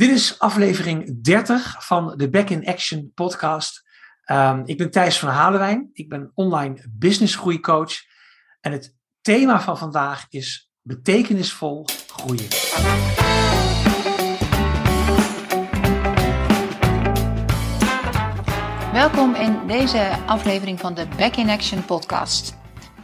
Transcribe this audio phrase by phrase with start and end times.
[0.00, 3.82] Dit is aflevering 30 van de Back in Action podcast.
[4.30, 5.90] Um, ik ben Thijs van Halewijn.
[5.92, 7.92] Ik ben online business groeicoach.
[8.60, 12.48] En het thema van vandaag is betekenisvol groeien.
[18.92, 22.58] Welkom in deze aflevering van de Back in Action podcast.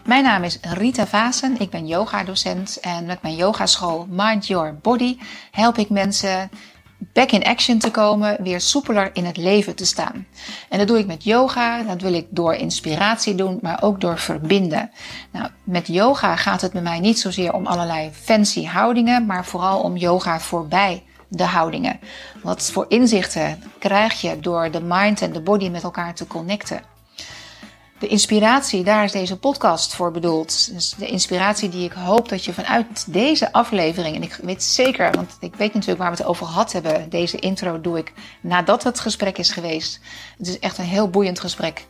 [0.04, 5.18] Mijn naam is Rita Vasen, ik ben yoga-docent en met mijn yogaschool Mind Your Body
[5.50, 6.50] help ik mensen
[6.98, 10.26] back in action te komen, weer soepeler in het leven te staan.
[10.68, 14.18] En dat doe ik met yoga, dat wil ik door inspiratie doen, maar ook door
[14.18, 14.90] verbinden.
[15.30, 19.80] Nou, met yoga gaat het bij mij niet zozeer om allerlei fancy houdingen, maar vooral
[19.80, 22.00] om yoga voorbij de houdingen.
[22.42, 26.95] Wat voor inzichten krijg je door de mind en de body met elkaar te connecten?
[27.98, 30.72] De inspiratie, daar is deze podcast voor bedoeld.
[30.72, 35.12] Dus de inspiratie die ik hoop dat je vanuit deze aflevering, en ik weet zeker,
[35.12, 37.10] want ik weet natuurlijk waar we het over gehad hebben.
[37.10, 40.00] Deze intro doe ik nadat het gesprek is geweest.
[40.38, 41.86] Het is echt een heel boeiend gesprek.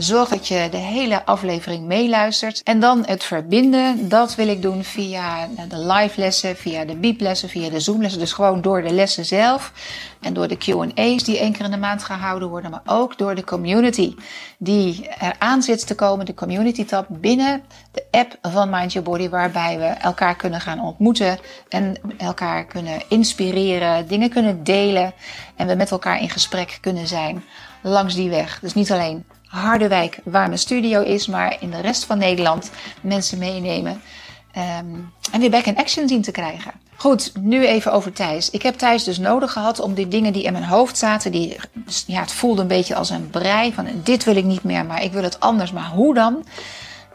[0.00, 2.62] Zorg dat je de hele aflevering meeluistert.
[2.62, 7.48] En dan het verbinden, dat wil ik doen via de live lessen, via de beep-lessen,
[7.48, 8.20] via de Zoom-lessen.
[8.20, 9.72] Dus gewoon door de lessen zelf
[10.20, 12.70] en door de Q&A's die één keer in de maand gehouden worden.
[12.70, 14.14] Maar ook door de community
[14.58, 19.28] die eraan zit te komen, de community tab binnen de app van Mind Your Body.
[19.28, 25.12] Waarbij we elkaar kunnen gaan ontmoeten en elkaar kunnen inspireren, dingen kunnen delen.
[25.56, 27.44] En we met elkaar in gesprek kunnen zijn
[27.82, 28.60] langs die weg.
[28.60, 32.70] Dus niet alleen Harderwijk, waar mijn studio is, maar in de rest van Nederland
[33.00, 34.02] mensen meenemen.
[34.56, 36.72] Um, en weer back in action zien te krijgen.
[36.96, 38.50] Goed, nu even over Thijs.
[38.50, 41.56] Ik heb Thijs dus nodig gehad om die dingen die in mijn hoofd zaten, die,
[42.06, 45.02] ja, het voelde een beetje als een brei van dit wil ik niet meer, maar
[45.02, 45.72] ik wil het anders.
[45.72, 46.44] Maar hoe dan?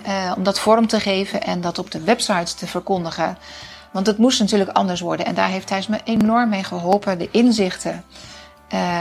[0.08, 3.38] Uh, om dat vorm te geven en dat op de website te verkondigen.
[3.92, 5.26] Want het moest natuurlijk anders worden.
[5.26, 7.18] En daar heeft Thijs me enorm mee geholpen.
[7.18, 8.04] De inzichten.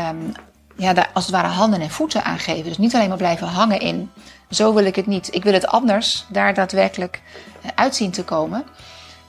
[0.09, 0.33] Um,
[0.77, 2.65] ja, daar als het ware handen en voeten aan geven.
[2.65, 4.11] Dus niet alleen maar blijven hangen in.
[4.51, 5.35] Zo wil ik het niet.
[5.35, 6.25] Ik wil het anders.
[6.29, 7.23] Daar daadwerkelijk
[7.63, 8.65] eh, uitzien te komen.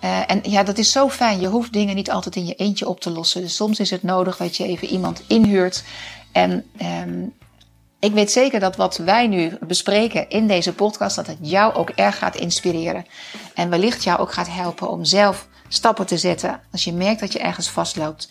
[0.03, 1.39] Uh, en ja, dat is zo fijn.
[1.39, 3.41] Je hoeft dingen niet altijd in je eentje op te lossen.
[3.41, 5.83] Dus soms is het nodig dat je even iemand inhuurt.
[6.31, 7.33] En um,
[7.99, 11.89] ik weet zeker dat wat wij nu bespreken in deze podcast, dat het jou ook
[11.89, 13.05] erg gaat inspireren.
[13.53, 17.33] En wellicht jou ook gaat helpen om zelf stappen te zetten als je merkt dat
[17.33, 18.29] je ergens vastloopt.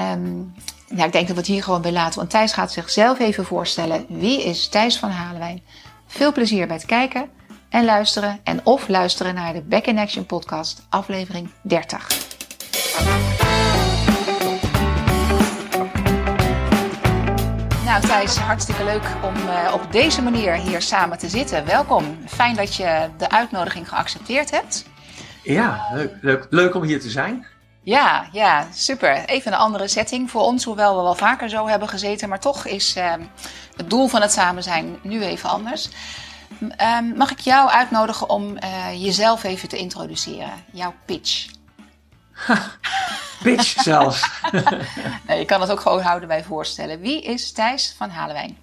[0.00, 0.54] Um,
[0.96, 2.18] ja, ik denk dat we het hier gewoon bij laten.
[2.18, 4.06] Want Thijs gaat zichzelf even voorstellen.
[4.08, 5.62] Wie is Thijs van Halenwijn?
[6.06, 7.28] Veel plezier bij het kijken
[7.68, 8.40] en luisteren.
[8.44, 12.08] En of luisteren naar de Back in Action podcast, aflevering 30.
[17.84, 21.66] Nou Thijs, hartstikke leuk om uh, op deze manier hier samen te zitten.
[21.66, 22.18] Welkom.
[22.26, 24.84] Fijn dat je de uitnodiging geaccepteerd hebt.
[25.42, 27.46] Ja, leuk, leuk, leuk om hier te zijn.
[27.82, 29.24] Ja, ja, super.
[29.24, 32.28] Even een andere setting voor ons, hoewel we wel vaker zo hebben gezeten.
[32.28, 33.14] Maar toch is uh,
[33.76, 35.88] het doel van het samen zijn nu even anders.
[36.60, 40.52] Uh, mag ik jou uitnodigen om uh, jezelf even te introduceren?
[40.72, 41.46] Jouw pitch.
[43.42, 44.30] pitch zelfs.
[45.26, 47.00] nee, je kan het ook gewoon houden bij voorstellen.
[47.00, 48.58] Wie is Thijs van Halewijn?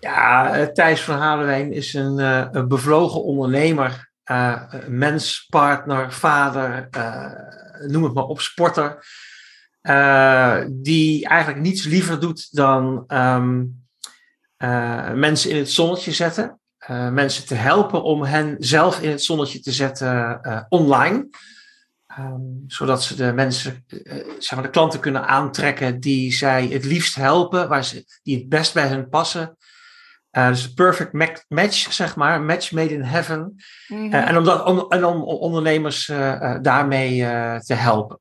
[0.00, 4.09] Ja, eh, Thijs van Halewijn is een, uh, een bevlogen ondernemer,
[4.88, 6.88] mens, partner, vader
[7.86, 9.06] noem het maar op, sporter.
[9.82, 13.40] Uh, die eigenlijk niets liever doet dan uh,
[15.12, 16.58] mensen in het zonnetje zetten.
[16.90, 21.28] Uh, mensen te helpen om hen zelf in het zonnetje te zetten online.
[22.18, 23.84] Um, zodat ze de mensen,
[24.38, 28.48] zeg maar de klanten kunnen aantrekken die zij het liefst helpen, waar ze, die het
[28.48, 29.56] best bij hen passen.
[30.32, 31.12] Uh, dus perfect
[31.48, 33.40] match, zeg maar, match made in heaven.
[33.88, 34.14] Mm -hmm.
[34.14, 37.18] uh, en, om dat, om, en om ondernemers uh, daarmee
[37.60, 38.18] te helpen.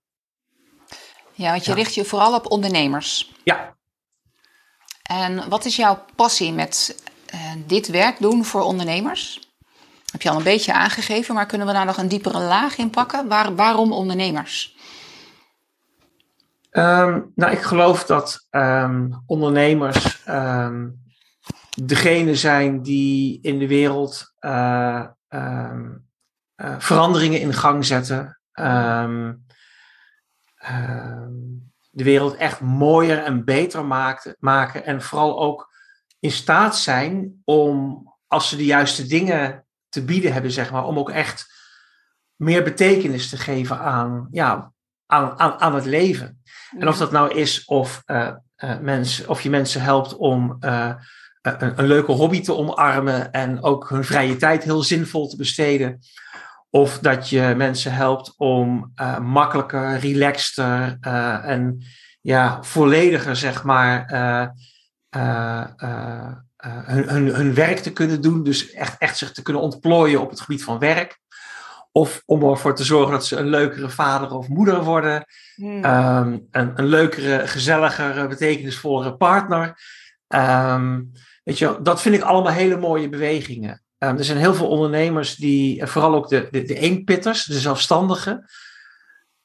[1.33, 1.77] Ja, want je ja.
[1.77, 3.33] richt je vooral op ondernemers.
[3.43, 3.75] Ja.
[5.03, 7.03] En wat is jouw passie met
[7.65, 9.49] dit werk doen voor ondernemers?
[10.11, 12.89] Heb je al een beetje aangegeven, maar kunnen we daar nog een diepere laag in
[12.89, 13.27] pakken?
[13.27, 14.75] Waar, waarom ondernemers?
[16.71, 21.01] Um, nou, ik geloof dat um, ondernemers um,
[21.83, 26.07] degene zijn die in de wereld uh, um,
[26.55, 28.39] uh, veranderingen in gang zetten.
[28.53, 29.45] Um,
[30.71, 34.85] um, de wereld echt mooier en beter maakt, maken.
[34.85, 35.73] En vooral ook
[36.19, 40.97] in staat zijn om, als ze de juiste dingen te bieden hebben, zeg maar, om
[40.97, 41.57] ook echt
[42.35, 44.71] meer betekenis te geven aan, ja,
[45.05, 46.41] aan, aan, aan het leven.
[46.77, 48.31] En of dat nou is of, uh,
[48.81, 50.57] mensen, of je mensen helpt om
[51.41, 55.99] een, een, leuke hobby te omarmen en ook hun vrije tijd heel zinvol te besteden.
[56.69, 61.83] Of dat je mensen helpt om uh, makkelijker, relaxter uh, en
[62.21, 64.05] ja, vollediger, zeg maar,
[66.57, 68.43] hun, hun, hun werk te kunnen doen.
[68.43, 71.19] Dus echt, echt zich te kunnen ontplooien op het gebied van werk.
[71.91, 75.25] Of om ervoor te zorgen dat ze een leukere vader of moeder worden.
[75.55, 75.83] Hmm.
[75.83, 79.77] Ehm, een, een leukere, gezelligere, betekenisvollere partner.
[80.27, 81.01] Ehm,
[81.49, 83.83] weet je, dat vind ik allemaal hele mooie bewegingen.
[83.97, 88.49] Um, er zijn heel veel ondernemers die, vooral ook de, de, eenpitters, de zelfstandigen,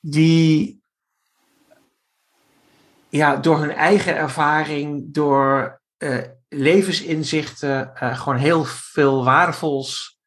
[0.01, 0.81] die
[3.09, 6.19] ja, door hun eigen ervaring, door uh,
[6.49, 10.19] levensinzichten, uh, gewoon heel veel waardevols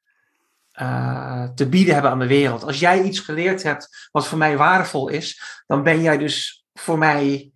[0.81, 2.63] uh, te bieden hebben aan de wereld.
[2.63, 6.97] Als jij iets geleerd hebt wat voor mij waardevol is, dan ben jij dus voor
[6.97, 7.51] mij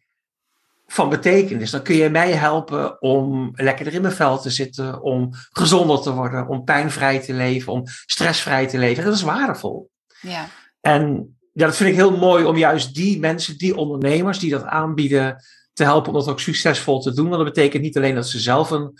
[0.91, 1.71] van betekenis.
[1.71, 6.11] Dan kun je mij helpen om lekkerder in mijn vel te zitten, om gezonder te
[6.11, 9.03] worden, om pijnvrij te leven, om stressvrij te leven.
[9.03, 9.89] Dat is waardevol.
[10.21, 10.47] Ja.
[10.81, 14.63] En ja, dat vind ik heel mooi om juist die mensen, die ondernemers die dat
[14.63, 15.43] aanbieden,
[15.73, 17.29] te helpen om dat ook succesvol te doen.
[17.29, 18.99] Want dat betekent niet alleen dat ze zelf een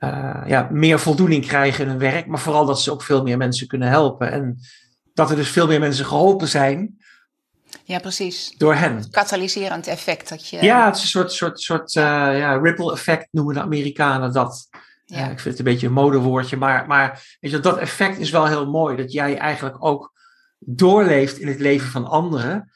[0.00, 3.36] uh, ja, meer voldoening krijgen in hun werk, maar vooral dat ze ook veel meer
[3.36, 4.30] mensen kunnen helpen.
[4.30, 4.58] En
[5.14, 7.01] dat er dus veel meer mensen geholpen zijn.
[7.84, 8.54] Ja, precies.
[8.56, 9.10] Door hen.
[9.10, 10.28] Katalyserend effect.
[10.28, 10.62] Dat je...
[10.62, 12.02] Ja, het is een soort, soort, soort uh,
[12.38, 14.68] ja, ripple effect noemen de Amerikanen dat.
[15.04, 15.24] Ja.
[15.24, 18.30] Uh, ik vind het een beetje een modewoordje, maar, maar weet je, dat effect is
[18.30, 18.96] wel heel mooi.
[18.96, 20.12] Dat jij eigenlijk ook
[20.58, 22.70] doorleeft in het leven van anderen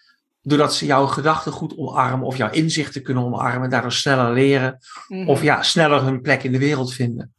[0.47, 5.29] doordat ze jouw gedachten goed omarmen of jouw inzichten kunnen omarmen, daardoor sneller leren mhm.
[5.29, 7.35] of ja, sneller hun plek in de wereld vinden.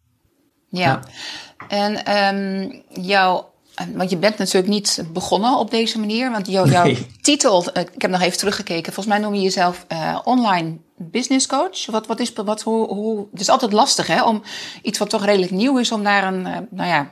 [0.69, 0.99] Ja,
[1.67, 3.53] en um, jouw,
[3.93, 8.01] want je bent natuurlijk niet begonnen op deze manier, want jou, jouw titel, eh, ik
[8.01, 11.85] heb nog even teruggekeken, volgens mij noem je jezelf uh, online business coach.
[11.85, 14.43] Wat, wat is, wat, hoe, hoe, het is altijd lastig hè, om
[14.81, 17.11] iets wat toch redelijk nieuw is, om daar een, uh, nou ja,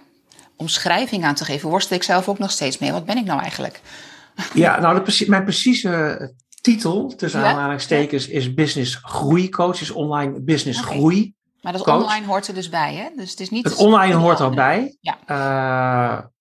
[0.55, 1.69] omschrijving aan te geven.
[1.69, 2.91] Worstel ik zelf ook nog steeds mee.
[2.91, 3.81] Wat ben ik nou eigenlijk?
[4.53, 7.51] Ja, nou, de, mijn precieze titel, tussen ja?
[7.51, 9.81] aanhalingstekens, is Business Groei Coach.
[9.81, 11.33] Is online business groei.
[11.65, 13.09] Maar dat online hoort er dus bij, hè?
[13.15, 13.63] Dus het is niet.
[13.63, 14.97] Het online hoort erbij.
[15.01, 15.17] Ja.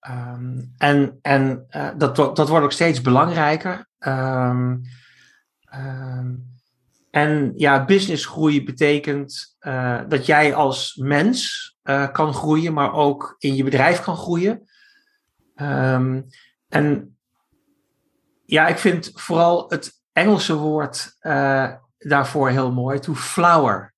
[0.01, 3.89] Uh, um, en en uh, dat, dat wordt ook steeds belangrijker.
[3.99, 4.83] Um,
[5.75, 6.53] um,
[7.11, 11.73] en ja, businessgroei betekent uh, dat jij als mens
[12.13, 14.69] kan groeien, maar ook in je bedrijf kan groeien.
[16.69, 17.17] en
[18.45, 21.17] ja, ik vind vooral het Engelse woord
[21.99, 22.99] daarvoor heel mooi.
[22.99, 23.94] To flower.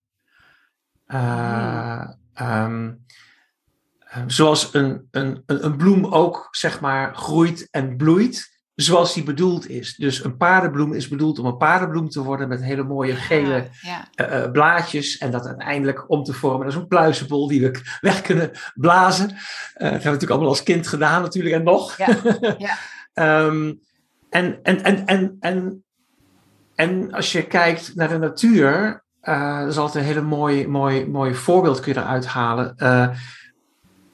[1.08, 2.08] Uh,
[2.41, 3.05] um,
[4.26, 9.97] zoals een, een, een bloem ook, zeg maar, groeit en bloeit zoals die bedoeld is.
[9.97, 14.08] Dus een paardenbloem is bedoeld om een paardenbloem te worden met hele mooie gele ja,
[14.11, 14.44] ja.
[14.44, 15.19] Uh, blaadjes.
[15.19, 16.67] En dat uiteindelijk om te vormen.
[16.67, 19.29] Dat is een pluizenbol die we weg kunnen blazen.
[19.29, 21.97] Uh, dat hebben we natuurlijk allemaal als kind gedaan natuurlijk en nog.
[21.97, 22.17] Ja.
[22.59, 23.47] ja.
[23.47, 23.81] um,
[24.37, 25.85] En, en, en, en, en,
[26.75, 31.06] en als je kijkt naar de natuur, uh, dat is altijd een hele mooi, mooi,
[31.06, 32.75] mooi voorbeeld kun je eruit halen.
[32.78, 33.08] Uh,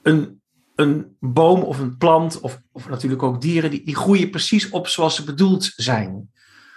[0.02, 0.40] een,
[0.74, 4.88] een boom of een plant, of, of natuurlijk ook dieren, die, die groeien precies op
[4.88, 6.30] zoals ze bedoeld zijn.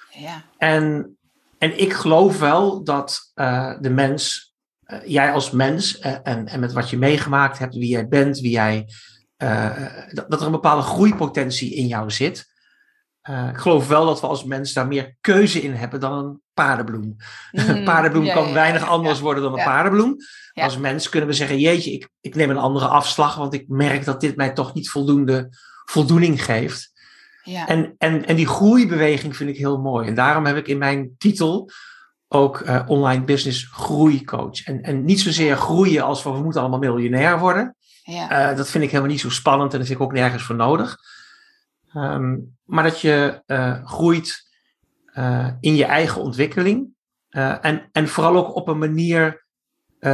[0.09, 0.43] Ja.
[0.57, 1.17] En,
[1.57, 4.53] en ik geloof wel dat uh, de mens,
[5.05, 8.87] jij als mens, en, en met wat je meegemaakt hebt, wie jij bent, wie jij,
[10.11, 12.53] dat, dat er een bepaalde groeipotentie in jou zit.
[13.29, 16.41] Uh, ik geloof wel dat we als mens daar meer keuze in hebben dan een
[16.53, 17.15] paardenbloem.
[17.51, 20.15] Mm, een paardenbloem kan weinig anders worden dan een paardenbloem.
[20.53, 24.05] Als mens kunnen we zeggen: Jeetje, ik, ik neem een andere afslag, want ik merk
[24.05, 25.49] dat dit mij toch niet voldoende
[25.85, 26.93] voldoening geeft.
[27.43, 30.07] En, en, en die groeibeweging vind ik heel mooi.
[30.07, 31.71] En daarom heb ik in mijn titel
[32.27, 34.63] ook uh, online business groeicoach.
[34.63, 37.75] En, en niet zozeer groeien als van we moeten allemaal miljonair worden.
[38.09, 40.55] Uh, dat vind ik helemaal niet zo spannend en daar vind ik ook nergens voor
[40.55, 40.97] nodig.
[41.93, 44.49] Um, maar dat je uh, groeit
[45.13, 46.87] uh, in je eigen ontwikkeling.
[47.29, 49.43] Uh, en, en vooral ook op een manier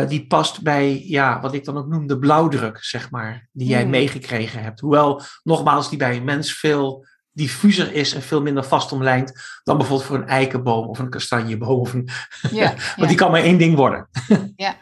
[0.08, 3.82] die past bij ja, wat ik dan ook noem de blauwdruk, zeg maar, die jij
[3.82, 3.90] hmm.
[3.90, 4.80] meegekregen hebt.
[4.80, 10.08] Hoewel, nogmaals, die bij een mens veel diffuser is en veel minder vastomlijnd dan bijvoorbeeld
[10.08, 11.80] voor een eikenboom of een kastanjeboom.
[11.80, 12.10] Of een
[12.52, 14.10] ja, Want die kan maar één ding worden.
[14.56, 14.76] ja.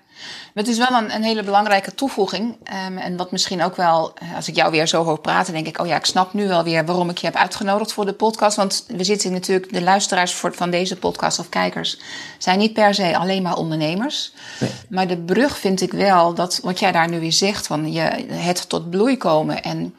[0.53, 2.57] Het is wel een, een hele belangrijke toevoeging.
[2.87, 5.67] Um, en wat misschien ook wel, eh, als ik jou weer zo hoor praten, denk
[5.67, 8.13] ik: oh ja, ik snap nu wel weer waarom ik je heb uitgenodigd voor de
[8.13, 8.57] podcast.
[8.57, 11.99] Want we zitten natuurlijk, de luisteraars voor, van deze podcast of kijkers
[12.37, 14.31] zijn niet per se alleen maar ondernemers.
[14.59, 14.71] Nee.
[14.89, 18.01] Maar de brug vind ik wel dat wat jij daar nu weer zegt, van je,
[18.27, 19.95] het tot bloei komen en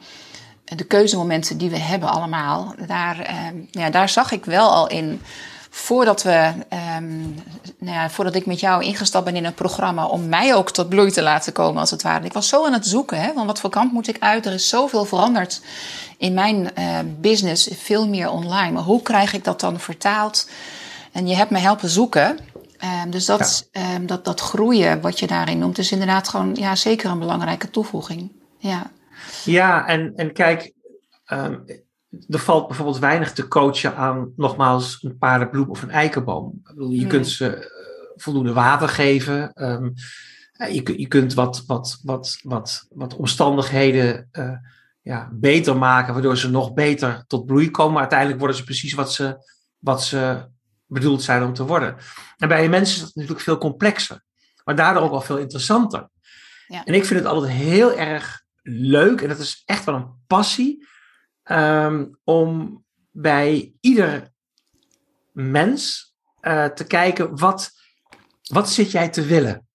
[0.75, 5.21] de keuzemomenten die we hebben allemaal, daar, ehm, ja, daar zag ik wel al in
[5.73, 6.53] voordat, we,
[6.97, 7.35] um,
[7.77, 10.89] nou ja, voordat ik met jou ingestapt ben in een programma om mij ook tot
[10.89, 12.25] bloei te laten komen, als het ware.
[12.25, 14.45] Ik was zo aan het zoeken, hè, van wat voor kant moet ik uit?
[14.45, 15.61] Er is zoveel veranderd
[16.17, 18.71] in mijn uh, business, veel meer online.
[18.71, 20.49] Maar hoe krijg ik dat dan vertaald
[21.11, 22.37] En je hebt me helpen zoeken.
[22.77, 26.75] Ehm, dus dat, ehm, dat, dat groeien, wat je daarin noemt, is inderdaad gewoon ja,
[26.75, 28.31] zeker een belangrijke toevoeging.
[28.57, 28.91] Ja,
[29.43, 30.73] ja en, en kijk,
[32.29, 36.61] er valt bijvoorbeeld weinig te coachen aan, nogmaals, een paardenbloem of een eikenboom.
[36.63, 37.07] Je hmm.
[37.07, 37.65] kunt ze eh,
[38.15, 39.51] voldoende water geven.
[40.57, 44.51] je, je kunt wat, wat, wat, wat, wat omstandigheden uh,
[45.01, 47.91] ja, beter maken, waardoor ze nog beter tot bloei komen.
[47.91, 49.37] Maar uiteindelijk worden ze precies wat ze,
[49.79, 50.49] wat ze
[50.85, 51.95] bedoeld zijn om te worden.
[52.37, 54.23] En bij mensen is dat natuurlijk veel complexer,
[54.63, 56.09] maar daardoor ook wel veel interessanter.
[56.67, 56.83] Ja.
[56.83, 60.87] En ik vind het altijd heel erg leuk, en dat is echt wel een passie,
[61.43, 64.31] um, om bij ieder
[65.31, 67.71] mens uh, te kijken, wat,
[68.47, 69.67] wat zit jij te willen?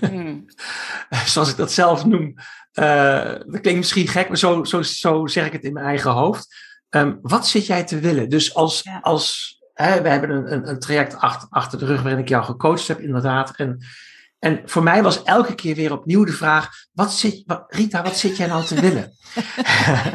[0.00, 0.44] Hmm.
[1.26, 2.34] Zoals ik dat zelf noem.
[2.74, 6.10] Uh, dat klinkt misschien gek, maar zo, zo, zo zeg ik het in mijn eigen
[6.10, 6.68] hoofd.
[6.90, 8.28] Um, wat zit jij te willen?
[8.28, 8.98] Dus als, ja.
[8.98, 12.44] als Hè, we hebben een, een, een traject achter, achter, de rug waarin ik jou
[12.44, 13.56] gecoacht heb, inderdaad.
[13.56, 13.84] En,
[14.40, 18.16] en voor mij was elke keer weer opnieuw de vraag: wat zit, wat, Rita, wat
[18.16, 19.12] zit jij nou te willen?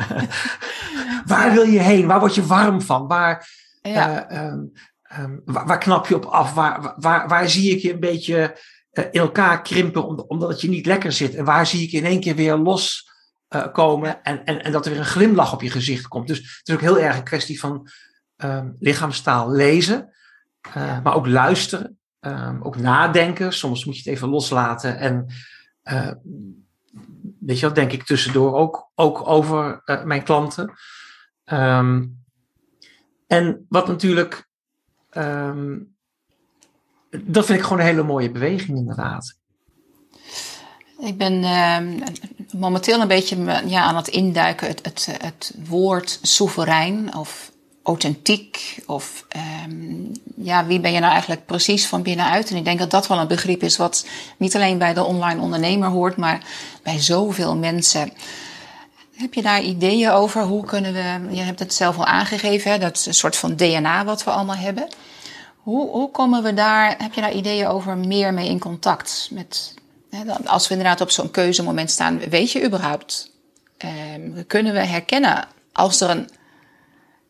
[1.32, 2.08] waar wil je heen?
[2.08, 3.08] Waar word je warm van?
[3.08, 3.50] Waar,
[3.82, 4.32] ja.
[4.32, 4.72] uh, um,
[5.20, 6.53] um, waar, waar, knap je op af?
[6.53, 8.58] Waar, waar, waar zie ik je een beetje
[8.91, 11.36] uh, in elkaar krimpen omdat het je niet lekker zit?
[11.36, 13.10] En waar zie ik je in één keer weer los
[13.50, 16.27] uh, komen en, en, en dat er weer een glimlach op je gezicht komt?
[16.27, 17.89] Dus het is ook heel erg een kwestie van
[18.38, 20.13] um, lichaamstaal lezen,
[20.74, 23.53] maar ook luisteren, um, ook nadenken.
[23.53, 25.27] Soms moet je het even loslaten en
[25.84, 26.12] uh,
[27.39, 30.74] weet je wat, denk ik tussendoor ook, ook over uh, mijn klanten.
[31.46, 32.24] Um,
[33.27, 34.48] en wat natuurlijk,
[37.10, 39.38] dat vind ik gewoon een hele mooie beweging inderdaad.
[41.00, 41.39] Ik ben
[42.51, 44.67] momenteel een beetje ja, aan het induiken.
[44.67, 47.51] Het, het, het woord soeverein of
[47.86, 48.80] authentiek?
[48.86, 49.25] Of
[49.65, 52.50] um, ja, wie ben je nou eigenlijk precies van binnenuit?
[52.50, 54.06] En ik denk dat dat wel een begrip is wat
[54.38, 56.44] niet alleen bij de online ondernemer hoort, maar
[56.84, 58.12] bij zoveel mensen.
[59.15, 60.42] Heb je daar ideeën over?
[60.42, 63.56] Hoe kunnen we, je hebt het zelf al aangegeven, hè, dat is een soort van
[63.56, 64.88] DNA wat we allemaal hebben.
[65.56, 69.30] Hoe, hoe komen we daar, heb je daar ideeën over, meer mee in contact?
[69.32, 69.74] Met,
[70.10, 73.32] hè, als we inderdaad op zo'n keuzemoment staan, weet je überhaupt,
[74.15, 76.30] um, kunnen we herkennen als er een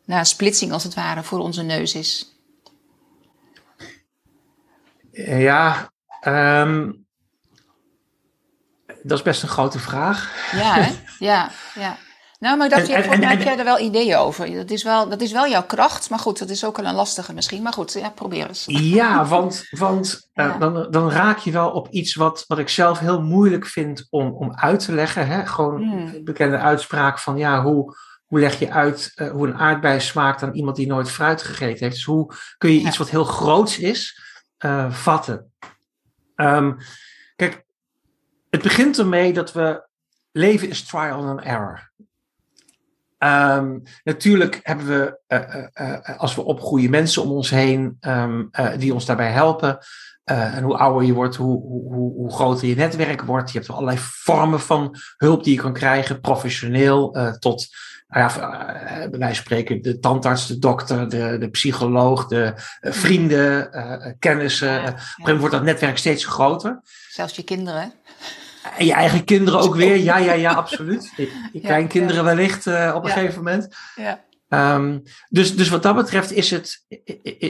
[0.06, 2.34] nou, splitsing als het ware voor onze neus is?
[5.12, 5.90] Ja,
[6.26, 7.06] um,
[9.02, 10.50] dat is best een grote vraag.
[10.52, 10.92] Ja, hè?
[11.18, 11.96] ja, ja.
[12.38, 14.54] Nou, maar ik dacht, en, en, en, heb jij er wel ideeën over.
[14.54, 16.94] Dat is wel, dat is wel jouw kracht, maar goed, dat is ook wel een
[16.94, 17.62] lastige misschien.
[17.62, 18.64] Maar goed, ja, probeer eens.
[18.66, 20.46] Ja, want, want ja.
[20.46, 24.06] Uh, dan, dan raak je wel op iets wat, wat ik zelf heel moeilijk vind
[24.10, 25.26] om, om uit te leggen.
[25.26, 25.46] Hè?
[25.46, 26.24] Gewoon mm.
[26.24, 27.96] bekende uitspraak van, ja, hoe,
[28.26, 31.78] hoe leg je uit uh, hoe een aardbei smaakt aan iemand die nooit fruit gegeten
[31.78, 31.94] heeft?
[31.94, 34.20] Dus hoe kun je iets wat heel groots is
[34.64, 35.52] uh, vatten?
[36.36, 36.76] Um,
[37.36, 37.64] kijk,
[38.50, 39.88] het begint ermee dat we
[40.32, 41.92] leven is trial and error.
[43.18, 49.04] Um, natuurlijk hebben we, uh, als we opgroeien, mensen om ons heen um, die ons
[49.04, 49.78] daarbij helpen.
[50.24, 53.52] en hoe ouder je wordt, hoe, hoe, hoe, groter je netwerk wordt.
[53.52, 57.68] Je hebt allerlei vormen van hulp die je kan krijgen, professioneel tot
[58.08, 64.12] nou ja, eh, van spreken, de tandarts, de dokter, de, de psycholoog, de vrienden, uh,
[64.18, 64.68] kennissen.
[64.68, 64.80] Ja, ja.
[64.80, 66.80] Op een gegeven moment wordt dat netwerk steeds groter.
[67.08, 67.92] Zelfs je kinderen.
[68.78, 69.96] En je eigen kinderen ook weer.
[69.96, 71.12] Ja, ja, ja, absoluut.
[71.16, 73.76] Je, je kleinkinderen wellicht uh, op een gegeven moment.
[73.94, 74.24] Ja.
[74.48, 76.84] Um, dus, dus wat dat betreft is het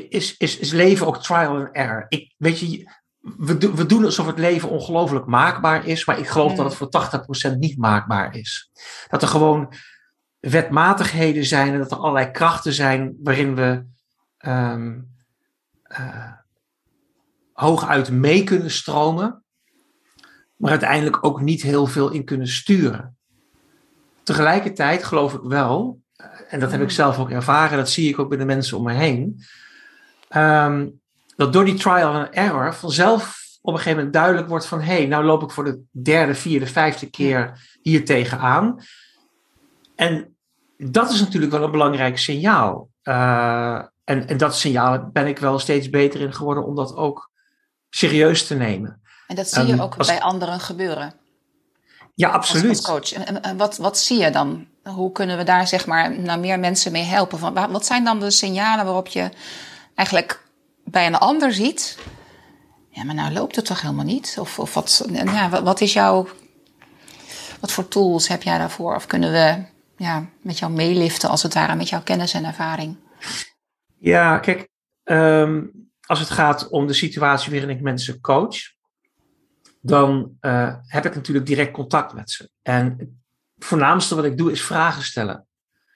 [0.08, 2.06] is, is, is leven ook trial and error.
[2.08, 2.90] Ik, weet je,
[3.36, 6.56] we, we doen alsof het leven ongelooflijk maakbaar is, maar ik geloof mm.
[6.56, 8.70] dat het voor 80% niet maakbaar is.
[9.08, 9.72] Dat er gewoon
[10.40, 13.84] wetmatigheden zijn en dat er allerlei krachten zijn waarin we
[14.46, 15.14] um,
[15.88, 16.32] uh,
[17.52, 19.44] hooguit mee kunnen stromen,
[20.56, 23.16] maar uiteindelijk ook niet heel veel in kunnen sturen.
[24.22, 28.18] Tegelijkertijd geloof ik wel, eh, en dat heb ik zelf ook ervaren, dat zie ik
[28.18, 29.42] ook bij de mensen om me heen,
[30.36, 31.00] um,
[31.36, 34.96] dat door die trial and error vanzelf op een gegeven moment duidelijk wordt van hé,
[34.96, 38.80] hey, nou loop ik voor de derde, vierde, vijfde keer hier tegenaan.
[39.94, 40.36] En
[40.76, 42.88] dat is natuurlijk wel een belangrijk signaal.
[43.02, 47.30] Uh, en, en dat signaal ben ik wel steeds beter in geworden om dat ook
[47.90, 49.00] serieus te nemen.
[49.26, 51.14] En dat zie je um, ook als, bij anderen gebeuren.
[52.14, 52.68] Ja, absoluut.
[52.68, 53.12] Als, coach.
[53.12, 54.66] En, en, wat, wat zie je dan?
[54.82, 57.38] Hoe kunnen we daar zeg maar naar meer mensen mee helpen?
[57.38, 59.30] Van, wat zijn dan de signalen waarop je
[59.94, 60.42] eigenlijk
[60.84, 61.98] bij een ander ziet?
[62.90, 64.36] Ja, maar nou loopt het toch helemaal niet?
[64.40, 66.28] Of, of wat, ja, wat is jouw.
[67.60, 68.94] Wat voor tools heb jij daarvoor?
[68.94, 69.64] Of kunnen we
[69.96, 72.96] ja, met jou meeliften als het ware, met jouw kennis en ervaring?
[73.98, 74.68] Ja, kijk,
[75.02, 75.62] ehm,
[76.06, 78.56] als het gaat om de situatie waarin ik mensen coach,
[79.86, 82.50] dan uh, heb ik natuurlijk direct contact met ze.
[82.62, 85.46] En het voornaamste wat ik doe is vragen stellen.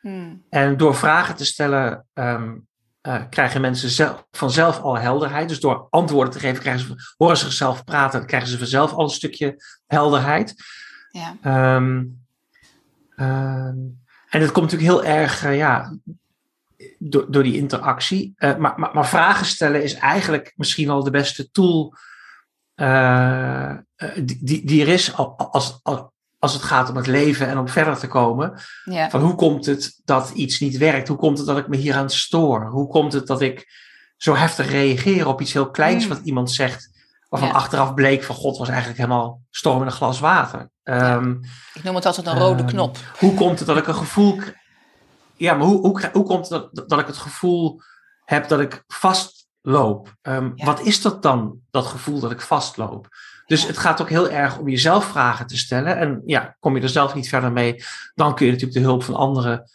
[0.01, 0.45] Hmm.
[0.49, 2.69] En door vragen te stellen um,
[3.03, 5.49] uh, krijgen mensen zelf, vanzelf al helderheid.
[5.49, 9.05] Dus door antwoorden te geven, krijgen ze, horen ze zichzelf praten, krijgen ze vanzelf al
[9.05, 10.55] een stukje helderheid.
[11.11, 11.77] Ja.
[11.77, 12.19] Um,
[14.31, 15.97] en dat komt natuurlijk heel erg uh, ja,
[16.99, 18.35] door, door die interactie.
[18.39, 21.95] Uh, maar, maar, maar, vragen stellen is eigenlijk misschien al de beste tool
[22.81, 23.73] uh,
[24.41, 26.09] die, die er is als, als,
[26.39, 28.61] als het gaat om het leven en om verder te komen.
[28.85, 29.11] Ja.
[29.11, 31.09] Van hoe komt het dat iets niet werkt?
[31.09, 32.67] Hoe komt het dat ik me hier aan stoor?
[32.67, 33.69] Hoe komt het dat ik
[34.17, 36.09] zo heftig reageer op iets heel kleins mm.
[36.09, 36.91] wat iemand zegt,
[37.29, 40.71] waarvan achteraf bleek van God was eigenlijk helemaal storm in een glas water.
[40.85, 41.41] Um,
[41.75, 42.97] ik noem het altijd een rode um, knop.
[43.19, 44.41] Hoe komt het dat ik een gevoel.
[45.37, 47.81] Ja, maar hoe, hoe, hoe komt het dat, dat ik het gevoel
[48.25, 48.85] heb dat ik
[49.63, 50.15] vastloop?
[50.23, 53.09] Um, Wat is dat dan, dat gevoel dat ik vastloop?
[53.47, 55.97] Dus het gaat ook heel erg om jezelf vragen te stellen.
[55.97, 59.03] En ja, kom je er zelf niet verder mee, dan kun je natuurlijk de hulp
[59.03, 59.71] van anderen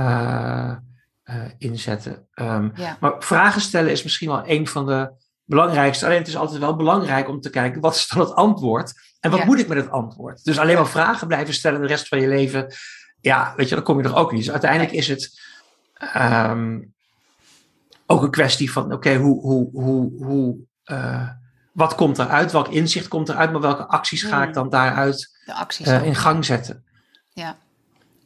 [0.00, 0.76] uh,
[1.24, 2.26] uh, inzetten.
[2.34, 2.96] Um, ja.
[3.00, 5.10] Maar vragen stellen is misschien wel een van de
[5.44, 6.04] belangrijkste.
[6.04, 8.92] Alleen het is altijd wel belangrijk om te kijken, wat is dan het antwoord?
[9.20, 10.44] En wat moet ik met het antwoord?
[10.44, 12.74] Dus alleen maar vragen blijven stellen de rest van je leven.
[13.20, 14.42] Ja, weet je, dan kom je er ook niet.
[14.42, 15.40] Dus uiteindelijk is het
[16.16, 16.91] um,
[18.12, 21.28] ook een kwestie van, oké, okay, hoe, hoe, hoe, hoe uh,
[21.72, 22.52] wat komt eruit?
[22.52, 23.52] Welk inzicht komt eruit?
[23.52, 25.38] Maar welke acties ga ik dan daaruit
[25.86, 26.84] uh, in gang zetten?
[27.32, 27.56] Ja.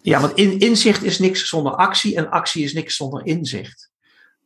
[0.02, 3.90] Ja, want in, inzicht is niks zonder actie en actie is niks zonder inzicht.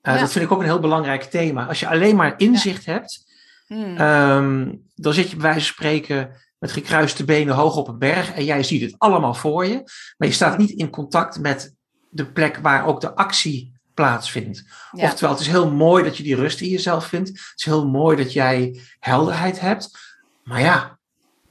[0.03, 0.21] Uh, ja.
[0.21, 1.67] Dat vind ik ook een heel belangrijk thema.
[1.67, 2.93] Als je alleen maar inzicht ja.
[2.93, 3.25] hebt,
[3.67, 4.01] hmm.
[4.01, 8.33] um, dan zit je bij wijze van spreken met gekruiste benen hoog op een berg
[8.33, 9.83] en jij ziet het allemaal voor je,
[10.17, 11.75] maar je staat niet in contact met
[12.11, 14.65] de plek waar ook de actie plaatsvindt.
[14.93, 15.05] Ja.
[15.05, 17.29] Oftewel, het is heel mooi dat je die rust in jezelf vindt.
[17.29, 19.99] Het is heel mooi dat jij helderheid hebt.
[20.45, 20.99] Maar ja,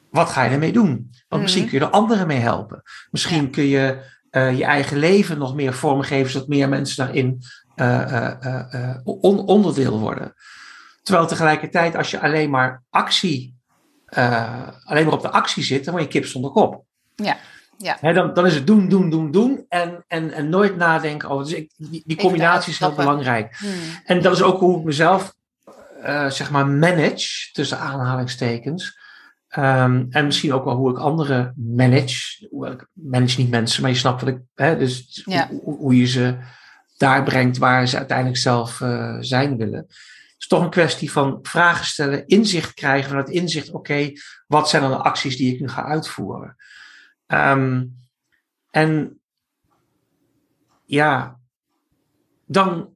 [0.10, 0.88] wat ga je ermee doen?
[0.88, 1.41] Want mm.
[1.41, 2.82] misschien kun je er anderen mee helpen.
[3.12, 3.49] Misschien ja.
[3.49, 7.41] kun je uh, je eigen leven nog meer vormgeven, zodat meer mensen daarin
[7.75, 10.34] uh, uh, on onderdeel worden.
[11.04, 13.56] Terwijl tegelijkertijd, als je alleen maar actie,
[14.84, 16.84] alleen maar op de actie zit, dan word je kip zonder kop.
[17.15, 17.38] Ja.
[17.82, 18.13] Ja.
[18.13, 21.46] dan, dan is het doen, doen, doen, doen en, en, en nooit nadenken over.
[21.46, 23.56] Dus ik, die, die combinatie is heel belangrijk.
[23.58, 23.72] Hmm.
[24.06, 25.34] En dat is ook hoe ik mezelf,
[26.04, 28.98] uh, zeg maar, manage, tussen aanhalingstekens.
[29.58, 32.48] Um, en misschien ook wel hoe ik anderen manage.
[32.50, 34.39] Ik manage niet mensen, maar je snapt wat ik.
[34.56, 35.48] Hè, dus ja.
[35.63, 36.38] hoe, hoe, je ze
[36.98, 39.80] daar brengt waar ze uiteindelijk zelf uh, zijn willen.
[39.80, 43.72] Het is toch een kwestie van vragen stellen, inzicht krijgen vanuit inzicht.
[43.72, 44.12] Oké,
[44.48, 46.56] wat zijn dan de acties die ik nu ga uitvoeren?
[47.34, 47.96] Um,
[48.70, 49.22] en
[50.86, 51.39] ja,
[52.46, 52.96] dan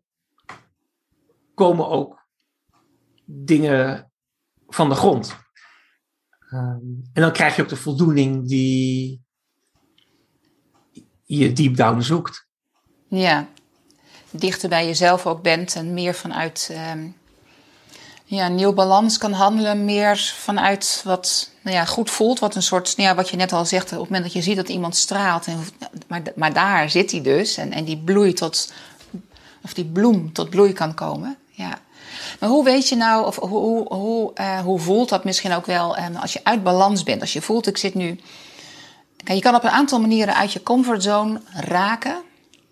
[1.53, 2.27] komen ook
[3.25, 4.11] dingen
[4.67, 5.35] van de grond.
[6.51, 9.21] Um, en dan krijg je ook de voldoening die
[11.23, 12.47] je deep down zoekt.
[13.07, 13.47] Ja,
[14.31, 17.15] dichter bij jezelf ook bent en meer vanuit um,
[18.35, 22.39] ja, nieuw balans kan handelen, meer vanuit wat nou ja, goed voelt.
[22.39, 24.41] Wat een soort, nou ja, wat je net al zegt, op het moment dat je
[24.41, 25.47] ziet dat iemand straalt.
[25.47, 25.59] En,
[26.07, 27.57] maar, maar daar zit hij dus.
[27.57, 28.73] En, en die bloei tot,
[29.63, 31.37] of die bloem tot bloei kan komen.
[31.49, 31.79] Ja.
[32.39, 35.65] Maar hoe weet je nou, of hoe, hoe, hoe, uh, hoe voelt dat misschien ook
[35.65, 37.21] wel um, als je uit balans bent?
[37.21, 38.19] Als je voelt, ik zit nu.
[39.25, 42.21] Je kan op een aantal manieren uit je comfortzone raken.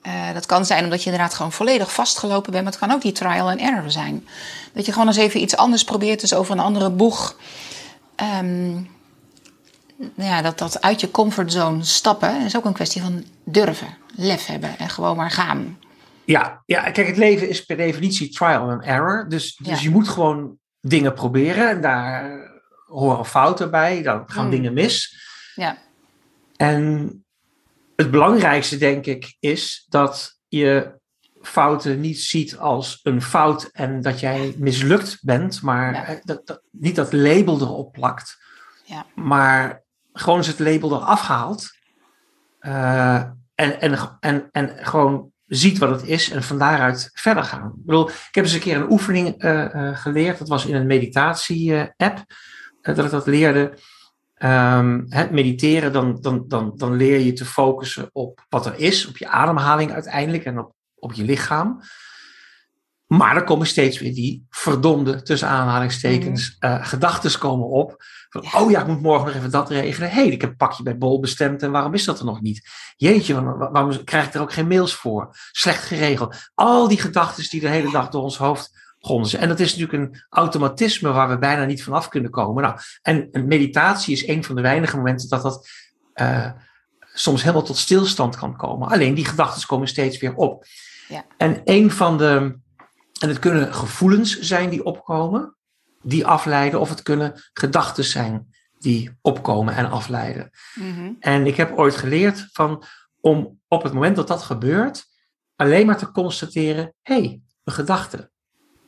[0.08, 3.02] Uh, dat kan zijn omdat je inderdaad gewoon volledig vastgelopen bent, maar het kan ook
[3.02, 4.28] die trial and error zijn.
[4.74, 7.36] Dat je gewoon eens even iets anders probeert, dus over een andere boeg.
[8.40, 8.90] Um,
[10.16, 14.78] ja, dat, dat uit je comfortzone stappen is ook een kwestie van durven, lef hebben
[14.78, 15.80] en gewoon maar gaan.
[16.26, 19.26] Ja, ja kijk, het leven is per definitie trial and error.
[19.30, 19.84] Dus, dus ja.
[19.84, 22.40] je moet gewoon dingen proberen en daar
[22.88, 24.52] horen fouten bij, dan gaan mm.
[24.52, 25.16] dingen mis.
[25.56, 25.78] Ja.
[26.56, 27.24] En
[27.96, 31.00] het belangrijkste, denk ik, is dat je
[31.42, 36.20] fouten niet ziet als een fout en dat jij mislukt bent, maar ja.
[36.24, 38.38] dat, dat, niet dat label erop plakt,
[38.86, 39.06] ja.
[39.16, 41.70] maar gewoon eens het label eraf haalt
[42.62, 43.16] uh,
[43.56, 47.68] en, en, en, en gewoon ziet wat het is en van daaruit verder gaan.
[47.68, 50.76] Ik bedoel, ik heb eens een keer een oefening uh, uh, geleerd, dat was in
[50.76, 52.24] een meditatie-app,
[52.82, 53.78] dat ik dat leerde.
[54.44, 59.08] Um, het mediteren, dan, dan, dan, dan leer je te focussen op wat er is,
[59.08, 61.82] op je ademhaling uiteindelijk en op, op je lichaam.
[63.08, 66.70] Maar er komen steeds weer die verdomde, tussen aanhalingstekens, mm.
[66.70, 67.96] uh, gedachten komen op.
[68.30, 70.10] Van, Oh ja, ik moet morgen nog even dat regelen.
[70.10, 72.42] Hé, hey, ik heb een pakje bij Bol bestemd en waarom is dat er nog
[72.42, 72.70] niet?
[72.96, 75.30] Jeetje, waarom, waarom krijg ik er ook geen mails voor?
[75.52, 76.36] Slecht geregeld.
[76.54, 80.24] Al die gedachten die de hele dag door ons hoofd En dat is natuurlijk een
[80.30, 82.64] automatisme waar we bijna niet vanaf kunnen komen.
[82.64, 85.68] Nou, en, meditatie is een van de weinige momenten dat dat
[86.16, 86.52] uh,
[87.14, 88.88] soms helemaal tot stilstand kan komen.
[88.88, 90.66] Alleen die gedachten komen steeds weer op.
[91.08, 91.26] Ja.
[91.38, 92.60] En een van de
[93.20, 95.56] en het kunnen gevoelens zijn die opkomen,
[96.02, 100.50] die afleiden, of het kunnen gedachten zijn die opkomen en afleiden.
[100.76, 101.14] Mhm.
[101.20, 102.84] En ik heb ooit geleerd van
[103.20, 105.06] om op het moment dat dat gebeurt,
[105.56, 108.32] alleen maar te constateren: hé, hey, een gedachte.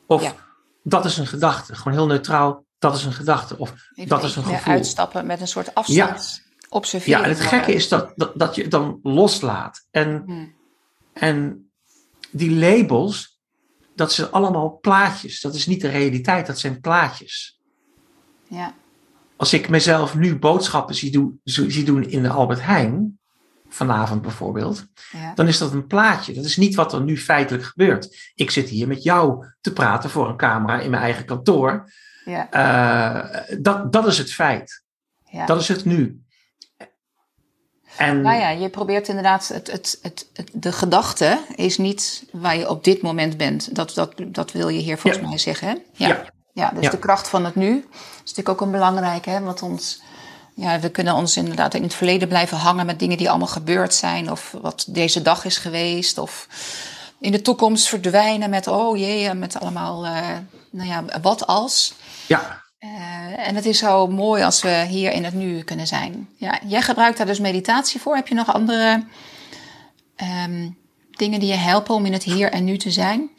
[0.06, 0.34] Of
[0.82, 1.74] dat is een gedachte.
[1.74, 3.58] Gewoon heel neutraal, dat is een gedachte.
[3.58, 3.74] Of
[4.06, 4.72] dat is een gevoel.
[4.72, 6.42] Uitstappen met een soort afstand.
[6.42, 6.42] Ja.
[6.68, 7.18] Observeren.
[7.18, 9.86] Ja, en het gekke is dat, dat, dat je het dan loslaat.
[9.90, 10.54] En, hmm.
[11.12, 11.68] en
[12.30, 13.40] die labels,
[13.94, 15.40] dat zijn allemaal plaatjes.
[15.40, 17.60] Dat is niet de realiteit, dat zijn plaatjes.
[18.48, 18.74] Ja.
[19.36, 23.18] Als ik mezelf nu boodschappen zie doen, zie doen in de Albert Heijn,
[23.74, 25.32] vanavond bijvoorbeeld, ja.
[25.34, 26.32] dan is dat een plaatje.
[26.32, 28.32] Dat is niet wat er nu feitelijk gebeurt.
[28.34, 31.92] Ik zit hier met jou te praten voor een camera in mijn eigen kantoor.
[32.24, 32.48] Ja.
[32.52, 34.82] Uh, dat, dat is het feit.
[35.30, 35.46] Ja.
[35.46, 36.24] Dat is het nu.
[37.96, 42.68] En, nou ja, je probeert inderdaad, het, het, het, de gedachte is niet waar je
[42.68, 43.74] op dit moment bent.
[43.74, 45.68] Dat, dat, dat wil je hier volgens mij zeggen.
[45.68, 45.74] Hè?
[45.92, 46.24] Ja.
[46.52, 46.70] ja.
[46.70, 49.30] dus de kracht van het nu is natuurlijk ook een belangrijke.
[49.30, 49.40] Hè?
[49.40, 50.02] Want ons,
[50.54, 53.94] ja, we kunnen ons inderdaad in het verleden blijven hangen met dingen die allemaal gebeurd
[53.94, 54.30] zijn.
[54.30, 56.18] Of wat deze dag is geweest.
[56.18, 56.48] Of
[57.20, 60.28] in de toekomst verdwijnen met, oh jee, met allemaal, uh,
[60.70, 61.94] nou ja, wat als.
[62.26, 62.62] Ja.
[62.80, 66.28] Uh, en het is zo mooi als we hier in het nu kunnen zijn.
[66.36, 68.14] Ja, jij gebruikt daar dus meditatie voor.
[68.14, 69.04] Heb je nog andere
[70.46, 70.78] um,
[71.10, 73.30] dingen die je helpen om in het hier en nu te zijn?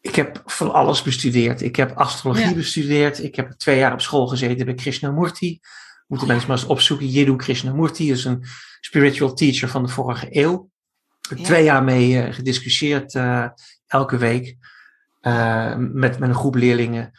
[0.00, 1.62] Ik heb van alles bestudeerd.
[1.62, 3.22] Ik heb astrologie bestudeerd.
[3.22, 5.60] Ik heb twee jaar op school gezeten bij Krishnamurti.
[6.08, 7.06] Moeten mensen maar eens opzoeken.
[7.06, 8.44] Jiddu Krishnamurti is een
[8.80, 10.70] spiritual teacher van de vorige eeuw.
[11.20, 13.46] Ik heb twee jaar mee uh, gediscussieerd uh,
[13.86, 14.56] elke week
[15.22, 17.10] uh, met, met een groep leerlingen.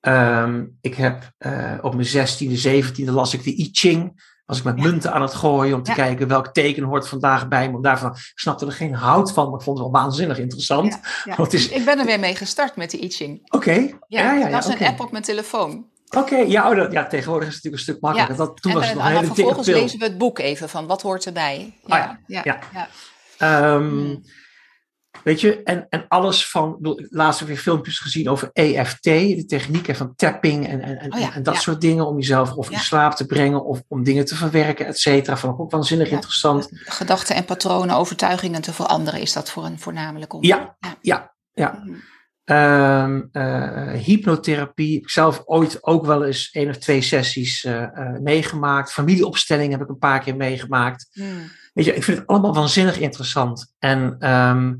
[0.00, 4.26] Um, ik heb uh, op mijn zestiende, zeventiende las ik de I Ching.
[4.46, 7.70] Was ik met munten aan het gooien om te kijken welk teken hoort vandaag bij
[7.70, 7.82] me.
[7.82, 11.00] Daarvan ik snapte er geen hout van, maar ik vond het wel waanzinnig interessant.
[11.36, 11.68] Want is...
[11.68, 13.52] Ik ben er weer mee gestart met de I Ching.
[13.52, 13.98] Oké.
[14.08, 15.86] Ja, ja, dat is een app op mijn telefoon.
[16.16, 18.36] Oké, ja, oh, ja, tegenwoordig is het natuurlijk een stuk makkelijker.
[18.36, 20.86] Dat, toen en, was het nog een hele vervolgens lezen we het boek even van
[20.86, 21.78] wat hoort erbij.
[21.84, 22.60] Ja, oh ja,
[23.38, 23.74] ja.
[23.74, 24.22] Um,
[25.22, 26.76] Weet je, en, en alles van,
[27.10, 31.14] laatst heb ik weer filmpjes gezien over EFT, de technieken van tapping en, en, en,
[31.14, 34.24] oh en dat soort dingen, om jezelf of in slaap te brengen of om dingen
[34.24, 35.36] te verwerken, et cetera.
[35.36, 36.68] Vond ik ook waanzinnig interessant.
[36.72, 40.44] Gedachten en patronen, overtuigingen te veranderen, is dat voor een voornamelijk om.
[40.44, 41.82] Ja, ja, ja.
[41.84, 41.96] Mhm.
[42.48, 44.98] Ehm, eh, hypnotherapie.
[44.98, 48.92] Ik zelf ooit ook wel eens één of twee sessies uh, uh, meegemaakt.
[48.92, 51.08] Familieopstelling heb ik een paar keer meegemaakt.
[51.12, 51.50] Hmm.
[51.74, 53.74] Weet je, ik vind het allemaal waanzinnig interessant.
[53.78, 54.78] En um,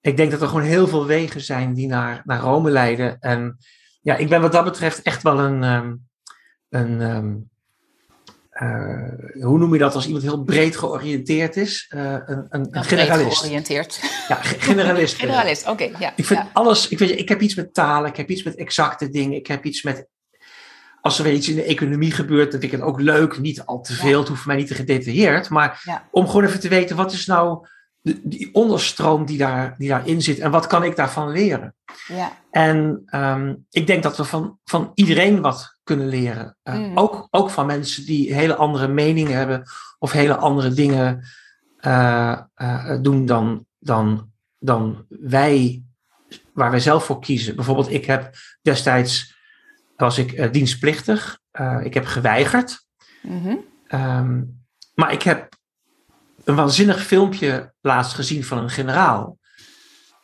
[0.00, 3.18] ik denk dat er gewoon heel veel wegen zijn die naar, naar Rome leiden.
[3.20, 3.56] En
[4.00, 5.62] ja, ik ben wat dat betreft echt wel een.
[5.62, 6.08] Um,
[6.68, 7.50] een um,
[8.62, 11.92] uh, hoe noem je dat als iemand heel breed georiënteerd is?
[11.94, 13.38] Uh, een, een, een generalist.
[13.38, 14.00] georiënteerd.
[14.28, 15.16] Ja, generalist.
[15.20, 15.70] generalist, oké.
[15.70, 16.50] Okay, ja, ik vind ja.
[16.52, 16.88] alles.
[16.88, 19.64] Ik, weet, ik heb iets met talen, ik heb iets met exacte dingen, ik heb
[19.64, 20.06] iets met.
[21.00, 23.38] Als er weer iets in de economie gebeurt, dan vind ik het ook leuk.
[23.38, 24.18] Niet al te veel, ja.
[24.18, 25.48] het hoeft mij niet te gedetailleerd.
[25.48, 27.66] Maar om gewoon even te weten, wat is nou
[28.02, 31.74] die onderstroom die, daar, die daarin zit en wat kan ik daarvan leren?
[32.06, 32.32] Ja.
[32.50, 36.56] En um, ik denk dat we van, van iedereen wat kunnen leren.
[36.64, 36.98] Uh, mm.
[36.98, 39.62] ook, ook van mensen die hele andere meningen hebben
[39.98, 41.24] of hele andere dingen
[41.80, 45.82] uh, uh, doen dan, dan, dan wij,
[46.52, 47.56] waar wij zelf voor kiezen.
[47.56, 49.38] Bijvoorbeeld, ik heb destijds,
[49.96, 51.38] was ik dienstplichtig,
[51.82, 52.84] ik heb geweigerd.
[53.22, 53.58] Mm -hmm.
[54.00, 54.62] um,
[54.94, 55.58] maar ik heb
[56.50, 59.38] een waanzinnig filmpje laatst gezien van een generaal.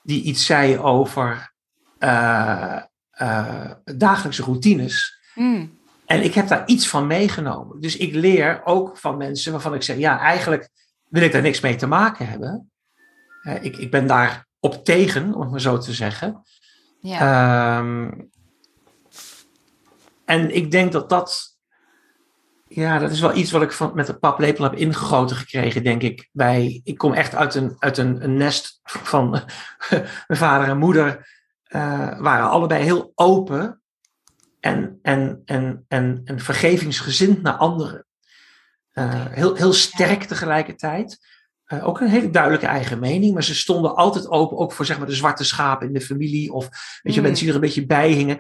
[0.03, 1.53] Die iets zei over
[1.99, 2.83] uh,
[3.21, 5.21] uh, dagelijkse routines.
[5.35, 5.79] Mm.
[6.07, 7.81] En ik heb daar iets van meegenomen.
[7.81, 10.69] Dus ik leer ook van mensen waarvan ik zeg: ja, eigenlijk
[11.09, 12.71] wil ik daar niks mee te maken hebben.
[13.43, 16.43] Uh, ik, ik ben daar op tegen, om het maar zo te zeggen.
[17.01, 17.79] Ja.
[17.79, 18.31] Um,
[20.25, 21.56] en ik denk dat dat
[22.69, 26.03] ja, dat is wel iets wat ik van, met de paplepel heb ingegoten gekregen, denk
[26.03, 26.29] ik.
[26.33, 29.31] Bij, ik kom echt uit een, uit een, een nest van
[30.27, 31.35] mijn vader en moeder.
[31.69, 33.81] Uh, waren allebei heel open
[34.61, 38.07] en, en, en, en, en vergevingsgezind naar anderen.
[38.93, 41.19] Uh, heel, heel sterk tegelijkertijd.
[41.67, 44.99] uh, ook een hele duidelijke eigen mening, maar ze stonden altijd open, ook voor zeg
[44.99, 46.69] maar, de zwarte schapen in de familie, of
[47.03, 47.27] weet je, Mm.
[47.27, 48.39] mensen die er een beetje bij hingen.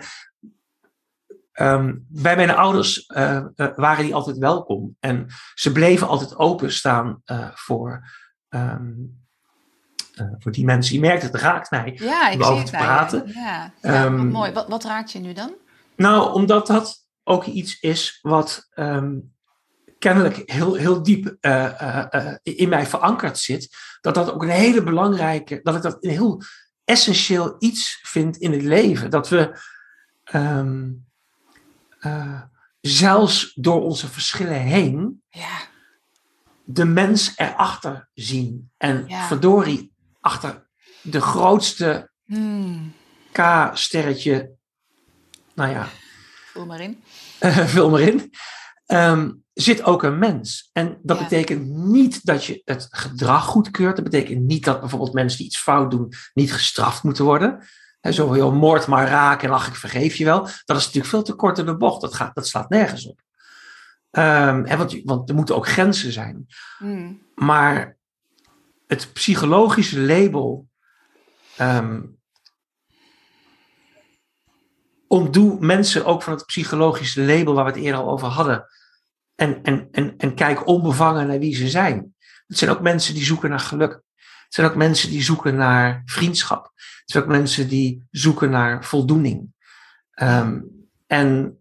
[1.56, 4.96] Ehm, bij mijn ouders eh, eh, waren die altijd welkom.
[5.00, 8.08] En ze bleven altijd openstaan eh voor,
[8.48, 8.92] ehm,
[10.14, 10.94] eh, voor die mensen.
[10.94, 11.98] Je merkt het, raakt mij.
[12.02, 13.22] Ja, ik om over het te praten.
[13.26, 14.52] Ja, ja Ehm, wat mooi.
[14.52, 15.54] Wat, wat raakt je nu dan?
[15.96, 18.68] Nou, omdat dat ook iets is wat
[19.98, 21.36] kennelijk heel, heel diep
[22.42, 23.76] in mij verankerd zit.
[24.00, 26.42] Dat dat ook een hele belangrijke, dat ik dat een heel
[26.84, 29.10] essentieel iets vind in het leven.
[29.10, 29.58] Dat we
[32.06, 32.42] eh,
[32.80, 35.58] zelfs door onze verschillen heen Ja,
[36.64, 38.70] de mens erachter zien.
[38.76, 39.26] En Ja.
[39.26, 40.66] verdorie, achter
[41.00, 42.92] de grootste hmm,
[43.32, 44.50] K-sterretje,
[45.54, 45.88] nou ja,
[46.52, 47.02] vul maar in.
[47.38, 48.30] eh, vul maar in,
[48.86, 50.70] ehm, zit ook een mens.
[50.72, 51.22] En dat Ja.
[51.22, 53.96] betekent niet dat je het gedrag goedkeurt.
[53.96, 57.66] Dat betekent niet dat bijvoorbeeld mensen die iets fout doen niet gestraft moeten worden.
[58.06, 60.40] He, zo heel moord maar raken en ach, ik vergeef je wel.
[60.64, 62.00] Dat is natuurlijk veel te kort in de bocht.
[62.00, 63.20] Dat, gaat, dat slaat nergens op.
[64.10, 66.46] Hè, want, want er moeten ook grenzen zijn.
[66.78, 67.96] Hmm, Maar
[68.86, 70.68] het psychologische label
[71.56, 72.00] ehm
[75.08, 78.68] ontdoe mensen ook van het psychologische label waar we het eerder al over hadden.
[79.34, 82.14] En, en, en, en kijk onbevangen naar wie ze zijn.
[82.46, 84.02] Het zijn ook mensen die zoeken naar geluk.
[84.46, 86.64] Het zijn ook mensen die zoeken naar vriendschap.
[86.74, 89.54] Het zijn ook mensen die zoeken naar voldoening.
[90.10, 90.60] Ehm,
[91.06, 91.58] en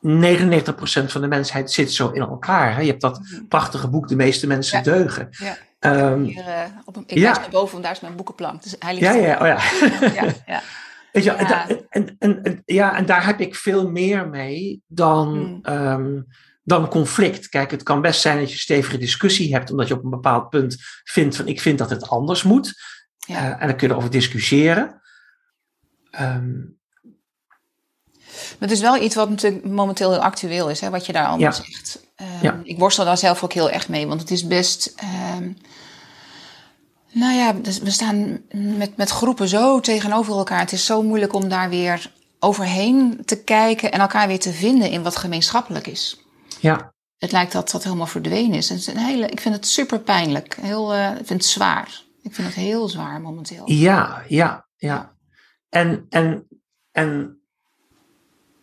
[0.00, 2.74] 99% van de mensheid zit zo in elkaar.
[2.74, 2.80] Hè?
[2.80, 3.48] Je hebt dat hmm.
[3.48, 4.84] prachtige boek De meeste mensen Ja.
[4.84, 5.28] deugen.
[5.30, 5.56] Ja.
[5.78, 7.22] Ehm, Hier, eh, op een, ik Ja.
[7.22, 8.62] wijs naar boven, want daar is mijn boekenplank.
[8.62, 9.58] Dus hij ligt ja, ja, oh ja.
[10.08, 10.62] ja, ja.
[11.12, 15.58] Weet je, wel, en, en, ja, en daar heb ik veel meer mee dan, Hmm.
[15.62, 16.20] ehm,
[16.66, 17.48] dan conflict.
[17.48, 20.48] Kijk, het kan best zijn dat je stevige discussie hebt, omdat je op een bepaald
[20.50, 22.74] punt vindt van ik vind dat het anders moet.
[23.26, 23.36] Ja.
[23.36, 25.00] Eh, en dan kun je erover discussiëren.
[26.10, 26.54] Ehm,
[28.58, 31.26] Maar het is wel iets wat natuurlijk momenteel heel actueel is, hè, wat je daar
[31.26, 31.52] allemaal Ja.
[31.52, 32.00] zegt.
[32.16, 32.60] Ehm, Ja.
[32.64, 34.92] Ik worstel daar zelf ook heel erg mee, want het is best.
[34.96, 35.52] ehm,
[37.12, 40.60] nou ja, dus we staan met, met groepen zo tegenover elkaar.
[40.60, 44.90] Het is zo moeilijk om daar weer overheen te kijken en elkaar weer te vinden
[44.90, 46.20] in wat gemeenschappelijk is.
[46.60, 48.68] Ja, Het lijkt dat dat helemaal verdwenen is.
[48.68, 50.56] Het is een hele, ik vind het super pijnlijk.
[50.60, 52.02] Heel, eh, ik vind het zwaar.
[52.22, 53.70] Ik vind het heel zwaar momenteel.
[53.70, 55.14] ja, ja, ja.
[55.68, 56.48] En, en,
[56.90, 57.40] en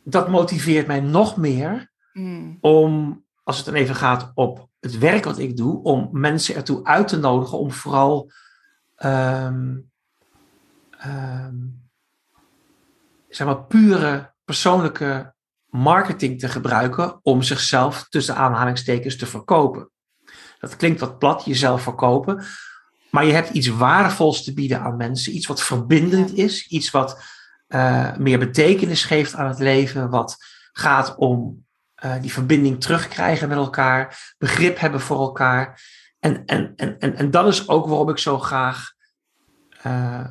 [0.03, 5.23] dat motiveert mij nog meer Mm, om, als het dan even gaat op het werk
[5.23, 8.31] wat ik doe, om mensen ertoe uit te nodigen om vooral
[8.95, 9.77] ehm,
[10.89, 11.55] ehm,
[13.29, 15.32] zeg maar pure persoonlijke
[15.73, 19.89] marketing te gebruiken om zichzelf tussen aanhalingstekens te verkopen.
[20.59, 22.43] Dat klinkt wat plat, jezelf verkopen,
[23.09, 27.23] maar je hebt iets waardevols te bieden aan mensen, iets wat verbindend is, iets wat
[27.67, 30.37] eh, meer betekenis geeft aan het leven, wat
[30.71, 35.81] gaat om eh, die verbinding terugkrijgen met elkaar, begrip hebben voor elkaar.
[36.19, 38.91] En, en, en, en, en dat is ook waarom ik zo graag
[39.81, 40.25] eh,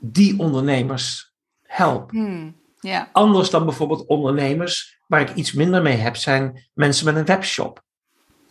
[0.00, 2.12] die ondernemers help.
[2.12, 2.57] mm,
[2.88, 7.24] ja, Anders dan bijvoorbeeld ondernemers waar ik iets minder mee heb, zijn mensen met een
[7.24, 7.82] webshop.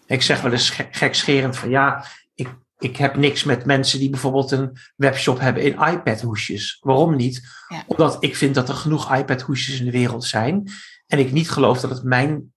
[0.05, 4.09] Ik zeg wel eens ge- gekscherend van ja, ik, ik heb niks met mensen die
[4.09, 6.77] bijvoorbeeld een webshop hebben in iPad-hoesjes.
[6.79, 7.41] Waarom niet?
[7.67, 7.83] Ja.
[7.87, 10.71] Omdat ik vind dat er genoeg iPad-hoesjes in de wereld zijn.
[11.07, 12.53] En ik niet geloof dat het mijn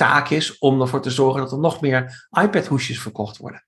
[0.00, 3.64] taak is om ervoor te zorgen dat er nog meer iPad-hoesjes verkocht worden.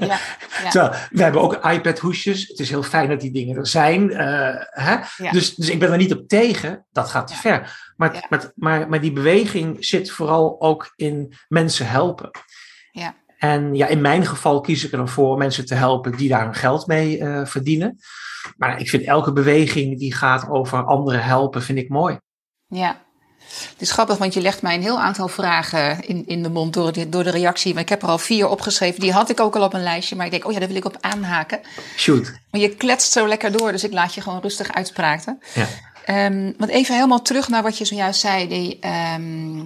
[0.00, 0.18] ja,
[0.62, 0.70] ja.
[0.70, 2.48] Terwijl, we hebben ook iPad-hoesjes.
[2.48, 4.10] Het is heel fijn dat die dingen er zijn.
[4.10, 4.96] eh, hè?
[5.16, 5.30] Ja.
[5.30, 6.86] Dus, dus ik ben er niet op tegen.
[6.92, 7.92] Dat gaat te ver.
[7.96, 12.30] Maar, maar, maar, maar die beweging zit vooral ook in mensen helpen.
[12.92, 13.14] Ja.
[13.38, 16.44] En ja, in mijn geval kies ik er dan voor mensen te helpen die daar
[16.44, 17.98] hun geld mee eh, verdienen.
[18.56, 22.18] Maar ik vind elke beweging die gaat over anderen helpen, vind ik mooi.
[22.66, 23.03] Ja.
[23.72, 26.72] Het is grappig, want je legt mij een heel aantal vragen in, in de mond
[26.72, 27.72] door de, door de reactie.
[27.72, 29.00] Maar ik heb er al vier opgeschreven.
[29.00, 30.16] Die had ik ook al op een lijstje.
[30.16, 31.60] Maar ik denk, oh ja, daar wil ik op aanhaken.
[31.96, 32.32] Shoot.
[32.50, 35.40] Maar je kletst zo lekker door, dus ik laat je gewoon rustig uitspraken.
[35.54, 35.66] Ja.
[36.04, 38.48] Ehm, want even helemaal terug naar wat je zojuist zei.
[38.48, 39.60] Die, ehm,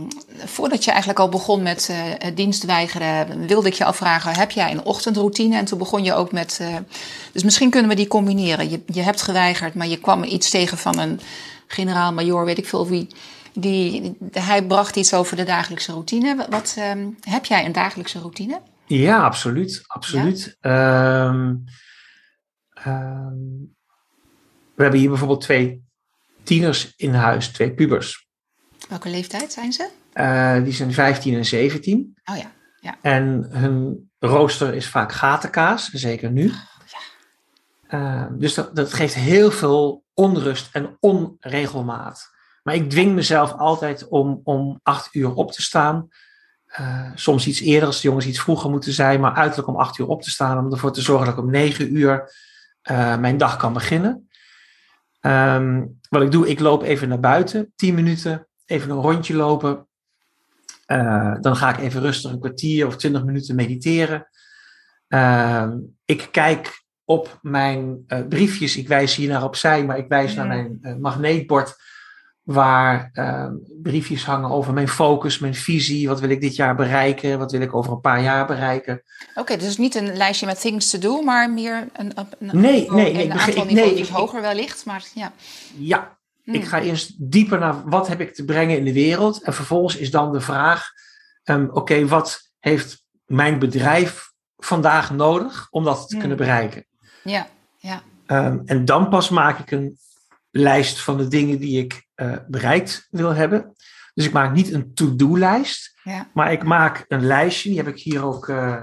[0.45, 4.71] voordat je eigenlijk al begon met eh, het dienstweigeren, wilde ik je afvragen: heb jij
[4.71, 5.57] een ochtendroutine?
[5.57, 6.59] En toen begon je ook met.
[6.61, 6.77] eh,
[7.33, 8.71] dus misschien kunnen we die combineren.
[8.71, 11.21] Je, je hebt geweigerd, maar je kwam iets tegen van een
[11.67, 13.09] generaal-majoor, weet ik veel wie.
[13.61, 16.47] Die, hij bracht iets over de dagelijkse routine.
[16.51, 18.61] Wat, ehm, heb jij een dagelijkse routine?
[18.87, 19.85] Ja, absoluut.
[19.87, 20.57] absoluut.
[20.61, 21.55] Ehm,
[22.73, 23.37] ehm,
[24.75, 25.85] we hebben hier bijvoorbeeld twee
[26.43, 28.27] tieners in huis, twee pubers.
[28.89, 29.89] Welke leeftijd zijn ze?
[30.13, 32.17] Eh, die zijn 15 en 17.
[32.25, 32.53] Oh ja.
[32.81, 32.99] ja.
[33.03, 36.53] En hun rooster is vaak gatenkaas, zeker nu.
[36.53, 37.09] Ja.
[37.91, 42.37] Uh, dus dat, dat geeft heel veel onrust en onregelmaat.
[42.69, 46.09] Maar ik dwing mezelf altijd om, om acht uur op te staan.
[46.81, 49.99] Uh, soms iets eerder als de jongens iets vroeger moeten zijn, maar uiterlijk om acht
[49.99, 50.59] uur op te staan.
[50.59, 52.33] Om ervoor te zorgen dat ik om negen uur
[52.91, 54.29] uh, mijn dag kan beginnen.
[55.21, 59.87] Um, wat ik doe, ik loop even naar buiten, tien minuten, even een rondje lopen.
[60.87, 64.29] Uh, dan ga ik even rustig een kwartier of twintig minuten mediteren.
[65.09, 65.69] Uh,
[66.05, 70.99] ik kijk op mijn briefjes, ik wijs hier naar opzij, maar ik wijs naar mijn
[71.01, 71.77] magneetbord
[72.49, 73.47] waar uh,
[73.83, 77.61] briefjes hangen over mijn focus, mijn visie, wat wil ik dit jaar bereiken, wat wil
[77.61, 79.03] ik over een paar jaar bereiken.
[79.31, 82.91] Oké, okay, dus niet een lijstje met things to do, maar meer een, een, nee,
[82.91, 85.33] nee, nee, een aantal nee, ik, hoger wellicht, maar ja.
[85.77, 86.55] Ja, hmm.
[86.55, 89.97] ik ga eerst dieper naar wat heb ik te brengen in de wereld en vervolgens
[89.97, 90.91] is dan de vraag,
[91.45, 96.19] um, oké, okay, wat heeft mijn bedrijf vandaag nodig om dat te Hmm.
[96.19, 96.87] kunnen bereiken?
[97.23, 98.03] Ja, ja.
[98.27, 99.99] Um, en dan pas maak ik een
[100.51, 103.73] lijst van de dingen die ik uh, bereikt wil hebben.
[104.15, 106.31] Dus ik maak niet een to-do-lijst, ja.
[106.35, 108.83] maar ik maak een lijstje, die heb ik hier ook uh,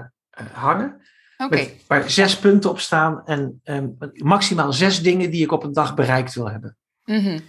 [0.52, 1.00] hangen.
[1.36, 1.58] Okay.
[1.58, 5.72] Met, waar zes punten op staan en um, maximaal zes dingen die ik op een
[5.72, 6.76] dag bereikt wil hebben.
[7.04, 7.40] Mm -hmm.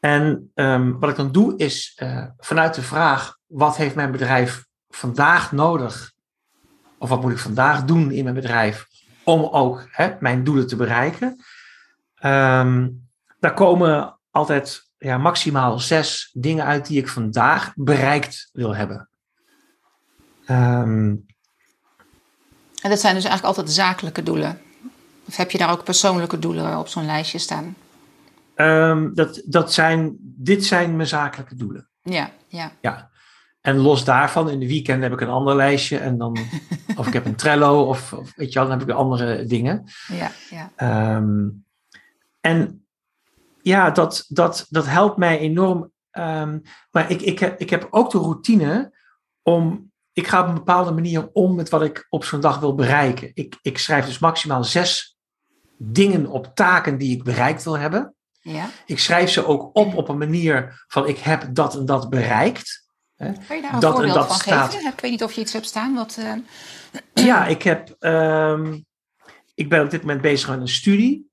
[0.00, 4.66] En um, wat ik dan doe is uh, vanuit de vraag: wat heeft mijn bedrijf
[4.88, 6.12] vandaag nodig?
[6.98, 8.86] Of wat moet ik vandaag doen in mijn bedrijf
[9.24, 11.44] om ook hè, mijn doelen te bereiken?
[12.24, 13.03] Um,
[13.44, 19.08] daar komen altijd ja, maximaal zes dingen uit die ik vandaag bereikt wil hebben.
[20.48, 21.26] Um,
[22.80, 24.60] en dat zijn dus eigenlijk altijd zakelijke doelen?
[25.26, 27.76] Of heb je daar ook persoonlijke doelen op zo'n lijstje staan?
[28.56, 31.88] Um, dat, dat zijn, dit zijn mijn zakelijke doelen.
[32.02, 32.72] Ja, ja.
[32.80, 33.10] ja.
[33.60, 35.98] En los daarvan, in de weekend heb ik een ander lijstje.
[35.98, 36.38] En dan,
[36.96, 39.84] of ik heb een Trello, of, of weet je wel, dan heb ik andere dingen.
[40.06, 41.16] Ja, ja.
[41.16, 41.64] Um,
[42.40, 42.83] en
[43.64, 45.92] ja, dat, dat, dat helpt mij enorm.
[46.12, 48.92] Um, maar ik, ik, ik heb ook de routine
[49.42, 49.92] om.
[50.12, 53.30] Ik ga op een bepaalde manier om met wat ik op zo'n dag wil bereiken.
[53.34, 55.16] Ik, ik schrijf dus maximaal zes
[55.76, 58.14] dingen op taken die ik bereikt wil hebben.
[58.40, 58.70] Ja.
[58.86, 62.88] Ik schrijf ze ook op op een manier van ik heb dat en dat bereikt.
[63.16, 64.74] Kan je daar een dat voorbeeld dat van staat...
[64.74, 64.92] geven?
[64.92, 65.94] Ik weet niet of je iets hebt staan.
[65.94, 66.32] Wat, uh...
[67.28, 68.84] Ja, ik, heb, um,
[69.54, 71.30] ik ben op dit moment bezig met een studie.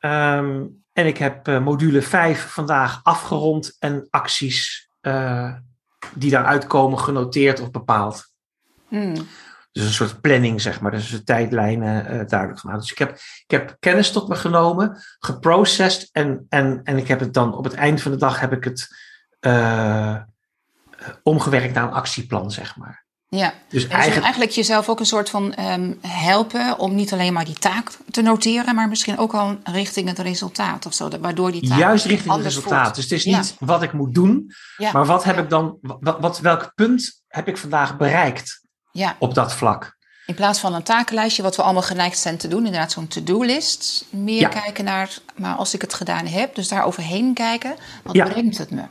[0.00, 5.54] Um, en ik heb uh, module 5 vandaag afgerond en acties uh,
[6.14, 8.32] die daaruit komen genoteerd of bepaald.
[8.88, 9.14] Hmm.
[9.72, 10.90] Dus een soort planning, zeg maar.
[10.90, 12.80] Dus de tijdlijnen uh, duidelijk gemaakt.
[12.80, 13.10] Dus ik heb,
[13.46, 17.64] ik heb kennis tot me genomen, geprocessed en, en, en ik heb het dan op
[17.64, 18.88] het eind van de dag heb ik het
[21.22, 23.05] omgewerkt naar een actieplan, zeg maar.
[23.28, 24.22] Ja, dus en eigenlijk...
[24.22, 28.22] eigenlijk jezelf ook een soort van um, helpen om niet alleen maar die taak te
[28.22, 32.34] noteren, maar misschien ook al richting het resultaat of zo, waardoor die taak Juist richting
[32.34, 32.82] het resultaat.
[32.82, 32.94] Voelt.
[32.94, 33.66] Dus het is niet ja.
[33.66, 34.92] wat ik moet doen, ja.
[34.92, 35.42] maar wat heb ja.
[35.42, 38.60] ik dan, wat, wat, welk punt heb ik vandaag bereikt
[38.92, 39.16] ja.
[39.18, 39.96] op dat vlak?
[40.26, 44.04] In plaats van een takenlijstje, wat we allemaal geneigd zijn te doen, inderdaad zo'n to-do-list,
[44.10, 48.58] meer kijken naar, maar als ik het gedaan heb, dus daar overheen kijken, wat brengt
[48.58, 48.82] het me?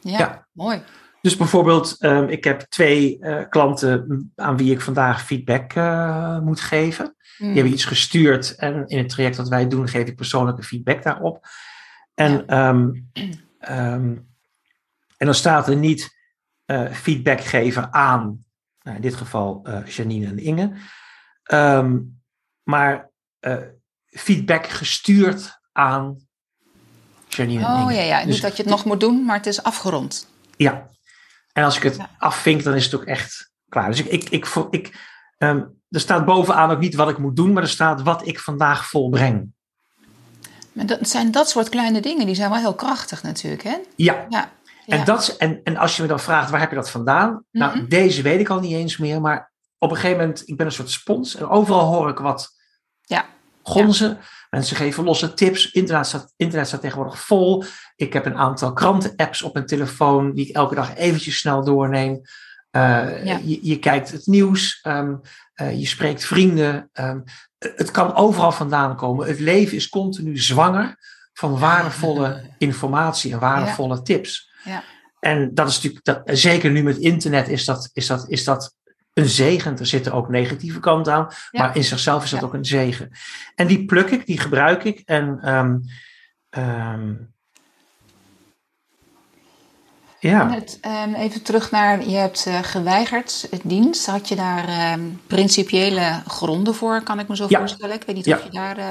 [0.00, 0.46] Ja, Ja.
[0.52, 0.82] mooi.
[1.24, 6.60] Dus bijvoorbeeld, um, ik heb twee uh, klanten aan wie ik vandaag feedback uh, moet
[6.60, 7.16] geven.
[7.36, 7.46] Hmm.
[7.46, 11.02] Die hebben iets gestuurd en in het traject dat wij doen geef ik persoonlijke feedback
[11.02, 11.46] daarop.
[12.14, 12.68] En, ja.
[12.68, 13.10] um,
[13.70, 14.28] um,
[15.16, 16.16] en dan staat er niet
[16.66, 18.44] uh, feedback geven aan,
[18.82, 20.72] nou in dit geval Janine en Inge,
[21.44, 21.98] Ehm,
[22.62, 23.10] maar
[24.06, 26.26] feedback gestuurd aan
[27.28, 27.92] Janine en Oh Inge.
[27.94, 28.24] ja, ja.
[28.24, 30.28] Dus- niet dat je het nog moet doen, maar het is afgerond.
[30.56, 30.92] Ja.
[31.54, 32.10] En als ik het Ja.
[32.18, 33.90] afvink, dan is het ook echt klaar.
[33.90, 35.00] Dus ik, ik, ik, ik,
[35.38, 38.40] ehm, er staat bovenaan ook niet wat ik moet doen, maar er staat wat ik
[38.40, 39.52] vandaag volbreng.
[40.72, 43.76] Maar dat zijn dat soort kleine dingen, die zijn wel heel krachtig natuurlijk, hè?
[43.96, 44.26] Ja.
[44.28, 44.50] Ja.
[44.86, 45.04] En, ja.
[45.04, 47.44] dat, en, en als je me dan vraagt, waar heb je dat vandaan?
[47.50, 47.88] Nou, Mhm.
[47.88, 50.72] deze weet ik al niet eens meer, maar op een gegeven moment, ik ben een
[50.72, 52.50] soort spons en overal hoor ik wat
[53.02, 53.24] Ja.
[53.62, 54.18] gonzen.
[54.54, 55.70] Mensen geven losse tips.
[55.70, 57.64] Internet staat, internet staat tegenwoordig vol.
[57.96, 62.12] Ik heb een aantal kranten-apps op mijn telefoon die ik elke dag eventjes snel doorneem.
[62.12, 63.40] Uh, Ja.
[63.44, 65.20] je, je kijkt het nieuws, um,
[65.62, 66.90] uh, je spreekt vrienden.
[66.92, 67.24] Um,
[67.58, 69.26] het kan overal vandaan komen.
[69.26, 70.96] Het leven is continu zwanger
[71.32, 74.50] van waardevolle informatie en waardevolle tips.
[74.64, 74.82] Ja.
[75.20, 78.76] En dat is natuurlijk, dat, zeker nu met internet, is dat, is, dat, is dat
[79.14, 79.78] een zegen.
[79.78, 81.62] Er zitten ook negatieve kanten aan, Ja.
[81.62, 82.46] maar in zichzelf is dat Ja.
[82.46, 83.10] ook een zegen.
[83.54, 85.02] En die pluk ik, die gebruik ik.
[85.04, 85.82] En um,
[86.50, 87.32] um,
[90.18, 90.50] Ja.
[90.50, 94.06] Het, um, even terug naar, je hebt uh, geweigerd het dienst.
[94.06, 97.58] Had je daar principiële gronden voor, kan ik me zo Ja.
[97.58, 97.94] voorstellen?
[97.94, 98.78] Ik weet niet of je daar...
[98.78, 98.88] uh,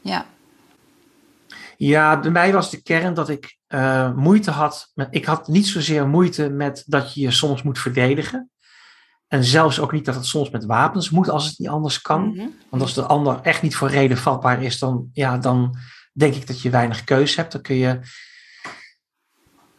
[0.00, 0.26] ja.
[1.76, 4.90] Ja, bij mij was de kern dat ik eh, moeite had.
[4.94, 8.50] Met, ik had niet zozeer moeite met dat je je soms moet verdedigen.
[9.28, 12.28] En zelfs ook niet dat het soms met wapens moet als het niet anders kan.
[12.28, 12.46] Mhm.
[12.70, 15.76] Want als de ander echt niet voor reden vatbaar is, dan, ja, dan
[16.12, 17.52] denk ik dat je weinig keus hebt.
[17.52, 18.00] Dan kun je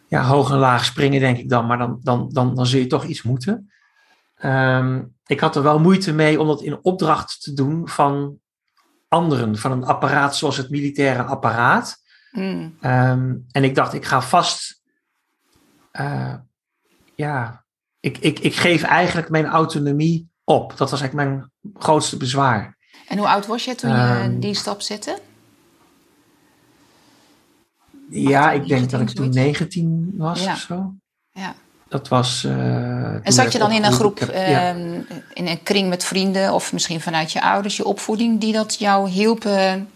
[0.08, 1.66] ja, hoog en laag springen, denk ik dan.
[1.66, 3.72] Maar dan, dan, dan, dan zul je toch iets moeten.
[4.36, 8.40] Ehm, ik had er wel moeite mee om dat in opdracht te doen van
[9.08, 9.58] anderen.
[9.58, 11.98] Van een apparaat zoals het militaire apparaat.
[12.32, 12.78] Mm.
[12.82, 14.78] Ehm, en ik dacht, ik ga vast.
[15.92, 16.36] eh,
[17.16, 17.59] ja,
[18.00, 20.78] ik, ik, ik geef eigenlijk mijn autonomie op.
[20.78, 22.78] Dat was eigenlijk mijn grootste bezwaar.
[23.08, 25.20] En hoe oud was je toen je Ehm, die stap zette?
[28.10, 29.60] Ja, 18, ik denk dat ik 19, toen zoiets?
[29.60, 30.52] 19 was Ja.
[30.52, 30.94] of zo.
[31.32, 31.56] Ja.
[31.88, 32.44] Dat was.
[32.44, 34.28] eh, En zat je dan in een groep, ja.
[34.28, 35.02] ehm,
[35.34, 39.10] in een kring met vrienden of misschien vanuit je ouders, je opvoeding, die dat jou
[39.10, 39.90] hielpen?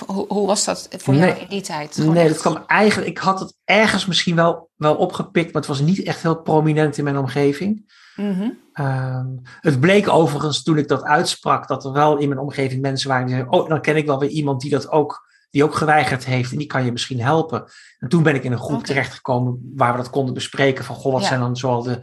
[0.00, 1.40] Of, hoe, hoe was dat voor jou Nee.
[1.40, 1.94] in die tijd?
[1.94, 3.10] Gewoon Nee, echt- dat kwam eigenlijk.
[3.10, 6.98] Ik had het ergens misschien wel, wel opgepikt, maar het was niet echt heel prominent
[6.98, 7.94] in mijn omgeving.
[8.16, 8.50] Mhm.
[8.72, 9.26] Ehm,
[9.60, 13.26] het bleek overigens toen ik dat uitsprak, dat er wel in mijn omgeving mensen waren
[13.26, 16.24] die zeiden: Oh, dan ken ik wel weer iemand die dat ook, die ook geweigerd
[16.24, 17.64] heeft en die kan je misschien helpen.
[17.98, 18.86] En toen ben ik in een groep Oké.
[18.86, 21.28] terechtgekomen waar we dat konden bespreken: van goh, wat Ja.
[21.28, 22.00] zijn dan zoal de,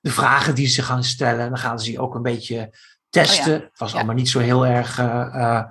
[0.00, 1.40] de vragen die ze gaan stellen?
[1.40, 2.76] En dan gaan ze je ook een beetje
[3.10, 3.54] testen.
[3.56, 3.96] Oh Het was Ja.
[3.96, 4.98] allemaal niet zo heel erg.
[4.98, 5.64] eh, eh,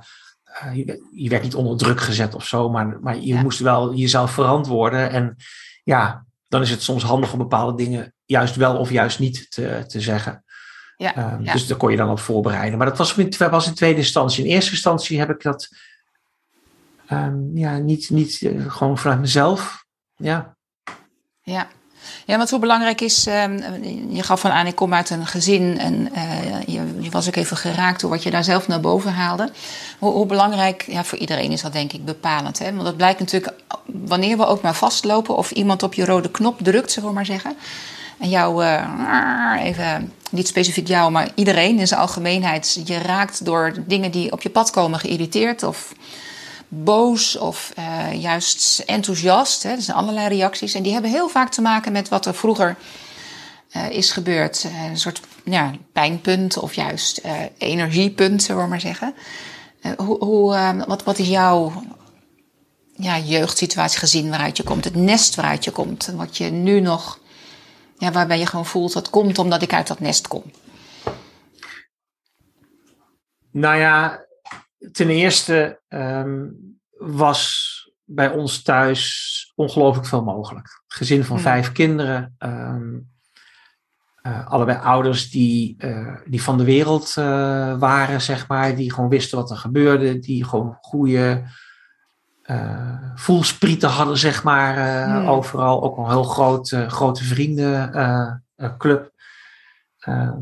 [0.74, 3.42] je, je werd niet onder druk gezet of zo, maar, maar je Ja.
[3.42, 5.10] moest wel jezelf verantwoorden.
[5.12, 5.36] En
[5.84, 9.84] ja, dan is het soms handig om bepaalde dingen juist wel of juist niet te,
[9.88, 10.44] te zeggen.
[10.96, 11.54] Ja, Ehm, ja.
[11.54, 12.78] Dus daar kon je dan op voorbereiden.
[12.78, 14.44] Maar dat was in, was in tweede instantie.
[14.44, 15.70] In eerste instantie heb ik dat
[17.08, 19.86] ehm, ja, niet, niet eh, gewoon vanuit mezelf.
[20.16, 20.58] Ja.
[21.42, 21.68] Ja.
[22.26, 23.60] Ja, want hoe belangrijk is, ehm,
[24.10, 27.58] je gaf van aan, ik kom uit een gezin en eh, je, was ook even
[27.58, 29.52] geraakt door wat je daar zelf naar boven haalde.
[30.00, 32.60] Hoe, hoe belangrijk, ja, voor iedereen is dat denk ik bepalend.
[32.60, 32.72] Hè?
[32.74, 33.54] Want dat blijkt natuurlijk,
[33.86, 37.26] wanneer we ook maar vastlopen of iemand op je rode knop drukt, zullen we maar
[37.26, 37.58] zeggen.
[38.20, 43.74] En jou, eh, even, niet specifiek jou, maar iedereen in zijn algemeenheid, je raakt door
[43.88, 45.94] dingen die op je pad komen geïrriteerd of
[46.70, 49.64] boos of eh, juist enthousiast.
[49.64, 49.70] Hè.
[49.70, 52.76] Er zijn allerlei reacties en die hebben heel vaak te maken met wat er vroeger
[53.70, 54.64] eh, is gebeurd.
[54.64, 57.22] Eh, een soort ja, pijnpunt of juist
[57.58, 59.14] energiepunt, zullen we maar zeggen.
[59.98, 61.84] Hoe, hoe, wat, wat is jouw
[62.96, 64.84] ja, jeugdsituatie gezien waaruit je komt?
[64.84, 66.12] Het nest waaruit je komt?
[66.16, 67.20] Wat je nu nog,
[67.98, 70.44] ja, waarbij je gewoon voelt dat komt omdat ik uit dat nest kom.
[73.52, 74.26] Nou ja,
[74.92, 76.48] ten eerste ehm,
[76.98, 77.74] was
[78.04, 80.82] bij ons thuis ongelooflijk veel mogelijk.
[80.88, 81.46] Gezin van Hmm.
[81.46, 82.36] vijf kinderen.
[82.38, 82.98] ehm,
[84.22, 88.76] eh, allebei ouders die, eh, die van de wereld eh, waren, zeg maar.
[88.76, 90.20] Die gewoon wisten wat er gebeurde.
[90.20, 91.44] Die gewoon goede
[93.16, 95.06] voelsprieten hadden, zeg maar.
[95.06, 95.28] Hmm.
[95.28, 99.12] Overal ook een heel groot, grote vriendenclub.
[100.00, 100.38] Ehm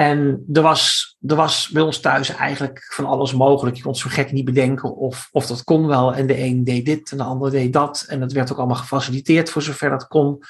[0.00, 3.76] en er was, er was bij ons thuis eigenlijk van alles mogelijk.
[3.76, 6.14] Je kon het zo gek niet bedenken of, of dat kon wel.
[6.14, 8.04] En de een deed dit en de ander deed dat.
[8.08, 10.42] En dat werd ook allemaal gefaciliteerd voor zover dat kon.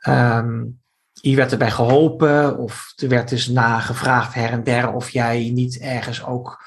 [0.00, 0.64] Ehm,
[1.12, 5.78] je werd erbij geholpen of er werd dus nagevraagd her en der of jij niet
[5.78, 6.64] ergens ook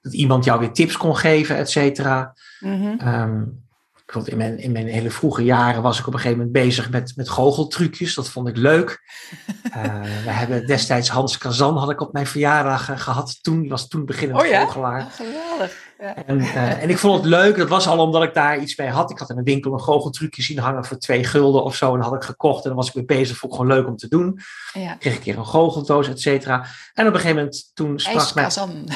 [0.00, 2.34] dat iemand jou weer tips kon geven, et cetera.
[2.60, 3.67] Bijvoorbeeld
[4.16, 7.12] in mijn, in mijn hele vroege jaren was ik op een gegeven moment bezig met,
[7.16, 8.14] met goocheltrucjes.
[8.14, 8.96] Dat vond ik leuk.
[9.68, 13.38] Eh, we hebben destijds Hans Kazan had ik op mijn verjaardag eh, gehad.
[13.42, 14.64] Toen die was toen beginnend Oh ja?
[14.64, 15.00] goochelaar.
[15.00, 15.76] Ah, geweldig.
[15.98, 16.16] Ja.
[16.26, 17.56] En, eh, en ik vond het leuk.
[17.56, 19.10] Dat was al omdat ik daar iets mee had.
[19.10, 21.92] Ik had in een winkel een goocheltrucje zien hangen voor twee gulden of zo.
[21.92, 22.62] En dat had ik gekocht.
[22.62, 23.36] En dan was ik mee bezig.
[23.36, 24.40] Vond ik gewoon leuk om te doen.
[24.72, 24.94] Ja.
[24.94, 26.66] Kreeg ik een keer een goocheldoos, et cetera.
[26.94, 28.88] En op een gegeven moment toen sprak IJskazan.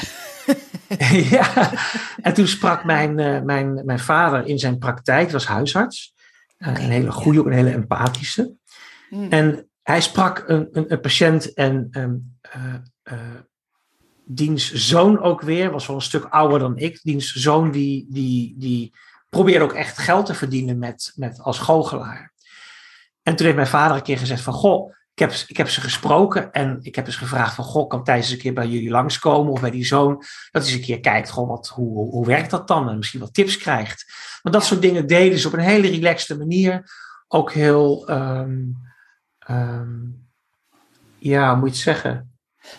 [1.31, 1.73] ja,
[2.23, 6.15] en toen sprak mijn, eh, mijn, mijn vader in zijn praktijk, was huisarts.
[6.57, 8.55] Eh, een hele goede, ook een hele empathische.
[9.11, 9.31] Mm.
[9.31, 11.89] En hij sprak een, een, een patiënt en
[13.03, 13.15] eh,
[14.25, 17.01] diens zoon ook weer, was wel een stuk ouder dan ik.
[17.03, 18.95] Diens zoon die, die, die
[19.29, 22.33] probeerde ook echt geld te verdienen met, met als goochelaar.
[23.23, 26.53] En toen heeft mijn vader een keer gezegd van, goh, heb, ik heb ze gesproken
[26.53, 29.53] en ik heb eens gevraagd van, goh, kan Thijs eens een keer bij jullie langskomen
[29.53, 30.15] of bij die zoon,
[30.51, 32.89] dat hij eens een keer kijkt, goh, wat, hoe, hoe, hoe werkt dat dan?
[32.89, 34.13] En misschien wat tips krijgt.
[34.43, 36.91] Maar dat soort dingen deden ze op een hele relaxte manier.
[37.29, 38.61] Ook heel, ehm,
[39.39, 39.99] ehm,
[41.19, 42.32] ja, hoe moet je het zeggen?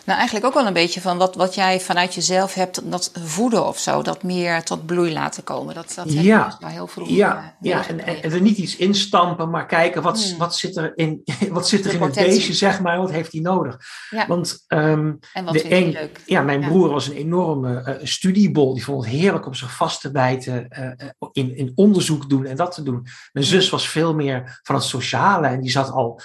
[0.04, 3.66] Nou, eigenlijk ook wel een beetje van wat, wat jij vanuit jezelf hebt, dat voeden
[3.66, 5.74] of zo, dat meer tot bloei laten komen.
[5.74, 6.56] Dat, dat ja.
[6.60, 7.08] je heel vroeg.
[7.08, 7.88] Ja, uh, ja.
[7.88, 10.38] En, en, er niet iets instampen, maar kijken wat, hmm.
[10.38, 13.32] wat zit er in, wat zit er de in het beestje, zeg maar, wat heeft
[13.32, 13.78] hij nodig?
[14.10, 14.26] Ja.
[14.26, 16.20] Want um, en wat de een, leuk?
[16.26, 16.68] Ja, mijn ja.
[16.68, 18.74] broer was een enorme uh, studiebol.
[18.74, 22.56] Die vond het heerlijk om zich vast te bijten, uh, in, in onderzoek doen en
[22.56, 23.06] dat te doen.
[23.32, 26.20] Mijn zus was veel meer van het sociale en die zat al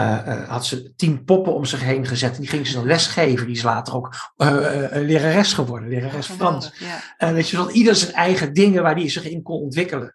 [0.00, 2.34] uh, uh, had ze tien poppen om zich heen gezet.
[2.34, 3.46] En die ging ze dan lesgeven.
[3.46, 4.48] Die is later ook uh,
[4.92, 6.72] lerares geworden, lerares Frans.
[6.78, 7.00] Ja.
[7.16, 10.14] En weet je, dat ieder zijn eigen dingen waar die zich in kon ontwikkelen.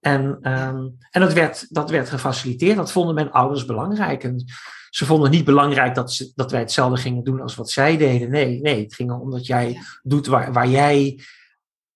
[0.00, 2.76] En, um, en dat, werd, dat werd gefaciliteerd.
[2.76, 4.24] Dat vonden mijn ouders belangrijk.
[4.24, 4.44] En
[4.90, 8.30] ze vonden niet belangrijk dat, ze, dat wij hetzelfde gingen doen als wat zij deden.
[8.30, 9.80] Nee, nee het ging erom dat jij ja.
[10.02, 11.20] doet waar, waar, jij,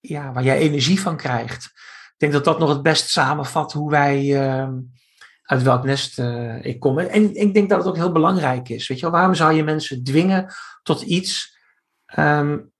[0.00, 1.64] ja, waar jij energie van krijgt.
[1.64, 4.34] Ik denk dat dat nog het best samenvat hoe wij
[5.46, 6.98] uit welk nest uh, ik kom.
[6.98, 8.88] En ik denk dat het ook heel belangrijk is.
[8.88, 11.58] Weet je wel, waarom zou je mensen dwingen tot iets,
[12.18, 12.72] um,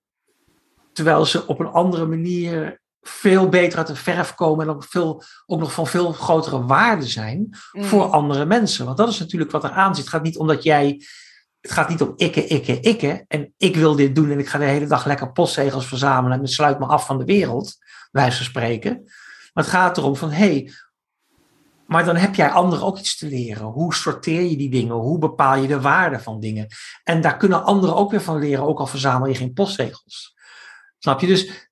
[0.93, 5.23] terwijl ze op een andere manier veel beter uit de verf komen en ook, veel,
[5.45, 7.83] ook nog van veel grotere waarde zijn mm.
[7.83, 8.85] voor andere mensen.
[8.85, 10.03] Want dat is natuurlijk wat er aan zit.
[10.03, 11.01] Het gaat niet omdat jij.
[11.61, 13.25] Het gaat niet om ikke, ikke, ikke.
[13.27, 16.47] En ik wil dit doen en ik ga de hele dag lekker postzegels verzamelen en
[16.47, 17.77] sluit me af van de wereld,
[18.11, 19.01] wijze van spreken.
[19.53, 20.71] Maar het gaat erom van, hé, hey,
[21.87, 23.65] maar dan heb jij anderen ook iets te leren.
[23.65, 24.95] Hoe sorteer je die dingen?
[24.95, 26.67] Hoe bepaal je de waarde van dingen?
[27.03, 30.35] En daar kunnen anderen ook weer van leren, ook al verzamel je geen postzegels.
[30.99, 31.27] Snap je?
[31.27, 31.69] Dus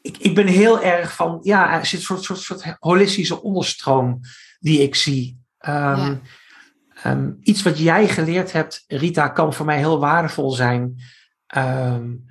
[0.00, 4.20] ik, ik ben heel erg van, ja, er zit een soort, soort, soort holistische onderstroom
[4.58, 5.38] die ik zie.
[5.66, 6.20] Um, ja.
[7.04, 11.02] um, iets wat jij geleerd hebt, Rita, kan voor mij heel waardevol zijn.
[11.56, 12.28] Um,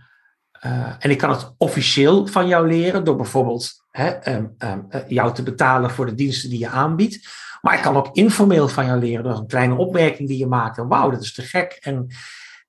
[0.65, 5.33] uh, en ik kan het officieel van jou leren door bijvoorbeeld hè, um, um, jou
[5.33, 7.29] te betalen voor de diensten die je aanbiedt.
[7.61, 10.77] Maar ik kan ook informeel van jou leren door een kleine opmerking die je maakt.
[10.77, 11.77] En wauw, dat is te gek.
[11.81, 12.07] En,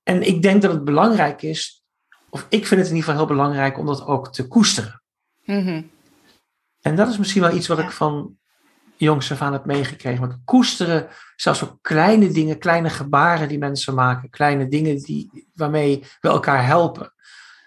[0.03, 1.83] en ik denk dat het belangrijk is,
[2.29, 5.01] of ik vind het in ieder geval heel belangrijk om dat ook te koesteren.
[5.45, 5.89] Mm-hmm.
[6.81, 8.37] En dat is misschien wel iets wat ik van
[8.97, 10.27] jongs af aan heb meegekregen.
[10.27, 16.03] Maar koesteren, zelfs ook kleine dingen, kleine gebaren die mensen maken, kleine dingen die, waarmee
[16.21, 17.13] we elkaar helpen.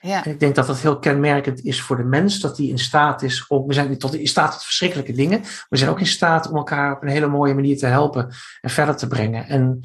[0.06, 0.24] Ja.
[0.24, 3.22] En ik denk dat dat heel kenmerkend is voor de mens, dat die in staat
[3.22, 6.06] is om, we zijn tot, in staat tot verschrikkelijke dingen, maar we zijn ook in
[6.06, 9.46] staat om elkaar op een hele mooie manier te helpen en verder te brengen.
[9.46, 9.80] En,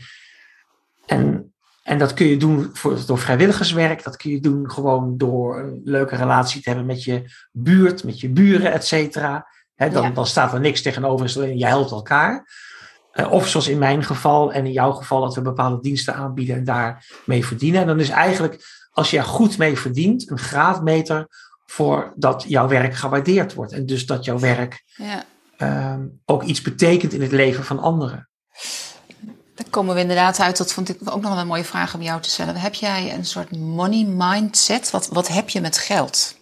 [1.06, 1.54] en,
[1.84, 5.82] en dat kun je doen voor, door vrijwilligerswerk, dat kun je doen gewoon door een
[5.84, 9.48] leuke relatie te hebben met je buurt, met je buren, et cetera.
[9.76, 10.10] dan, ja.
[10.10, 12.48] dan staat er niks tegenover, alleen je helpt elkaar.
[13.14, 16.56] Uh, of zoals in mijn geval en in jouw geval, dat we bepaalde diensten aanbieden
[16.56, 17.82] en daarmee verdienen.
[17.82, 21.28] En dan is eigenlijk als je er goed mee verdient, een graadmeter
[21.66, 23.72] voor dat jouw werk gewaardeerd wordt.
[23.72, 25.26] En dus dat jouw werk ja.
[25.94, 28.30] um, ook iets betekent in het leven van anderen.
[29.56, 30.58] Daar komen we inderdaad uit.
[30.58, 32.56] Dat vond ik ook nog wel een mooie vraag om jou te stellen.
[32.56, 34.92] Heb jij een soort money mindset?
[34.92, 36.38] Wat, wat heb je met geld?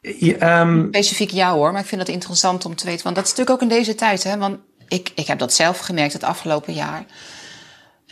[0.00, 3.04] Ja, um, Specifiek jou hoor, maar ik vind het interessant om te weten.
[3.04, 4.22] Want dat is natuurlijk ook in deze tijd.
[4.22, 4.38] Hè?
[4.38, 7.04] Want ik, ik heb dat zelf gemerkt het afgelopen jaar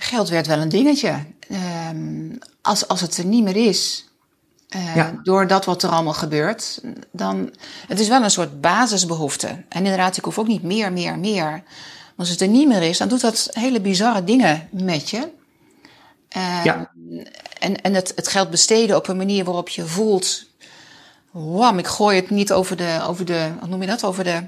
[0.02, 1.24] geld werd wel een dingetje.
[1.88, 4.08] Um, als, als het er niet meer is,
[4.76, 5.20] uh, ja.
[5.22, 6.80] door dat wat er allemaal gebeurt,
[7.12, 7.50] dan.
[7.88, 9.48] Het is wel een soort basisbehoefte.
[9.48, 11.62] En inderdaad, ik hoef ook niet meer, meer, meer.
[12.16, 15.28] Als het er niet meer is, dan doet dat hele bizarre dingen met je.
[16.36, 16.90] Uh, ja.
[17.58, 20.44] En, en het, het geld besteden op een manier waarop je voelt.
[21.30, 23.50] Wam, ik gooi het niet over de, over de.
[23.60, 24.04] Wat noem je dat?
[24.04, 24.42] Over de.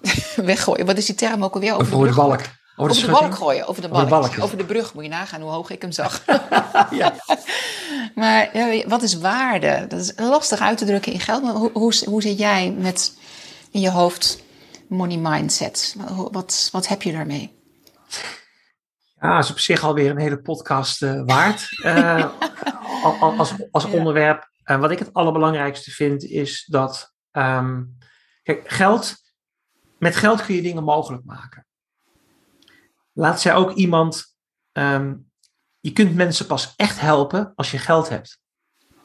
[0.42, 0.86] weggooien.
[0.86, 1.74] Wat is die term ook alweer?
[1.74, 2.40] Over, over de, de balk.
[2.78, 4.12] Over de, over de balk gooien, over de balk.
[4.12, 6.24] Over de, over de brug moet je nagaan hoe hoog ik hem zag.
[6.90, 7.14] ja.
[8.14, 8.50] maar
[8.86, 9.84] wat is waarde?
[9.88, 11.42] Dat is lastig uit te drukken in geld.
[11.42, 13.18] Maar hoe, hoe, hoe zit jij met
[13.70, 14.42] in je hoofd
[14.88, 15.96] money mindset?
[16.30, 17.54] Wat, wat heb je daarmee?
[19.20, 21.68] Ja, is op zich alweer een hele podcast uh, waard.
[21.84, 24.50] Uh, als als onderwerp.
[24.62, 27.12] En wat ik het allerbelangrijkste vind is dat.
[27.32, 27.98] Um,
[28.42, 29.14] kijk, geld.
[29.98, 31.65] Met geld kun je dingen mogelijk maken
[33.16, 34.34] laat zij ook iemand.
[34.72, 35.30] Um,
[35.80, 38.40] je kunt mensen pas echt helpen als je geld hebt.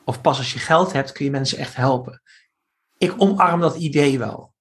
[0.03, 2.21] Of pas als je geld hebt kun je mensen echt helpen.
[2.97, 4.53] Ik omarm dat idee wel.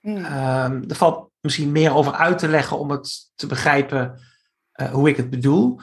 [0.00, 0.16] Mm.
[0.16, 4.20] Um, er valt misschien meer over uit te leggen om het te begrijpen
[4.80, 5.80] uh, hoe ik het bedoel.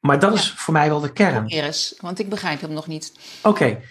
[0.00, 0.38] Maar dat ja.
[0.38, 1.46] is voor mij wel de kern.
[1.46, 3.12] Eens, want ik begrijp hem nog niet.
[3.42, 3.48] Oké.
[3.48, 3.82] Okay.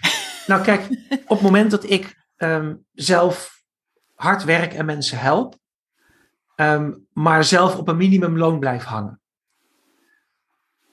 [0.46, 3.62] nou kijk, op het moment dat ik um, zelf
[4.14, 5.56] hard werk en mensen help,
[6.60, 9.20] um, maar zelf op een minimumloon blijf hangen.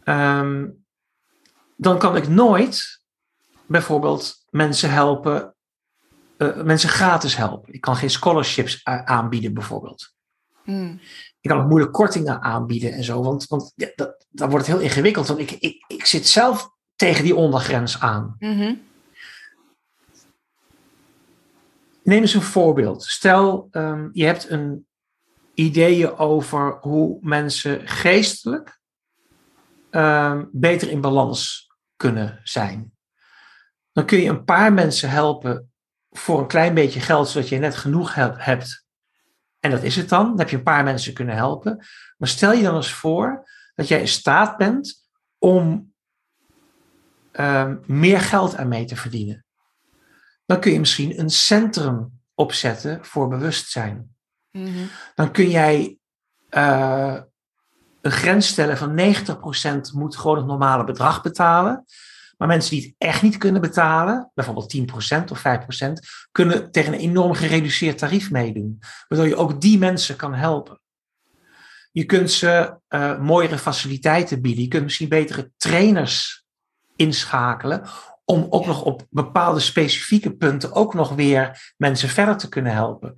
[0.04, 0.86] Um,
[1.76, 3.02] dan kan ik nooit
[3.66, 5.56] bijvoorbeeld mensen helpen,
[6.38, 7.74] uh, mensen gratis helpen.
[7.74, 10.14] Ik kan geen scholarships aanbieden bijvoorbeeld.
[10.64, 11.00] Mm.
[11.42, 13.24] ik kan ook moeilijk kortingen aanbieden en zo.
[13.24, 15.28] Want, want ja, dat, dan wordt het heel ingewikkeld.
[15.28, 18.36] Want ik, ik, ik zit zelf tegen die ondergrens aan.
[18.40, 18.76] Mhm.
[22.04, 23.04] Neem eens een voorbeeld.
[23.04, 24.85] Stel, um, je hebt een
[25.56, 28.80] ideeën over hoe mensen geestelijk
[29.92, 32.94] um, beter in balans kunnen zijn.
[33.92, 35.72] Dan kun je een paar mensen helpen
[36.10, 38.86] voor een klein beetje geld, zodat je net genoeg hebt.
[39.60, 40.28] En dat is het dan.
[40.28, 41.86] Dan heb je een paar mensen kunnen helpen.
[42.18, 45.94] Maar stel je dan eens voor dat jij in staat bent om
[47.32, 49.46] um, meer geld aan mee te verdienen.
[50.46, 54.15] Dan kun je misschien een centrum opzetten voor bewustzijn.
[54.56, 54.86] Mhm.
[55.16, 55.98] Dan kun jij
[56.50, 57.18] uh,
[58.02, 61.86] een grens stellen van 90% moet gewoon het normale bedrag betalen.
[62.38, 65.44] Maar mensen die het echt niet kunnen betalen, bijvoorbeeld 10% of
[65.84, 65.92] 5%,
[66.32, 68.80] kunnen tegen een enorm gereduceerd tarief meedoen.
[69.08, 70.80] Waardoor je ook die mensen kan helpen.
[71.92, 74.64] Je kunt ze uh, mooiere faciliteiten bieden.
[74.64, 76.46] Je kunt misschien betere trainers
[76.96, 77.88] inschakelen.
[78.26, 83.16] Om ook nog op bepaalde specifieke punten ook nog weer mensen verder te kunnen helpen.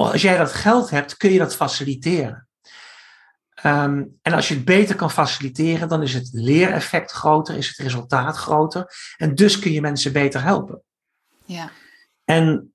[0.00, 2.48] Als jij dat geld hebt, kun je dat faciliteren.
[3.64, 7.76] Um, en als je het beter kan faciliteren, dan is het leereffect groter, is het
[7.76, 8.94] resultaat groter.
[9.16, 10.82] En dus kun je mensen beter helpen.
[11.44, 11.70] Ja.
[12.24, 12.72] En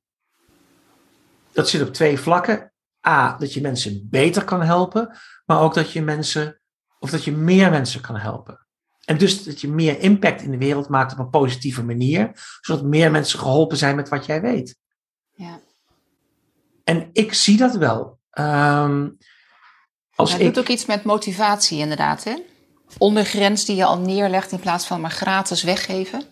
[1.51, 2.73] dat zit op twee vlakken.
[3.07, 6.61] A, dat je mensen beter kan helpen, maar ook dat je mensen,
[6.99, 8.67] of dat je meer mensen kan helpen.
[9.05, 12.83] En dus dat je meer impact in de wereld maakt op een positieve manier, zodat
[12.83, 14.77] meer mensen geholpen zijn met wat jij weet.
[15.31, 15.59] Ja.
[16.87, 18.17] En ik zie dat wel.
[18.39, 19.17] Um,
[20.15, 20.45] als het ik...
[20.45, 22.23] doet ook iets met motivatie, inderdaad.
[22.23, 22.33] Hè?
[22.97, 26.23] Ondergrens die je al neerlegt in plaats van maar gratis weggeven.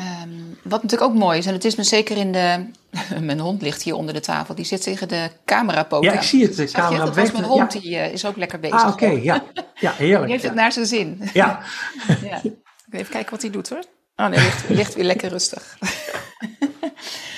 [0.00, 2.70] Um, wat natuurlijk ook mooi is, en het is me zeker in de.
[3.20, 6.10] mijn hond ligt hier onder de tafel, die zit tegen de camerapoten.
[6.10, 6.56] Ja, ik zie het.
[6.56, 7.80] De camera Dat was mijn hond, ja.
[7.80, 8.82] die uh, is ook lekker bezig.
[8.82, 9.44] Ah, oké, okay, ja.
[9.74, 10.22] ja, heerlijk.
[10.22, 10.48] Die heeft ja.
[10.48, 11.30] het naar zijn zin.
[11.32, 11.60] Ja.
[12.30, 12.42] ja.
[12.90, 13.84] Even kijken wat hij doet hoor.
[14.16, 15.76] Oh nee, ligt, ligt weer lekker rustig.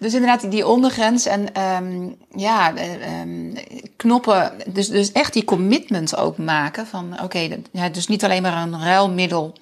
[0.00, 2.74] Dus inderdaad, die ondergrens en um, ja,
[3.22, 3.54] um,
[3.96, 4.52] knoppen.
[4.66, 8.62] Dus, dus echt die commitment ook maken van oké, okay, ja, dus niet alleen maar
[8.62, 9.56] een ruilmiddel,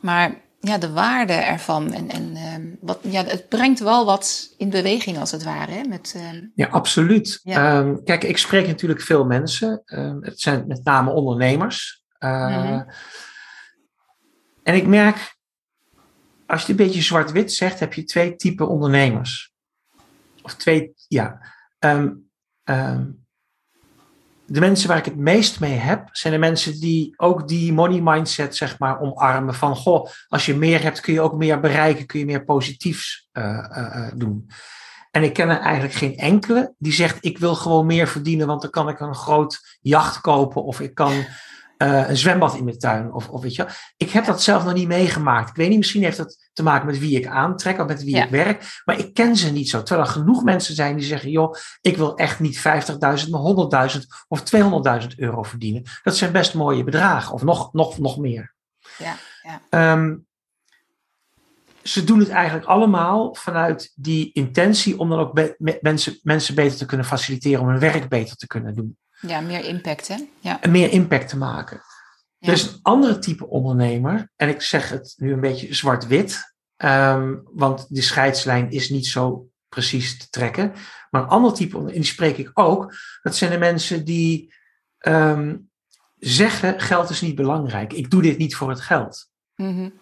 [0.00, 1.92] maar ja, de waarde ervan.
[1.92, 5.72] En, en um, wat, ja, het brengt wel wat in beweging als het ware.
[5.72, 6.16] Hè, met,
[6.54, 7.40] ja, absoluut.
[7.42, 7.84] Ja.
[8.04, 9.82] kijk, ik spreek natuurlijk veel mensen.
[10.20, 12.02] het zijn met name ondernemers.
[12.18, 12.86] Uh, mm-hmm.
[14.62, 15.36] En ik merk
[16.52, 19.52] als je het een beetje zwart-wit zegt, heb je twee typen ondernemers.
[20.42, 21.40] Of twee, ja.
[21.78, 22.30] Um,
[22.64, 23.24] um,
[24.46, 28.00] de mensen waar ik het meest mee heb, zijn de mensen die ook die money
[28.00, 29.54] mindset, zeg maar, omarmen.
[29.54, 33.28] Van, goh, als je meer hebt, kun je ook meer bereiken, kun je meer positiefs
[33.32, 34.50] uh, uh, doen.
[35.10, 38.62] En ik ken er eigenlijk geen enkele die zegt, ik wil gewoon meer verdienen, want
[38.62, 41.24] dan kan ik een groot jacht kopen of ik kan
[41.82, 43.12] uh, een zwembad in mijn tuin.
[43.12, 43.66] Of, of weet je,
[43.96, 45.48] ik heb dat zelf nog niet meegemaakt.
[45.48, 48.16] Ik weet niet, misschien heeft het te maken met wie ik aantrek of met wie
[48.16, 48.24] ja.
[48.24, 48.80] ik werk.
[48.84, 49.82] Maar ik ken ze niet zo.
[49.82, 52.62] Terwijl er genoeg mensen zijn die zeggen: joh, ik wil echt niet 50.000,
[53.30, 54.42] maar 100.000 of
[55.02, 55.82] 200.000 euro verdienen.
[56.02, 58.54] Dat zijn best mooie bedragen, of nog, nog, nog meer.
[58.98, 59.92] Ja, ja.
[59.92, 60.26] Um,
[61.82, 66.78] ze doen het eigenlijk allemaal vanuit die intentie om dan ook be- mensen, mensen beter
[66.78, 68.96] te kunnen faciliteren, om hun werk beter te kunnen doen.
[69.26, 70.16] Ja, meer impact, hè?
[70.40, 70.60] Ja.
[70.60, 71.82] En meer impact te maken.
[72.38, 72.48] Ja.
[72.48, 77.42] Er is een andere type ondernemer, en ik zeg het nu een beetje zwart-wit, um,
[77.52, 80.72] want de scheidslijn is niet zo precies te trekken.
[81.10, 84.54] Maar een ander type, en die spreek ik ook, dat zijn de mensen die
[84.98, 85.70] um,
[86.18, 89.30] zeggen: geld is niet belangrijk, ik doe dit niet voor het geld.
[89.54, 90.00] Mm-hmm.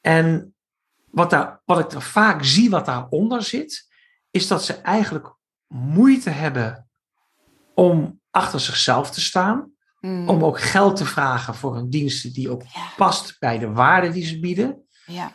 [0.00, 0.54] En
[1.10, 3.88] wat, daar, wat ik er vaak zie, wat daaronder zit,
[4.30, 5.36] is dat ze eigenlijk
[5.66, 6.88] moeite hebben
[7.74, 9.72] om achter zichzelf te staan.
[10.00, 10.28] Mm.
[10.28, 12.92] Om ook geld te vragen voor een dienst die ook ja.
[12.96, 14.86] past bij de waarde die ze bieden.
[15.06, 15.32] Ja.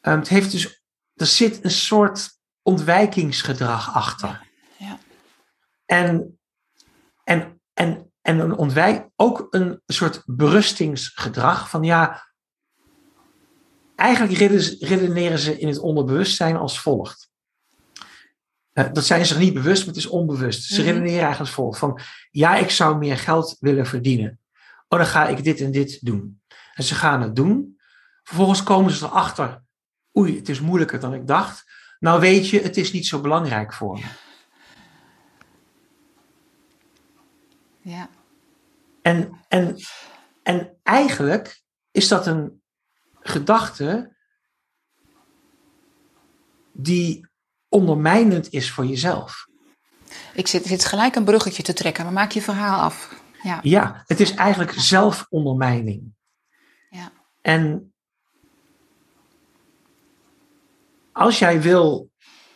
[0.00, 0.82] Um, het heeft dus,
[1.14, 4.48] er zit een soort ontwijkingsgedrag achter.
[4.76, 4.98] Ja.
[5.86, 6.38] En,
[7.24, 12.26] en, en, en een ontwijk, ook een soort berustingsgedrag van ja,
[13.94, 14.38] eigenlijk
[14.80, 17.29] redeneren ze in het onderbewustzijn als volgt.
[18.80, 20.62] Uh, dat zijn ze niet bewust, maar het is onbewust.
[20.64, 20.90] Ze Mhm.
[20.90, 21.78] redeneren eigenlijk volgt.
[21.78, 22.00] Van,
[22.30, 24.38] ja, ik zou meer geld willen verdienen.
[24.88, 26.40] Oh, dan ga ik dit en dit doen.
[26.74, 27.80] En ze gaan het doen.
[28.22, 29.62] Vervolgens komen ze erachter.
[30.18, 31.64] Oei, het is moeilijker dan ik dacht.
[31.98, 34.04] Nou weet je, het is niet zo belangrijk voor me.
[37.82, 38.08] Ja.
[39.02, 39.76] En, en,
[40.42, 42.62] en eigenlijk is dat een
[43.20, 44.16] gedachte
[46.72, 47.29] die
[47.70, 49.46] ondermijnend is voor jezelf.
[50.34, 53.14] Ik zit, zit gelijk een bruggetje te trekken, maar maak je verhaal af.
[53.42, 56.02] Ja, Ja, het is eigenlijk zelfondermijning.
[56.90, 57.12] ja,
[57.42, 57.92] En
[61.12, 62.10] als jij wil,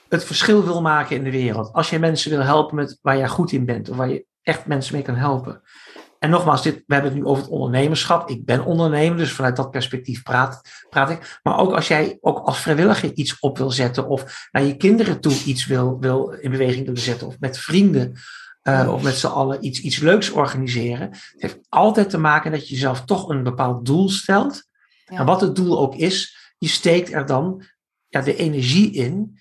[0.09, 3.29] het verschil wil maken in de wereld, als jij mensen wil helpen met waar jij
[3.29, 5.63] goed in bent, of waar je echt mensen mee kan helpen.
[6.25, 8.29] En nogmaals, dit, we hebben het nu over het ondernemerschap.
[8.29, 10.61] Ik ben ondernemer, dus vanuit dat perspectief praat,
[10.91, 11.39] praat ik.
[11.43, 15.21] Maar ook als jij ook als vrijwilliger iets op wil zetten, of naar je kinderen
[15.21, 18.17] toe iets wil, wil in beweging willen zetten, of met vrienden,
[18.63, 21.09] eh, of met z'n allen iets, iets leuks organiseren.
[21.11, 24.65] Het heeft altijd te maken dat je jezelf toch een bepaald doel stelt.
[25.05, 25.19] Ja.
[25.19, 27.65] En wat het doel ook is, je steekt er dan
[28.09, 29.41] ja, de energie in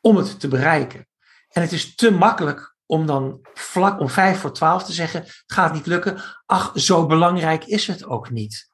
[0.00, 1.06] om het te bereiken.
[1.48, 5.72] En het is te makkelijk om dan vlak om vijf voor twaalf te zeggen, gaat
[5.72, 6.22] niet lukken.
[6.46, 8.70] Ach, zo belangrijk is het ook niet.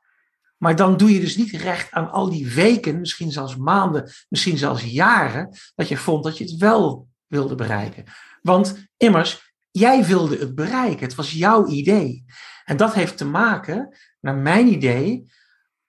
[0.56, 4.58] Maar dan doe je dus niet recht aan al die weken, misschien zelfs maanden, misschien
[4.58, 8.04] zelfs jaren, dat je vond dat je het wel wilde bereiken.
[8.42, 11.06] Want immers, jij wilde het bereiken.
[11.06, 12.24] Het was jouw idee.
[12.64, 15.32] En dat heeft te maken, naar mijn idee,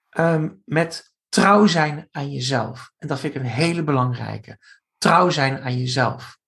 [0.09, 2.91] ehm, met trouw zijn aan jezelf.
[2.97, 4.59] En dat vind ik een hele belangrijke.
[4.97, 6.38] Trouw zijn aan jezelf.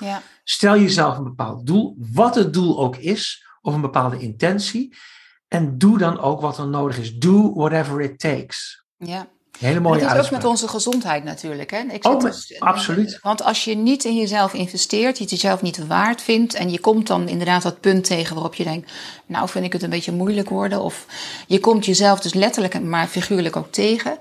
[0.00, 4.96] Ja, Stel jezelf een bepaald doel, wat het doel ook is, of een bepaalde intentie.
[5.48, 7.14] En doe dan ook wat er nodig is.
[7.18, 8.84] Do whatever it takes.
[8.98, 9.26] ja.
[9.58, 11.70] Hele mooie dat is ook met onze gezondheid natuurlijk.
[11.70, 11.78] Hè?
[11.78, 13.18] Ik Ook zit met- dus- absoluut.
[13.22, 16.80] Want als je niet in jezelf investeert, je het jezelf niet waard vindt en je
[16.80, 18.92] komt dan inderdaad dat punt tegen waarop je denkt,
[19.26, 20.80] nou vind ik het een beetje moeilijk worden.
[20.82, 21.06] Of
[21.46, 24.18] je komt jezelf dus letterlijk, maar figuurlijk ook tegen.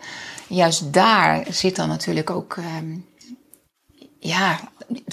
[0.47, 2.97] Juist daar zit dan natuurlijk ook, ehm,
[4.19, 4.59] ja,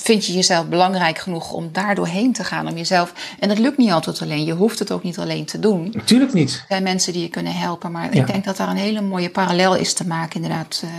[0.07, 2.69] vind je jezelf belangrijk genoeg om daar doorheen te gaan.
[2.69, 5.59] Om jezelf, en dat lukt niet altijd alleen, je hoeft het ook niet alleen te
[5.59, 5.91] doen.
[5.93, 6.51] Natuurlijk niet.
[6.53, 7.93] Er zijn mensen die je kunnen helpen.
[7.93, 8.21] Maar Ja.
[8.21, 10.91] ik denk dat daar een hele mooie parallel is te maken, inderdaad, eh,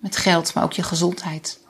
[0.00, 1.66] met geld, maar ook je gezondheid.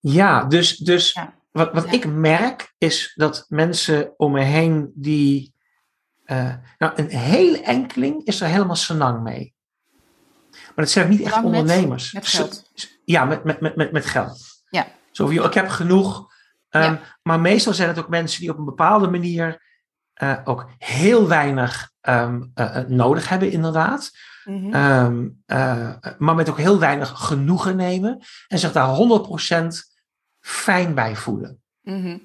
[0.00, 1.34] Ja, dus, dus Ja.
[1.50, 1.90] wat, wat Ja.
[1.92, 5.54] ik merk is dat mensen om me heen die.
[6.24, 9.54] eh, nou, een hele enkeling is er helemaal senang mee.
[10.50, 12.12] Maar dat zijn niet echt met- ondernemers.
[12.12, 12.70] met Ze- geld.
[13.04, 14.38] Ja, met, met, met, met, met geld.
[14.70, 14.86] Ja.
[15.20, 16.32] Zo van, joh, ik heb genoeg.
[16.68, 17.00] Ehm, Ja.
[17.22, 19.68] Maar meestal zijn het ook mensen die op een bepaalde manier
[20.12, 24.10] eh, ook heel weinig ehm, eh, eh, nodig hebben, inderdaad.
[24.44, 24.74] Mhm.
[24.74, 28.22] Ehm, eh, maar met ook heel weinig genoegen nemen.
[28.48, 29.94] En zich daar 100%
[30.40, 31.62] fijn bij voelen.
[31.80, 32.18] Mhm.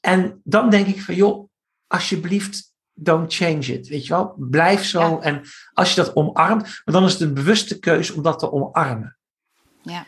[0.00, 1.48] En dan denk ik van, joh,
[1.86, 3.88] alsjeblieft, don't change it.
[3.88, 5.00] Weet je wel, blijf zo.
[5.00, 5.20] Ja.
[5.20, 5.42] En
[5.72, 9.16] als je dat omarmt, maar dan is het een bewuste keuze om dat te omarmen.
[9.82, 10.06] Ja.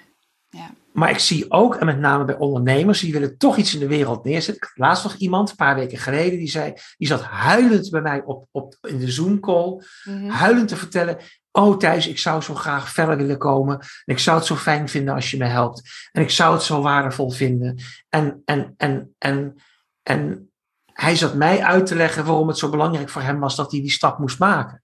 [0.51, 0.71] Ja.
[0.93, 3.87] Maar ik zie ook, en met name bij ondernemers, die willen toch iets in de
[3.87, 4.55] wereld neerzetten.
[4.55, 8.01] Ik had laatst nog iemand, een paar weken geleden, die zei, die zat huilend bij
[8.01, 10.29] mij op, op, in de Zoom-call, Mhm.
[10.29, 11.19] huilend te vertellen,
[11.51, 13.79] oh Thijs, ik zou zo graag verder willen komen.
[13.79, 15.83] En ik zou het zo fijn vinden als je me helpt.
[16.13, 17.79] En ik zou het zo waardevol vinden.
[18.09, 19.57] En, en, en, en,
[20.03, 20.51] en
[20.93, 23.81] hij zat mij uit te leggen waarom het zo belangrijk voor hem was dat hij
[23.81, 24.83] die stap moest maken.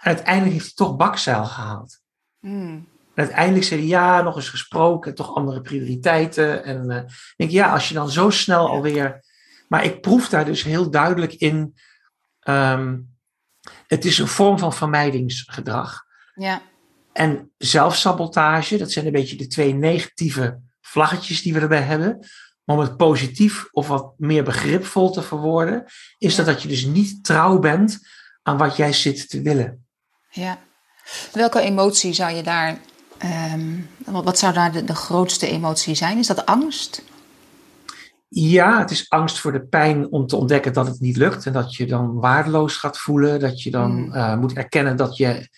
[0.00, 2.00] En uiteindelijk heeft hij toch bakzeil gehaald.
[2.40, 2.78] Mhm.
[3.14, 6.64] En uiteindelijk zei hij ja, nog eens gesproken, toch andere prioriteiten.
[6.64, 9.24] En eh, ik denk ja, als je dan zo snel alweer.
[9.68, 11.74] Maar ik proef daar dus heel duidelijk in.
[12.40, 12.96] ehm,
[13.86, 16.04] het is een vorm van vermijdingsgedrag.
[16.34, 16.62] Ja.
[17.12, 22.18] En zelfsabotage, dat zijn een beetje de twee negatieve vlaggetjes die we erbij hebben.
[22.64, 25.84] Maar om het positief of wat meer begripvol te verwoorden,
[26.18, 27.98] is dat dat je dus niet trouw bent
[28.42, 29.86] aan wat jij zit te willen.
[30.30, 30.58] ja.
[31.32, 32.78] Welke emotie zou je daar,
[33.24, 36.18] ehm, wat zou daar de, de grootste emotie zijn?
[36.18, 37.02] Is dat angst?
[38.28, 41.52] Ja, het is angst voor de pijn om te ontdekken dat het niet lukt en
[41.52, 44.12] dat je dan waardeloos gaat voelen, dat je dan Mm.
[44.12, 45.48] eh, moet erkennen dat je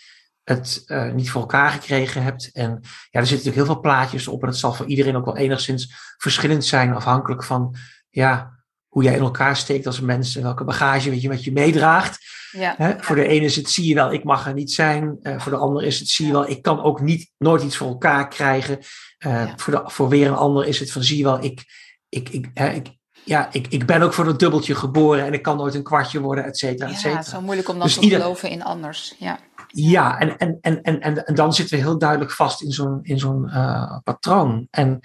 [0.45, 2.51] het eh, niet voor elkaar gekregen hebt.
[2.53, 2.69] En
[3.11, 5.37] ja, er zitten natuurlijk heel veel plaatjes op en het zal voor iedereen ook wel
[5.37, 7.75] enigszins verschillend zijn, afhankelijk van
[8.11, 8.56] ja,
[8.97, 12.19] hoe jij in elkaar steekt als mens en welke bagage weet je, met je meedraagt.
[12.51, 12.75] Ja.
[12.77, 12.95] Hè?
[13.01, 15.19] Voor de ene is het zie je wel, ik mag er niet zijn.
[15.23, 17.77] Eh, voor de ander is het zie je wel, ik kan ook niet, nooit iets
[17.77, 18.79] voor elkaar krijgen.
[19.19, 19.53] Eh, Ja.
[19.57, 21.65] voor, de, voor weer een ander is het van zie je wel, ik,
[22.09, 22.89] ik, ik, hè, ik,
[23.25, 26.21] ja, ik, ik ben ook voor dat dubbeltje geboren en ik kan nooit een kwartje
[26.21, 27.23] worden, et cetera, et Ja, cetera.
[27.23, 29.15] zo moeilijk om dan Dus te ieder- geloven in anders.
[29.19, 29.39] Ja.
[29.69, 33.19] Ja, en, en, en, en, en, dan zitten we heel duidelijk vast in zo'n, in
[33.19, 34.67] zo'n eh, patroon.
[34.71, 35.01] En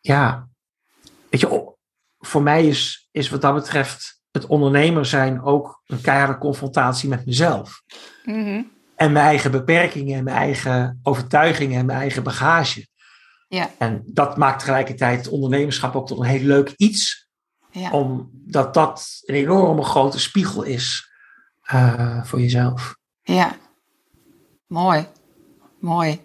[0.00, 0.48] ja,
[1.30, 1.73] weet je,
[2.26, 7.26] voor mij is, is wat dat betreft het ondernemer zijn ook een keiharde confrontatie met
[7.26, 7.82] mezelf.
[8.24, 8.62] Mhm.
[8.96, 12.88] En mijn eigen beperkingen en mijn eigen overtuigingen en mijn eigen bagage.
[13.48, 13.70] Ja.
[13.78, 17.28] En dat maakt tegelijkertijd het ondernemerschap ook tot een heel leuk iets.
[17.70, 17.90] Ja.
[17.90, 21.12] Omdat dat een enorme grote spiegel is
[21.62, 22.96] eh, voor jezelf.
[23.22, 23.56] Ja,
[24.66, 25.06] mooi.
[25.80, 26.23] Mooi.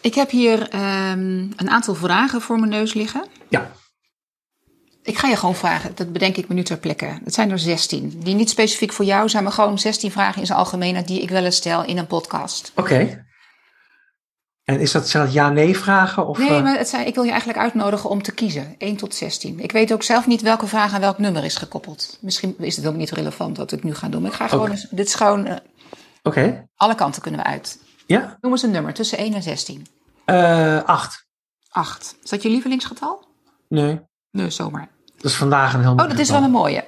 [0.00, 3.24] Ik heb hier ehm, een aantal vragen voor mijn neus liggen.
[3.48, 3.70] Ja.
[5.02, 7.18] Ik ga je gewoon vragen, dat bedenk ik me nu ter plekke.
[7.24, 10.46] Het zijn er 16, die niet specifiek voor jou zijn, maar gewoon 16 vragen in
[10.46, 12.72] zijn algemeenheid die ik wel eens stel in een podcast.
[12.74, 13.24] Oké.
[14.64, 16.26] En is dat, dat ja-nee vragen?
[16.26, 18.74] Of, Nee, eh, maar het zijn, ik wil je eigenlijk uitnodigen om te kiezen.
[18.78, 19.60] 1 tot 16.
[19.60, 22.18] Ik weet ook zelf niet welke vraag aan welk nummer is gekoppeld.
[22.20, 24.22] Misschien is het ook niet relevant wat ik nu ga doen.
[24.22, 25.56] Maar ik ga gewoon eens, dit is gewoon, eh,
[26.22, 26.68] Oké.
[26.76, 27.78] alle kanten kunnen we uit.
[28.10, 28.38] Ja.
[28.40, 29.86] Noem eens een nummer tussen 1 en 16.
[30.24, 31.26] Eh, acht.
[31.68, 32.16] 8.
[32.22, 33.26] Is dat je lievelingsgetal?
[33.68, 34.00] Nee.
[34.30, 34.88] Nee, zomaar.
[35.16, 36.84] Dat is vandaag een heel Oh, mooi dat is wel een mooie.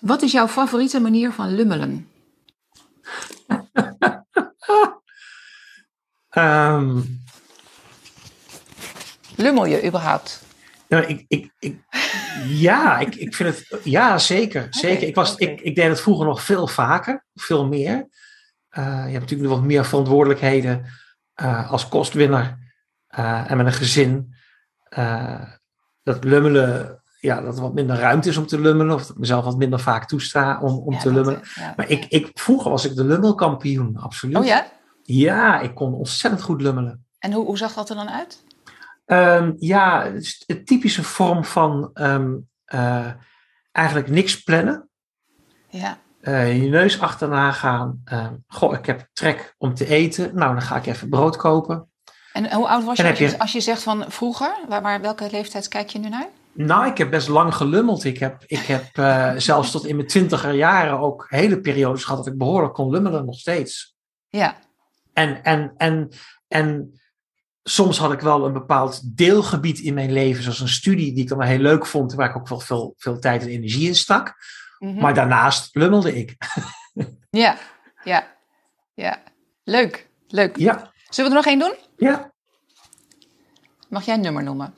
[0.00, 2.08] Wat is jouw favoriete manier van lummelen?
[6.28, 7.00] Ehm,
[9.36, 10.42] Lummel je überhaupt?
[10.88, 11.76] nou, ik, ik, ik,
[12.46, 13.80] ja, ik, ik vind het.
[13.84, 14.66] Ja, zeker.
[14.70, 15.08] zeker.
[15.08, 18.08] Ik, was, ik, ik deed het vroeger nog veel vaker, veel meer.
[18.72, 20.84] Eh, je hebt natuurlijk nog wat meer verantwoordelijkheden
[21.34, 22.58] eh, als kostwinner
[23.06, 24.34] eh, en met een gezin.
[26.02, 29.18] Dat lummelen, ja, dat er wat minder ruimte is om te lummelen, of dat ik
[29.18, 31.40] mezelf wat minder vaak toesta om, om Ja, te lummelen.
[31.54, 31.72] ja.
[31.76, 34.36] Maar ik, ik, vroeger was ik de lummelkampioen, absoluut.
[34.36, 34.66] Oh ja?
[35.02, 37.06] Ja, ik kon ontzettend goed lummelen.
[37.18, 38.44] En hoe, hoe zag dat er dan uit?
[39.04, 42.32] Ehm, ja, het is een typische vorm van ehm,
[42.64, 43.10] eh,
[43.72, 44.88] eigenlijk niks plannen.
[45.68, 45.98] Ja.
[46.22, 48.00] Eh, je neus achterna gaan.
[48.04, 50.34] Ehm, goh, ik heb trek om te eten.
[50.34, 51.88] Nou, dan ga ik even brood kopen.
[52.32, 54.54] En hoe oud was je als, je je- als je zegt van vroeger?
[54.68, 56.28] Waar, waar, welke leeftijd kijk je nu naar?
[56.52, 58.04] Nou, ik heb best lang gelummeld.
[58.04, 62.24] Ik heb, ik heb eh, zelfs tot in mijn twintiger jaren ook hele periodes gehad
[62.24, 63.96] dat ik behoorlijk kon lummelen, nog steeds.
[64.28, 64.56] Ja.
[65.12, 66.08] En, en, en,
[66.48, 67.00] en
[67.62, 71.28] soms had ik wel een bepaald deelgebied in mijn leven, zoals een studie die ik
[71.28, 73.94] dan wel heel leuk vond, waar ik ook wel veel, veel tijd en energie in
[73.94, 74.34] stak.
[74.82, 75.00] Mhm.
[75.00, 76.36] Maar daarnaast lummelde ik.
[77.30, 77.56] Ja.
[78.04, 78.26] Ja.
[78.94, 79.22] Ja.
[79.64, 80.08] Leuk.
[80.28, 80.56] Leuk.
[80.56, 81.74] Ja, Zullen we er nog één doen?
[81.96, 82.30] ja.
[83.88, 84.74] Mag jij een nummer noemen?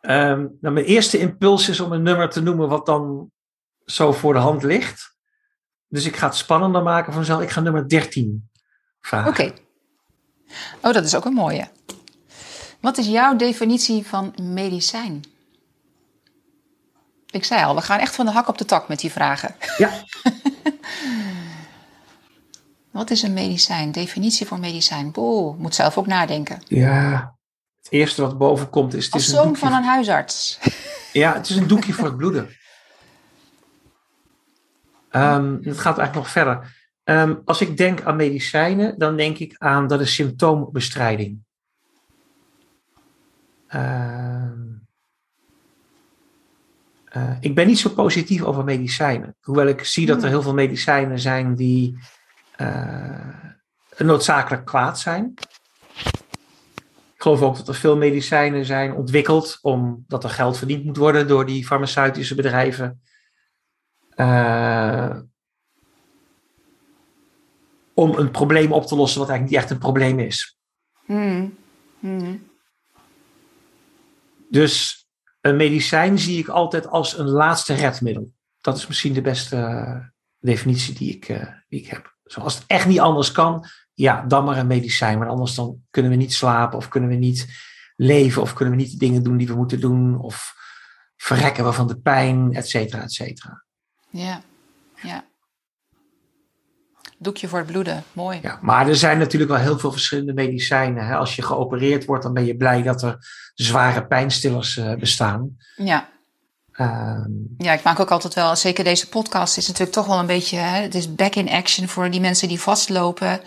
[0.00, 3.30] Ehm, nou, mijn eerste impuls is om een nummer te noemen wat dan
[3.84, 5.16] zo voor de hand ligt.
[5.88, 7.42] Dus ik ga het spannender maken vanzelf.
[7.42, 8.50] Ik ga nummer 13
[9.00, 9.30] vragen.
[9.30, 9.52] Oké.
[10.82, 11.68] Oh, dat is ook een mooie.
[12.80, 15.22] Wat is jouw definitie van medicijn?
[17.30, 19.54] Ik zei al, we gaan echt van de hak op de tak met die vragen.
[19.76, 19.90] Ja,
[22.90, 23.92] Wat is een medicijn?
[23.92, 25.12] Definitie voor medicijn.
[25.12, 26.62] Boah, moet zelf ook nadenken.
[26.66, 27.36] ja.
[27.78, 29.04] Het eerste wat boven komt is...
[29.04, 30.58] Het Als is een zoon doekje van een huisarts.
[31.12, 32.48] Ja, het is een doekje voor het bloeden.
[35.10, 36.76] Ehm, het gaat eigenlijk nog verder.
[37.04, 41.38] Ehm, als ik denk aan medicijnen, dan denk ik aan dat is symptoombestrijding.
[43.66, 44.67] Ehm,
[47.18, 49.36] eh, ik ben niet zo positief over medicijnen.
[49.40, 51.98] Hoewel ik zie dat er heel veel medicijnen zijn die
[52.56, 53.44] eh,
[53.96, 55.34] noodzakelijk kwaad zijn.
[57.14, 61.28] Ik geloof ook dat er veel medicijnen zijn ontwikkeld omdat er geld verdiend moet worden
[61.28, 63.00] door die farmaceutische bedrijven.
[64.10, 65.16] Eh,
[67.94, 70.58] om een probleem op te lossen wat eigenlijk niet echt een probleem is.
[71.04, 71.56] Hmm.
[71.98, 72.48] Hmm.
[74.48, 75.07] Dus
[75.40, 78.32] een medicijn zie ik altijd als een laatste redmiddel.
[78.60, 79.96] Dat is misschien de beste eh,
[80.38, 82.16] definitie die ik, eh, die ik heb.
[82.24, 83.64] Zoals het echt niet anders kan,
[83.94, 85.18] ja, dan maar een medicijn.
[85.18, 87.46] Maar anders dan kunnen we niet slapen of kunnen we niet
[87.96, 90.54] leven of kunnen we niet de dingen doen die we moeten doen of
[91.16, 93.64] verrekken we van de pijn, et cetera, et cetera.
[94.10, 94.42] Ja,
[95.02, 95.27] ja.
[97.18, 98.38] Doekje voor het bloeden, mooi.
[98.42, 101.06] Ja, maar er zijn natuurlijk wel heel veel verschillende medicijnen.
[101.06, 101.16] Hè.
[101.16, 103.16] Als je geopereerd wordt, dan ben je blij dat er
[103.54, 105.56] zware pijnstillers eh, bestaan.
[105.76, 106.08] Ja.
[106.72, 110.26] Ehm, ja, ik maak ook altijd wel, zeker deze podcast is natuurlijk toch wel een
[110.26, 113.40] beetje, hè, het is back in action voor die mensen die vastlopen.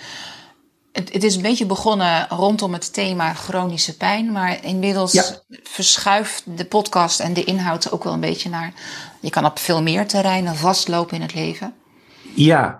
[0.91, 5.24] Het, het is een beetje begonnen rondom het thema chronische pijn, maar inmiddels Ja.
[5.63, 8.74] verschuift de podcast en de inhoud ook wel een beetje naar,
[9.19, 11.74] je kan op veel meer terreinen vastlopen in het leven.
[12.36, 12.80] Ja,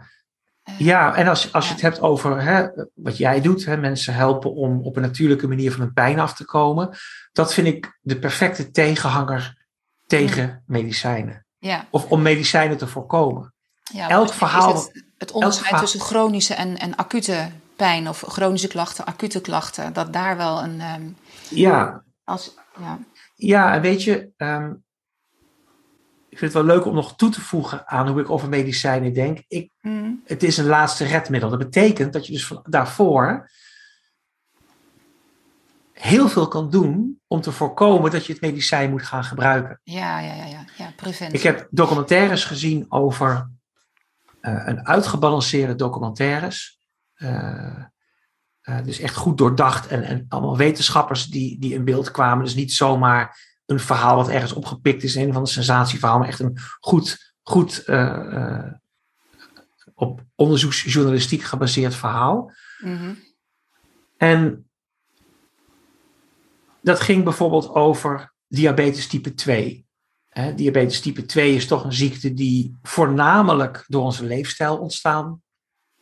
[0.78, 4.54] ja en als, als je het hebt over hè, wat jij doet, hè, mensen helpen
[4.54, 6.98] om op een natuurlijke manier van hun pijn af te komen,
[7.32, 9.58] dat vind ik de perfecte tegenhanger
[10.08, 11.46] tegen medicijnen.
[11.58, 13.54] Ja, Of om medicijnen te voorkomen.
[13.94, 18.68] ja Elk verhaal- Het, het onderscheid verhaal- tussen chronische en, en acute pijn of chronische
[18.68, 21.04] klachten, acute klachten, dat daar wel een, ehm,
[21.50, 23.00] Ja, als, ja,
[23.36, 24.74] ja en weet je, ehm,
[26.32, 29.14] ik vind het wel leuk om nog toe te voegen aan hoe ik over medicijnen
[29.14, 29.44] denk.
[29.48, 30.22] Ik, Hmm.
[30.26, 31.50] het is een laatste redmiddel.
[31.50, 33.50] Dat betekent dat je dus van, daarvoor
[35.94, 39.80] heel veel kan doen om te voorkomen dat je het medicijn moet gaan gebruiken.
[39.84, 41.38] Ja, ja, ja, ja, ja, preventie.
[41.38, 43.50] Ik heb documentaires gezien over
[44.42, 46.80] eh, een uitgebalanceerde documentaires.
[47.14, 47.86] eh,
[48.84, 52.44] dus echt goed doordacht en, en allemaal wetenschappers die, die in beeld kwamen.
[52.44, 56.40] Dus niet zomaar een verhaal wat ergens opgepikt is, een van de sensatieverhaal, maar echt
[56.40, 57.86] een goed, goed
[59.94, 62.52] op onderzoeksjournalistiek gebaseerd verhaal.
[62.80, 63.14] Mhm.
[64.18, 64.70] En
[66.82, 69.86] dat ging bijvoorbeeld over diabetes type 2.
[70.56, 75.42] diabetes type 2 is toch een ziekte die voornamelijk door onze leefstijl ontstaan,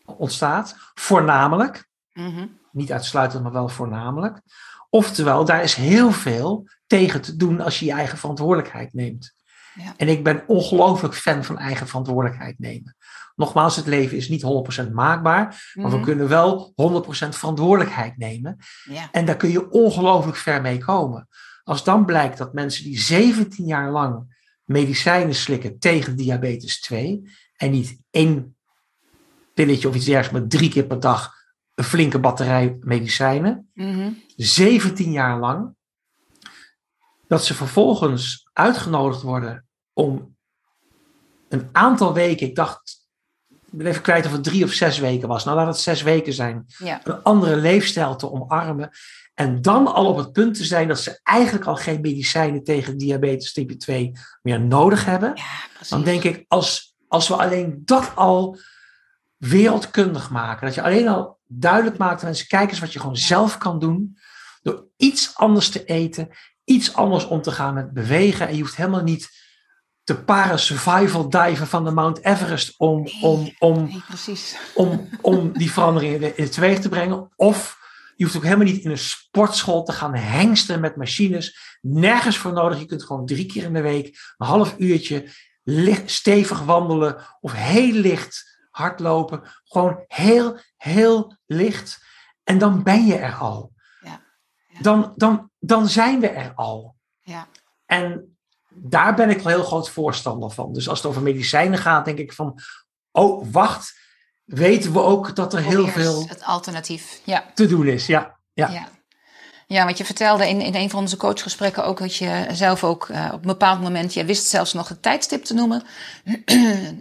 [0.05, 0.75] ontstaat.
[0.93, 1.87] Voornamelijk.
[2.13, 2.47] Mhm.
[2.71, 4.41] Niet uitsluitend, maar wel voornamelijk.
[4.89, 9.35] Oftewel, daar is heel veel tegen te doen als je je eigen verantwoordelijkheid neemt.
[9.75, 9.93] Ja.
[9.97, 12.95] En ik ben ongelooflijk fan van eigen verantwoordelijkheid nemen.
[13.35, 14.43] Nogmaals, het leven is niet
[14.87, 16.05] 100% maakbaar, maar we mhm.
[16.05, 16.75] kunnen wel 100%
[17.29, 18.57] verantwoordelijkheid nemen.
[18.83, 19.09] Ja.
[19.11, 21.27] En daar kun je ongelooflijk ver mee komen.
[21.63, 27.71] Als dan blijkt dat mensen die 17 jaar lang medicijnen slikken tegen diabetes 2 en
[27.71, 28.57] niet één
[29.53, 31.33] pilletje of iets dergelijks, maar drie keer per dag
[31.75, 33.69] een flinke batterij medicijnen,
[34.35, 35.13] 17 mhm.
[35.13, 35.75] jaar lang,
[37.29, 40.35] dat ze vervolgens uitgenodigd worden om
[41.49, 43.07] een aantal weken, ik dacht
[43.71, 45.43] ik ben even kwijt of het drie of zes weken was.
[45.43, 46.65] Nou, laat het zes weken zijn.
[47.03, 48.89] Een andere leefstijl te omarmen.
[49.33, 52.97] En dan al op het punt te zijn dat ze eigenlijk al geen medicijnen tegen
[52.97, 54.11] diabetes type 2
[54.41, 55.31] meer nodig hebben.
[55.35, 58.57] Ja, dan denk ik, als, als we alleen dat al
[59.37, 60.65] wereldkundig maken.
[60.65, 63.79] Dat je alleen al duidelijk maakt aan mensen, kijk eens wat je gewoon zelf kan
[63.79, 64.17] doen.
[64.61, 66.29] Door iets anders te eten,
[66.69, 68.47] iets anders om te gaan met bewegen.
[68.47, 69.29] En je hoeft helemaal niet
[70.03, 74.03] te para-survival diven van de Mount Everest om, om, om,
[74.75, 77.31] om, om die veranderingen in teweeg te brengen.
[77.35, 77.77] Of
[78.15, 81.77] je hoeft ook helemaal niet in een sportschool te gaan hengsten met machines.
[81.81, 82.79] Nergens voor nodig.
[82.79, 84.05] Je kunt gewoon drie keer in de week
[84.37, 85.29] een half uurtje
[85.63, 89.41] licht, stevig wandelen of heel licht hardlopen.
[89.63, 92.03] Gewoon heel, heel licht.
[92.43, 93.73] En dan ben je er al.
[94.81, 96.95] Dan, dan, dan zijn we er al.
[97.21, 97.47] Ja.
[97.85, 98.37] En
[98.69, 100.73] daar ben ik wel heel groot voorstander van.
[100.73, 102.59] Dus als het over medicijnen gaat, denk ik van,
[103.11, 103.99] oh, wacht,
[104.45, 107.45] weten we ook dat er heel veel het alternatief ja.
[107.53, 108.05] te doen is.
[108.05, 108.69] Ja, ja.
[108.69, 108.87] ja.
[109.67, 113.07] Ja, want je vertelde in, in een van onze coachgesprekken ook dat je zelf ook
[113.07, 115.83] uh, op een bepaald moment, je wist zelfs nog het tijdstip te noemen.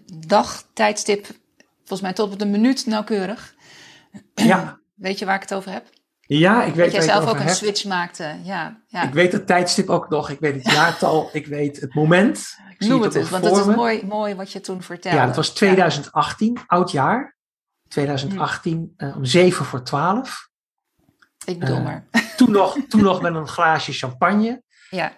[0.26, 1.26] Dag, tijdstip,
[1.78, 3.54] volgens mij tot op de minuut nauwkeurig.
[4.34, 4.78] Ja.
[4.94, 5.97] Weet je waar ik het over heb?
[6.36, 8.36] Ja, ik weet dat jij zelf ook een switch maakte.
[8.42, 9.02] Ja, ja.
[9.02, 10.30] Ik weet het tijdstip ook nog.
[10.30, 11.28] Ik weet het jaartal.
[11.32, 12.56] ik weet het moment.
[12.78, 15.16] Ik Noem het eens, want het is mooi, mooi wat je toen vertelde.
[15.16, 17.36] Ja, het was 2018, oud jaar.
[17.88, 19.04] 2018, hm.
[19.04, 20.48] uh, om 7 voor 12.
[21.44, 22.04] Ik bedoel uh, maar.
[22.36, 24.62] Toen nog, toen nog met een glaasje champagne.
[24.90, 25.12] Ja.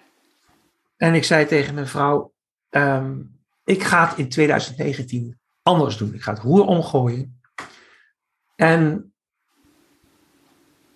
[0.97, 2.33] En ik zei tegen mijn vrouw,
[2.71, 6.15] um, ik ga het in 2019 anders doen.
[6.15, 7.41] Ik ga het roer omgooien.
[8.57, 9.10] En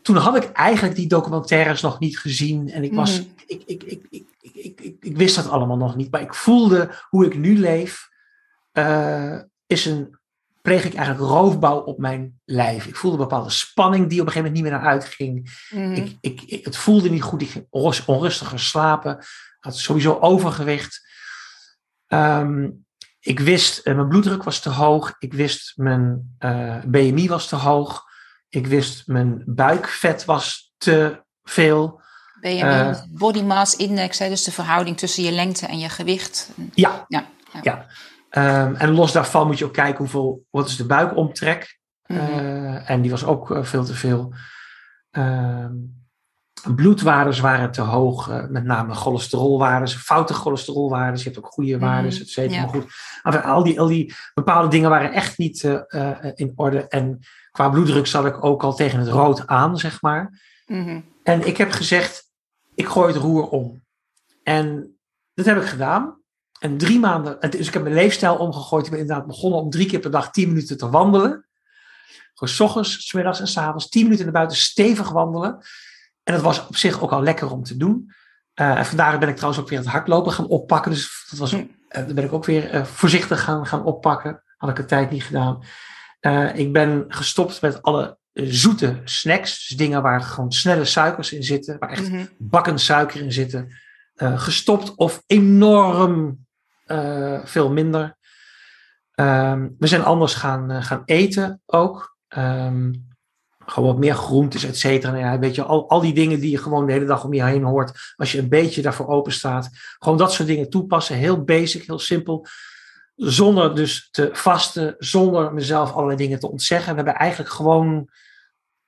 [0.05, 2.71] toen had ik eigenlijk die documentaires nog niet gezien.
[2.71, 3.35] En ik, was, mm.
[3.47, 6.11] ik, ik, ik, ik, ik, ik, ik, wist dat allemaal nog niet.
[6.11, 8.09] Maar ik voelde hoe ik nu leef.
[8.73, 10.19] Uh, is een,
[10.63, 12.87] pleeg ik eigenlijk roofbouw op mijn lijf.
[12.87, 15.61] Ik voelde een bepaalde spanning die op een gegeven moment niet meer naar uitging.
[15.71, 15.93] Mm.
[15.93, 17.43] Ik, ik, het voelde niet goed.
[17.43, 17.67] Ik ging
[18.07, 19.19] onrustiger slapen.
[19.19, 21.09] Ik had sowieso overgewicht.
[22.09, 22.85] Um,
[23.21, 25.15] ik wist, uh, mijn bloeddruk was te hoog.
[25.19, 28.13] Ik wist, mijn uh, BMI was te hoog.
[28.55, 32.01] Ik wist, mijn buikvet was te veel.
[32.41, 35.89] Ben je uh, body mass index, hè, dus de verhouding tussen je lengte en je
[35.89, 36.51] gewicht.
[36.75, 37.25] Ja, ja.
[37.63, 37.87] ja.
[38.31, 38.63] ja.
[38.67, 41.79] Um, en los daarvan moet je ook kijken hoeveel, wat is de buikomtrek.
[42.07, 44.35] Mm uh, en die was ook uh, veel te veel.
[45.11, 46.03] Um,
[46.75, 51.23] bloedwaardes waren te hoog, met name cholesterolwaardes, foute cholesterolwaardes.
[51.23, 52.61] Je hebt ook goede waardes, et cetera.
[52.61, 55.63] Maar goed, al die, al die bepaalde dingen waren echt niet
[56.35, 56.89] in orde.
[56.89, 57.21] En
[57.55, 60.43] qua bloeddruk zat ik ook al tegen het rood aan, zeg maar.
[60.67, 61.01] Mhm.
[61.23, 62.31] En ik heb gezegd,
[62.75, 63.83] ik gooi het roer om.
[64.43, 64.97] En
[65.35, 66.23] dat heb ik gedaan.
[66.59, 68.85] En drie maanden, dus ik heb mijn leefstijl omgegooid.
[68.85, 71.47] Ik ben inderdaad begonnen om drie keer per dag tien minuten te wandelen.
[72.35, 75.59] Gewoon s ochtends, s middags en s avonds tien minuten naar buiten stevig wandelen.
[76.23, 78.13] En dat was op zich ook al lekker om te doen.
[78.61, 80.91] Uh, en vandaag ben ik trouwens ook weer het hardlopen gaan oppakken.
[80.91, 84.43] Dus dat was, uh, ben ik ook weer uh, voorzichtig gaan, gaan oppakken.
[84.57, 85.65] Had ik een tijd niet gedaan.
[86.27, 89.68] Uh, ik ben gestopt met alle zoete snacks.
[89.68, 91.79] Dus dingen waar gewoon snelle suikers in zitten.
[91.79, 93.72] Waar echt mm bakken suiker in zitten.
[94.16, 96.47] Uh, gestopt of enorm
[96.87, 98.16] uh, veel minder.
[99.14, 102.16] Um, we zijn anders gaan, gaan eten ook.
[102.29, 103.12] Um,
[103.66, 105.12] gewoon wat meer groentes, et cetera.
[105.12, 107.35] Nou ja, weet je, al, al die dingen die je gewoon de hele dag om
[107.35, 108.14] je heen hoort.
[108.16, 109.70] Als je een beetje daarvoor open staat.
[109.99, 111.16] Gewoon dat soort dingen toepassen.
[111.16, 112.47] Heel basic, heel simpel
[113.15, 116.91] zonder dus te vasten, zonder mezelf allerlei dingen te ontzeggen.
[116.91, 118.09] We hebben eigenlijk gewoon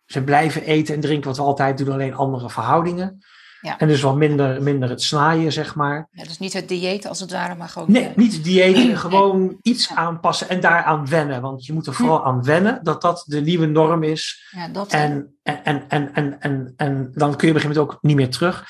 [0.07, 3.25] ze blijven eten en drinken wat we altijd doen, alleen andere verhoudingen.
[3.61, 3.79] Ja.
[3.79, 6.09] En dus wat minder, minder het snaaien, zeg maar.
[6.11, 7.93] Ja, dus niet het dieet als het ware, maar gewoon...
[7.93, 9.95] Nee, niet het dieet, gewoon iets Ja.
[9.95, 11.41] aanpassen en daaraan wennen.
[11.41, 14.49] Want je moet er vooral aan wennen dat dat de nieuwe norm is.
[14.51, 17.69] ja, dat, En, en, en, en, en, en, en dan kun je op een gegeven
[17.69, 18.65] moment ook niet meer terug.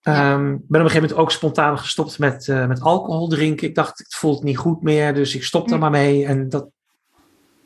[0.00, 0.32] Ja.
[0.32, 3.68] Ehm, ben op een gegeven moment ook spontaan gestopt met, eh, met alcohol drinken.
[3.68, 5.80] Ik dacht, het voelt niet goed meer, dus ik stop er Hm.
[5.80, 6.26] maar mee.
[6.26, 6.68] En dat,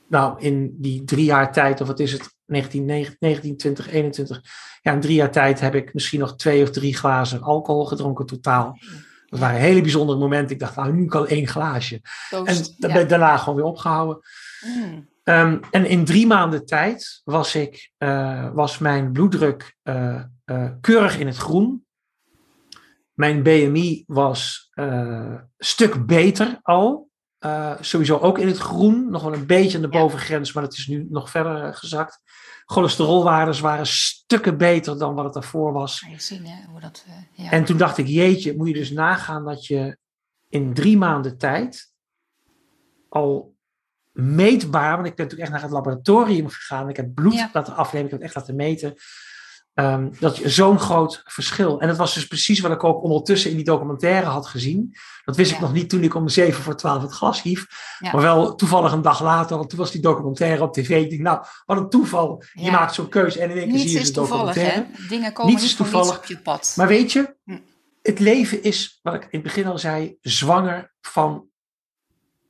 [0.09, 2.85] nou, in die drie jaar tijd, of wat is het, 19,
[3.19, 4.41] 19, 20, 21.
[4.83, 8.27] Ja, in drie jaar tijd heb ik misschien nog twee of drie glazen alcohol gedronken
[8.27, 8.79] totaal.
[9.27, 10.55] Dat waren hele bijzondere momenten.
[10.55, 11.95] Ik dacht, nou, nu kan één glaasje.
[11.95, 12.95] En toast, dan ja.
[12.95, 14.21] ben ik daarna gewoon weer opgehouden.
[14.61, 20.23] Mm, Ehm, en in drie maanden tijd was, ik, eh, was mijn bloeddruk eh,
[20.81, 21.85] keurig in het groen.
[23.23, 27.11] Mijn BMI was eh, een stuk beter al.
[27.39, 29.11] Eh, sowieso ook in het groen.
[29.11, 32.21] Nog wel een beetje aan de bovengrens, maar dat is nu nog verder eh, gezakt.
[32.65, 36.07] Cholesterolwaardes waren stukken beter dan wat het daarvoor was.
[36.11, 37.05] Je zien hè, hoe dat...
[37.07, 37.51] eh, ja.
[37.51, 39.97] En toen dacht ik, jeetje, moet je dus nagaan dat je
[40.49, 41.93] in drie maanden tijd
[43.09, 43.55] al
[44.13, 47.51] meetbaar, want ik ben natuurlijk echt naar het laboratorium gegaan, ik heb bloed Ja.
[47.53, 48.95] laten afnemen, ik heb het echt laten meten,
[49.75, 51.81] ehm, dat je zo'n groot verschil.
[51.81, 54.95] En dat was dus precies wat ik ook ondertussen in die documentaire had gezien.
[55.25, 57.67] Dat wist ik nog niet toen ik om zeven voor twaalf het glas hief,
[57.99, 58.13] Ja.
[58.13, 60.91] maar wel toevallig een dag later, want toen was die documentaire op tv.
[60.91, 62.43] Ik dacht, nou, wat een toeval.
[62.53, 64.87] Je maakt zo'n keuze en in één keer zie Niets je is de toevallig, documentaire.
[64.97, 65.09] hè?
[65.09, 66.19] Dingen komen Niets niet is niets toevallig.
[66.19, 66.73] op je pad.
[66.77, 67.59] Maar weet je, Hm.
[68.03, 71.47] het leven is, wat ik in het begin al zei, zwanger van,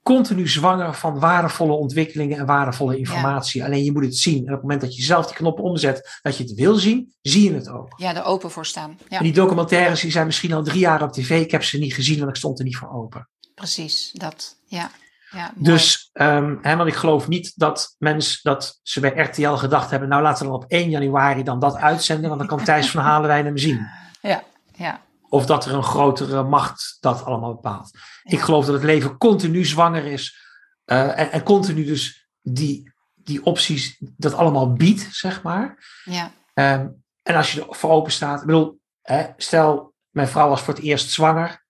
[0.02, 3.64] continu zwanger van waardevolle ontwikkelingen en waardevolle informatie.
[3.64, 4.36] Alleen je moet het zien.
[4.36, 7.14] En op het moment dat je zelf die knop omzet, dat je het wil zien,
[7.22, 7.92] zie je het ook.
[7.96, 8.98] Ja, er open voor staan.
[9.08, 11.40] Ja, En die documentaires die zijn misschien al drie jaar op tv.
[11.40, 13.28] Ik heb ze niet gezien, want ik stond er niet voor open.
[13.54, 14.10] precies.
[14.12, 14.90] Dat, ja.
[15.30, 15.70] ja mooi.
[15.72, 20.08] Dus, ehm, hè, want ik geloof niet dat mensen, dat ze bij RTL gedacht hebben,
[20.08, 23.02] nou laten we dan op 1 januari dan dat uitzenden, want dan kan Thijs van
[23.02, 23.86] Halenwijn hem zien.
[24.20, 24.42] Ja,
[24.74, 25.00] ja.
[25.32, 27.90] Of dat er een grotere macht dat allemaal bepaalt.
[28.22, 30.40] Ik geloof dat het leven continu zwanger is.
[30.84, 35.84] eh, en, en continu dus die, die opties dat allemaal biedt, zeg maar.
[36.04, 36.88] Ja, Ehm,
[37.22, 38.40] en als je er voor open staat.
[38.40, 41.64] Ik bedoel, hè, stel, mijn vrouw was voor het eerst zwanger.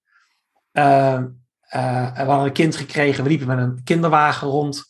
[0.72, 1.42] Eh, en
[2.14, 3.22] we hadden een kind gekregen.
[3.22, 4.84] We liepen met een kinderwagen rond.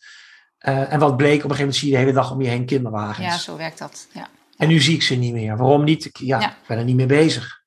[0.58, 2.48] Eh, en wat bleek, op een gegeven moment zie je de hele dag om je
[2.48, 3.26] heen kinderwagens.
[3.26, 4.06] ja, zo werkt dat.
[4.12, 5.56] Ja, En nu zie ik ze niet meer.
[5.56, 6.04] Waarom niet?
[6.04, 6.50] Ik, ja, Ja.
[6.50, 7.61] ik ben er niet mee bezig.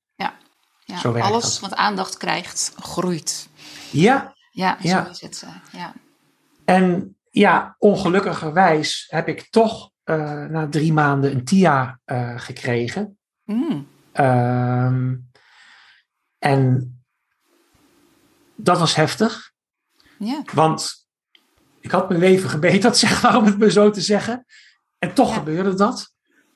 [0.86, 0.98] Ja.
[0.98, 1.70] Zo werkt Alles dat.
[1.70, 3.50] wat aandacht krijgt, groeit.
[3.92, 5.04] Ja, Ja, Ja.
[5.06, 5.44] zo is het.
[5.44, 5.94] eh, ja.
[6.66, 13.18] En ja, ongelukkigerwijs heb ik toch eh, na drie maanden een TIA eh, gekregen.
[13.44, 15.16] Mm, Ehm,
[16.40, 16.94] en
[18.56, 19.52] dat was heftig,
[20.20, 21.08] ja, want
[21.80, 24.46] ik had mijn leven gebeterd, zeg maar, om het maar zo te zeggen.
[25.00, 25.34] En toch Ja.
[25.36, 26.14] gebeurde dat.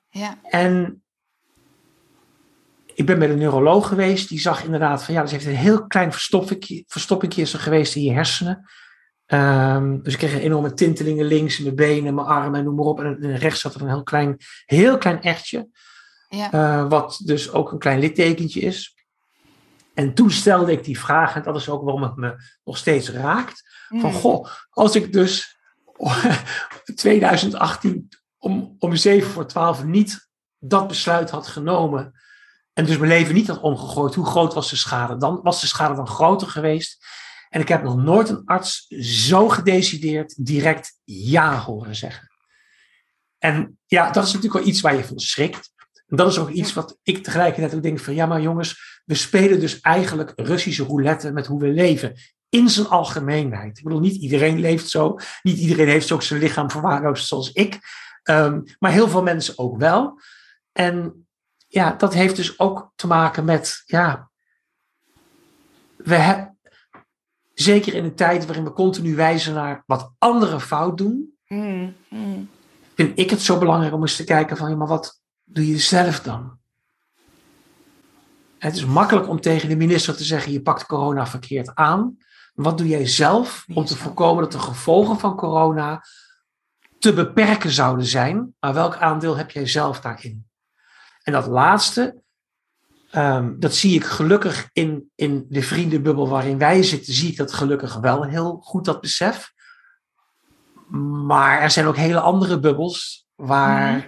[0.10, 1.04] ja, En
[3.00, 5.88] ik ben bij de neuroloog geweest, die zag inderdaad van ja, dus heeft een heel
[5.88, 8.70] klein verstoppingje, is er geweest in je hersenen.
[9.26, 12.76] Ehm, dus ik kreeg een enorme tintelingen links in mijn benen, mijn armen en noem
[12.76, 13.00] maar op.
[13.00, 15.70] En, en rechts zat er een heel klein, heel klein echtje,
[16.28, 16.52] ja.
[16.52, 18.96] eh, wat dus ook een klein littekentje is.
[19.94, 23.10] En toen stelde ik die vraag, en dat is ook waarom het me nog steeds
[23.10, 23.64] raakt.
[23.88, 25.60] Van Mm, goh, als ik dus
[26.96, 32.14] 2018 om, om 7 voor 12 niet dat besluit had genomen.
[32.80, 34.16] En dus mijn leven niet had omgegooid.
[34.16, 35.18] Hoe groot was de schade?
[35.18, 37.06] Dan was de schade dan groter geweest.
[37.50, 42.32] En ik heb nog nooit een arts zo gedecideerd direct ja horen zeggen.
[43.38, 45.72] En ja, dat is natuurlijk wel iets waar je van schrikt.
[46.08, 49.16] En dat is ook iets wat ik tegelijkertijd ook denk van ja, maar jongens, we
[49.16, 52.16] spelen dus eigenlijk Russische roulette met hoe we leven
[52.50, 53.78] in zijn algemeenheid.
[53.78, 55.18] Ik bedoel, niet iedereen leeft zo.
[55.42, 57.80] Niet iedereen heeft ook zijn lichaam verwaarloosd zoals ik.
[58.24, 60.22] Ehm, maar heel veel mensen ook wel.
[60.72, 61.28] En
[61.70, 64.30] ja, dat heeft dus ook te maken met, ja,
[65.98, 66.58] we hebben,
[67.54, 72.50] zeker in een tijd waarin we continu wijzen naar wat anderen fout doen, mm, mm.
[72.96, 75.78] vind ik het zo belangrijk om eens te kijken van, ja, maar wat doe je
[75.78, 76.58] zelf dan?
[78.58, 82.18] Het is makkelijk om tegen de minister te zeggen, je pakt corona verkeerd aan.
[82.54, 86.04] Wat doe jij zelf om te voorkomen dat de gevolgen van corona
[87.00, 88.56] te beperken zouden zijn?
[88.60, 90.49] Maar welk aandeel heb jij zelf daarin?
[91.30, 92.22] En dat laatste,
[93.12, 97.54] ehm, dat zie ik gelukkig in, in de vriendenbubbel waarin wij zitten, zie ik dat
[97.54, 99.54] gelukkig wel heel goed, dat besef.
[101.26, 104.08] Maar er zijn ook hele andere bubbels waar Mhm.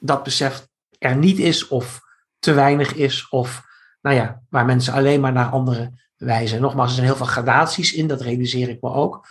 [0.00, 0.66] dat besef
[0.98, 2.00] er niet is of
[2.38, 3.62] te weinig is of
[4.00, 6.60] nou ja, waar mensen alleen maar naar anderen wijzen.
[6.60, 9.26] Nogmaals, er zijn heel veel gradaties in, dat realiseer ik me ook.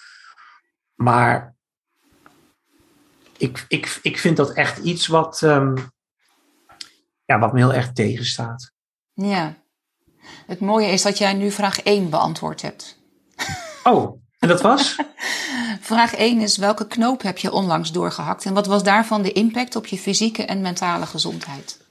[0.96, 1.56] Maar
[3.38, 5.76] ik, ik, ik vind dat echt iets wat, ehm,
[7.32, 8.72] ja, wat me heel erg tegenstaat.
[9.14, 9.54] Ja.
[10.46, 13.00] Het mooie is dat jij nu vraag 1 beantwoord hebt.
[13.84, 14.96] Oh, en dat was?
[15.92, 19.76] vraag 1 is: welke knoop heb je onlangs doorgehakt en wat was daarvan de impact
[19.76, 21.82] op je fysieke en mentale gezondheid?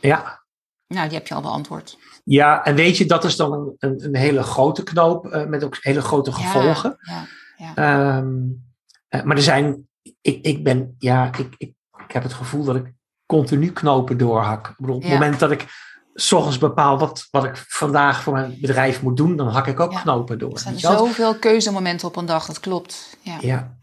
[0.00, 0.44] Ja.
[0.86, 1.98] Nou, die heb je al beantwoord.
[2.24, 5.64] Ja, en weet je, dat is dan een, een, een hele grote knoop uh, met
[5.64, 6.96] ook hele grote gevolgen.
[7.00, 8.16] Ja, ja, ja.
[8.18, 8.64] Um,
[9.10, 9.88] uh, maar er zijn,
[10.20, 11.72] ik, ik ben, ja, ik, ik,
[12.06, 12.95] ik heb het gevoel dat ik
[13.26, 14.68] continu knopen doorhak.
[14.68, 15.66] Ik bedoel, op het moment dat ik
[16.14, 19.80] s ochtends bepaal wat, wat ik vandaag voor mijn bedrijf moet doen, dan hak ik
[19.80, 20.52] ook knopen door.
[20.52, 23.16] Er zijn zoveel keuzemomenten op een dag, dat klopt.
[23.20, 23.36] Ja.
[23.40, 23.76] ja.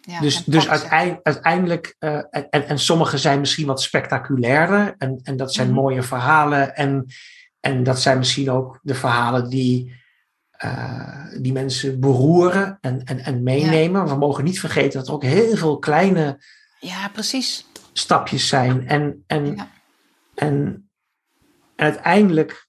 [0.00, 5.36] ja dus dus uiteindelijk, uiteindelijk uh, en, en sommige zijn misschien wat spectaculairder en, en
[5.36, 5.74] dat zijn mm.
[5.74, 7.06] mooie verhalen en,
[7.60, 9.94] en dat zijn misschien ook de verhalen die,
[10.64, 14.08] uh, die mensen beroeren en, en, en meenemen.
[14.08, 16.38] We mogen niet vergeten dat er ook heel veel kleine
[16.80, 17.66] ja, precies.
[17.98, 18.88] Stapjes zijn.
[18.88, 19.70] En, en, ja.
[20.34, 20.86] en
[21.76, 22.68] en uiteindelijk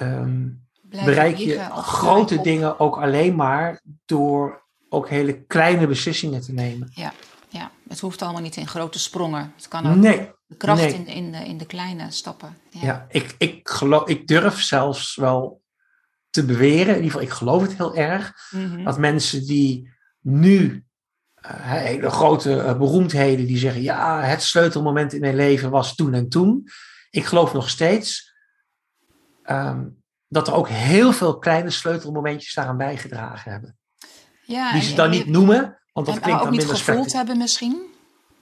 [0.00, 6.90] um, bereik je grote dingen ook alleen maar door ook hele kleine beslissingen te nemen.
[6.94, 7.12] Ja,
[7.48, 7.70] ja.
[7.88, 9.52] het hoeft allemaal niet in grote sprongen.
[9.56, 10.94] Het kan ook nee, de kracht nee.
[10.94, 12.56] in, in, de, in de kleine stappen.
[12.70, 15.62] Ja, ja ik, ik, geloof, ik durf zelfs wel
[16.30, 18.84] te beweren, in ieder geval ik geloof het heel erg, mm -hmm.
[18.84, 20.86] dat mensen die nu
[21.56, 26.28] hele grote uh, beroemdheden die zeggen, ja, het sleutelmoment in mijn leven was toen en
[26.28, 26.68] toen
[27.10, 28.34] ik geloof nog steeds
[29.50, 33.76] um, dat er ook heel veel kleine sleutelmomentjes daaraan bijgedragen hebben.
[34.42, 37.12] Ja, die ze dan niet noemen, want dat en, klinkt ook dan niet minder gevoeld
[37.12, 37.86] hebben misschien.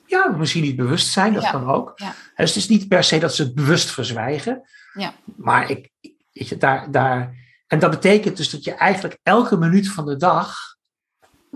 [0.07, 1.51] Ja, misschien niet bewust zijn, dat Ja.
[1.51, 1.93] kan ook.
[1.95, 2.15] Ja.
[2.37, 4.69] Dus het is niet per se dat ze het bewust verzwijgen.
[4.93, 5.15] Ja.
[5.37, 5.91] Maar ik,
[6.33, 7.35] weet je, daar, daar.
[7.67, 10.57] En dat betekent dus dat je eigenlijk elke minuut van de dag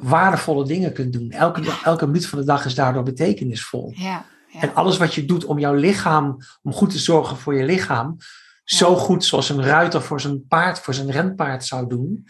[0.00, 1.30] waardevolle dingen kunt doen.
[1.30, 3.92] Elke, elke minuut van de dag is daardoor betekenisvol.
[3.96, 4.60] Ja, ja.
[4.60, 8.16] En alles wat je doet om jouw lichaam, om goed te zorgen voor je lichaam,
[8.64, 12.26] zo goed zoals een ruiter voor zijn paard, voor zijn renpaard zou doen.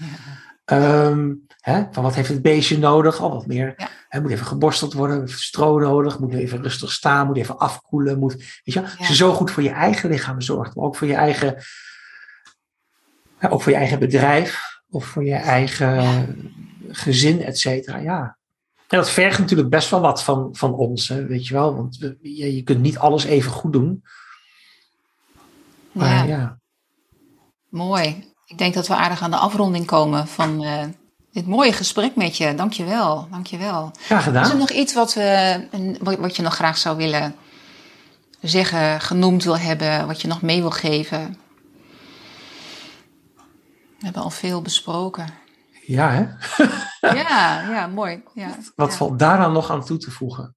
[0.65, 3.21] Ehm, hè, van wat heeft het beestje nodig?
[3.21, 3.75] Al wat meer.
[3.77, 3.89] Ja.
[4.09, 8.19] Hè, moet even geborsteld worden, stro nodig, moet even rustig staan, moet even afkoelen.
[8.19, 8.83] Moet, weet je?
[8.99, 11.57] Als je zo goed voor je eigen lichaam zorgt, maar ook voor je eigen,
[13.41, 15.99] ja, ook voor je eigen bedrijf of voor je eigen
[16.93, 17.99] gezin, et cetera.
[17.99, 18.37] Ja.
[18.89, 21.75] En dat vergt natuurlijk best wel wat van, van ons, hè, weet je wel.
[21.77, 24.05] Want we- je, je kunt niet alles even goed doen.
[25.93, 26.37] Maar Ja.
[26.37, 26.59] ja.
[27.69, 28.33] Mooi.
[28.47, 30.85] Ik denk dat we aardig aan de afronding komen van eh,
[31.33, 32.55] dit mooie gesprek met je.
[32.55, 33.91] Dankjewel, dankjewel.
[33.99, 34.59] graag Is er gedaan.
[34.59, 35.67] nog iets wat, we,
[36.19, 37.35] wat je nog graag zou willen
[38.41, 41.37] zeggen, genoemd wil hebben, wat je nog mee wil geven?
[43.99, 45.27] We hebben al veel besproken.
[45.91, 46.21] Ja, hè?
[47.15, 48.23] Ja, ja, mooi.
[48.35, 50.57] Ja, Wat ja, valt daaraan nog aan toe te voegen?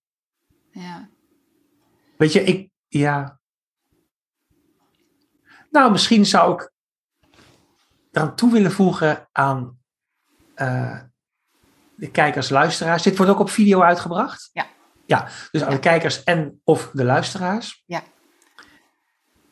[0.71, 1.09] ja.
[2.17, 3.39] Weet je, ik, ja.
[5.69, 6.71] Nou, misschien zou ik
[8.11, 9.79] eraan toe willen voegen aan
[10.55, 10.99] eh,
[11.95, 13.03] de kijkers, luisteraars.
[13.03, 14.49] Dit wordt ook op video uitgebracht?
[14.53, 14.67] Ja.
[15.05, 15.75] Ja, dus aan Ja.
[15.75, 17.83] de kijkers en of de luisteraars.
[17.85, 18.03] Ja.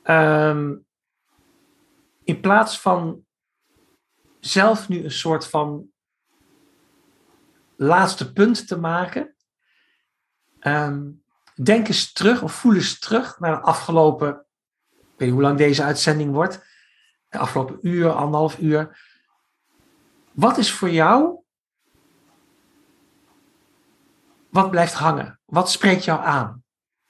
[0.03, 0.76] Ehm,
[2.24, 3.26] in plaats van
[4.41, 5.89] zelf nu een soort van
[7.76, 9.35] laatste punt te maken,
[10.59, 11.09] ehm,
[11.63, 14.38] denk eens terug of voel eens terug naar de afgelopen, ik
[14.99, 16.65] weet niet hoe lang deze uitzending wordt,
[17.30, 18.99] de afgelopen uur, anderhalf uur.
[20.31, 21.39] Wat is voor jou,
[24.49, 25.39] wat blijft hangen?
[25.45, 26.63] Wat spreekt jou aan?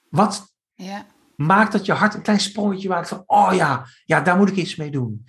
[0.08, 1.06] Wat ja,
[1.36, 4.56] maakt dat je hart een klein sprongetje maakt van, oh ja, ja, daar moet ik
[4.56, 5.26] iets mee doen.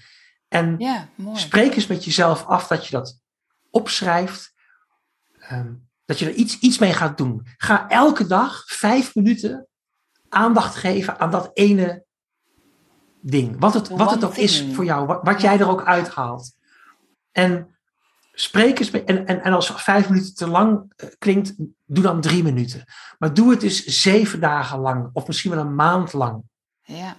[0.53, 1.39] En ja, mooi.
[1.39, 3.19] Spreek eens met jezelf af dat je dat
[3.69, 4.53] opschrijft.
[5.39, 5.73] ehm,
[6.05, 7.45] dat je er iets, iets mee gaat doen.
[7.57, 9.67] Ga elke dag vijf minuten
[10.29, 12.03] aandacht geven aan dat ene
[13.21, 13.55] ding.
[13.59, 15.19] Wat het, wat het ook is voor jou.
[15.21, 16.51] Wat, jij er ook uithaalt.
[17.31, 17.77] En
[18.33, 18.91] spreek eens.
[18.91, 21.53] met- En, en, en als vijf minuten te lang eh, klinkt,
[21.85, 22.83] doe dan drie minuten.
[23.17, 25.09] Maar doe het eens zeven dagen lang.
[25.13, 26.43] Of misschien wel een maand lang.
[26.81, 27.15] Ja,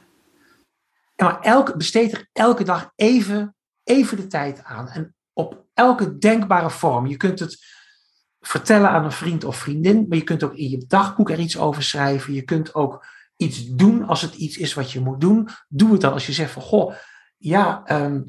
[1.17, 3.55] maar besteed er elke dag even,
[3.85, 4.89] even de tijd aan.
[4.89, 7.07] En op elke denkbare vorm.
[7.07, 7.59] Je kunt het
[8.41, 11.59] vertellen aan een vriend of vriendin, maar je kunt ook in je dagboek er iets
[11.59, 12.33] over schrijven.
[12.33, 15.49] Je kunt ook iets doen als het iets is wat je moet doen.
[15.69, 16.95] Doe het dan als je zegt van, goh,
[17.37, 18.23] ja, ehm,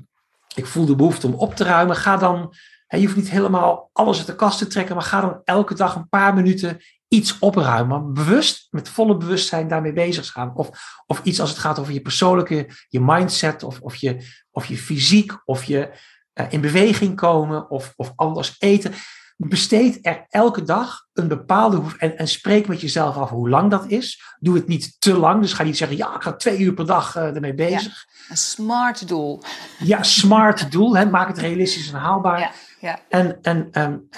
[0.56, 1.96] ik voel de behoefte om op te ruimen.
[1.96, 2.54] Ga dan,
[2.88, 5.96] je hoeft niet helemaal alles uit de kast te trekken, maar ga dan elke dag
[5.96, 6.80] een paar minuten
[7.16, 8.14] iets opruimen.
[8.14, 10.56] Bewust, met volle bewustzijn daarmee bezig gaan.
[10.56, 10.70] Of,
[11.06, 14.18] of iets als het gaat over je persoonlijke, je mindset, of, of, je,
[14.52, 15.92] of je fysiek, of je
[16.34, 18.94] eh, in beweging komen, of, of anders eten.
[19.38, 23.86] besteed er elke dag een bepaalde en, en spreek met jezelf af hoe lang dat
[23.88, 24.36] is.
[24.40, 25.42] Doe het niet te lang.
[25.42, 28.06] Dus ga niet zeggen, ja, ik ga twee uur per dag uh, ermee bezig.
[28.08, 29.44] Ja, een smart doel.
[29.80, 30.98] Ja, smart doel.
[30.98, 32.40] Hè, maak het realistisch en haalbaar.
[32.40, 33.00] Ja, ja.
[33.10, 34.10] En, en, um,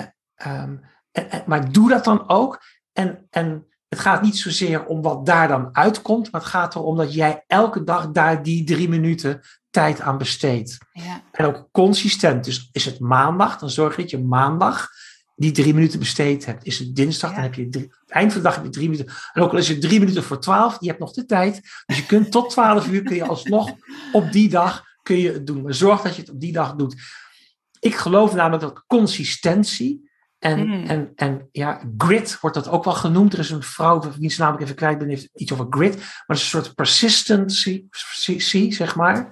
[0.46, 2.60] um, en, en, maar doe dat dan ook.
[2.98, 6.98] En, en het gaat niet zozeer om wat daar dan uitkomt, maar het gaat erom
[6.98, 10.78] dat jij elke dag daar die drie minuten tijd aan besteedt.
[10.92, 11.22] Ja.
[11.32, 12.44] En ook consistent.
[12.44, 14.90] Dus is het maandag, dan zorg je dat je maandag
[15.36, 16.66] die drie minuten besteed hebt.
[16.66, 17.36] Is het dinsdag, Ja.
[17.36, 19.14] dan heb je drie, eind van de dag heb je drie minuten.
[19.34, 21.62] En ook al is het drie minuten voor twaalf, je hebt nog de tijd.
[21.86, 23.72] Dus je kunt tot twaalf uur kun je alsnog
[24.12, 25.62] op die dag kun je het doen.
[25.62, 26.96] Maar zorg dat je het op die dag doet.
[27.80, 30.07] Ik geloof namelijk dat consistentie
[30.40, 30.86] en, Mm.
[30.88, 33.34] en, en ja, grit wordt dat ook wel genoemd.
[33.34, 35.96] Er is een vrouw, wie ze namelijk even kwijt ben, heeft iets over grit.
[35.96, 39.16] Maar het is een soort persistency, zeg maar.
[39.18, 39.28] En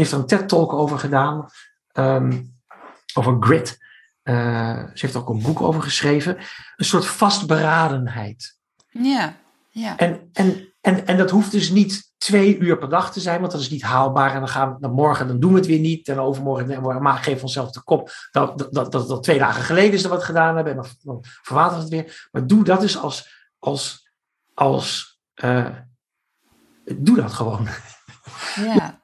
[0.00, 1.46] heeft er een TED-talk over gedaan.
[1.92, 2.42] ehm,
[3.14, 3.78] over grit.
[4.22, 6.36] Eh, ze heeft er ook een boek over geschreven.
[6.76, 8.56] Een soort vastberadenheid.
[8.88, 9.36] Ja,
[9.70, 9.96] ja.
[9.96, 13.52] En, en, en, en dat hoeft dus niet twee uur per dag te zijn, want
[13.52, 14.32] dat is niet haalbaar.
[14.34, 16.08] En dan gaan we dan morgen, dan doen we het weer niet.
[16.08, 18.10] En overmorgen, en we maar geven onszelf de kop.
[18.30, 20.76] Dat, dat, dat, dat, dat twee dagen geleden is er wat gedaan hebben.
[20.76, 22.28] En dan, verwatert het weer.
[22.32, 23.46] Maar doe dat dus als.
[23.58, 24.10] als,
[24.54, 25.66] als eh,
[26.84, 27.68] doe dat gewoon.
[28.54, 29.02] Ja,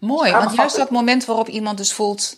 [0.00, 0.32] mooi.
[0.32, 2.36] Want juist dat moment waarop iemand dus voelt,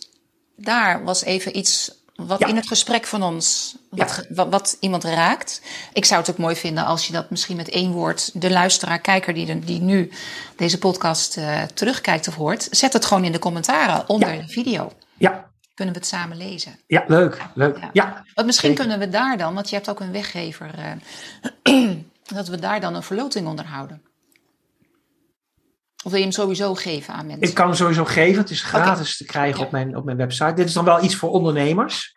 [0.55, 2.47] daar was even iets wat Ja.
[2.47, 4.35] in het gesprek van ons, wat, Ja.
[4.35, 5.61] wat, wat iemand raakt.
[5.93, 8.99] Ik zou het ook mooi vinden als je dat misschien met één woord, de luisteraar,
[8.99, 10.11] kijker die, die nu
[10.55, 14.41] deze podcast eh, terugkijkt of hoort, zet het gewoon in de commentaren onder Ja.
[14.41, 14.91] de video.
[15.17, 16.79] Ja, Kunnen we het samen lezen.
[16.87, 17.37] ja leuk.
[17.53, 17.77] leuk.
[17.93, 18.23] Ja.
[18.33, 18.85] Want misschien Zeker.
[18.87, 20.69] kunnen we daar dan, want je hebt ook een weggever,
[21.63, 21.87] eh,
[22.37, 24.01] dat we daar dan een verloting onder houden.
[26.07, 27.47] Of wil je hem sowieso geven aan mensen?
[27.47, 28.41] ik kan hem sowieso geven.
[28.41, 29.65] Het is gratis te krijgen Ja.
[29.65, 30.53] op, mijn, op mijn website.
[30.53, 32.15] Dit is dan wel iets voor ondernemers.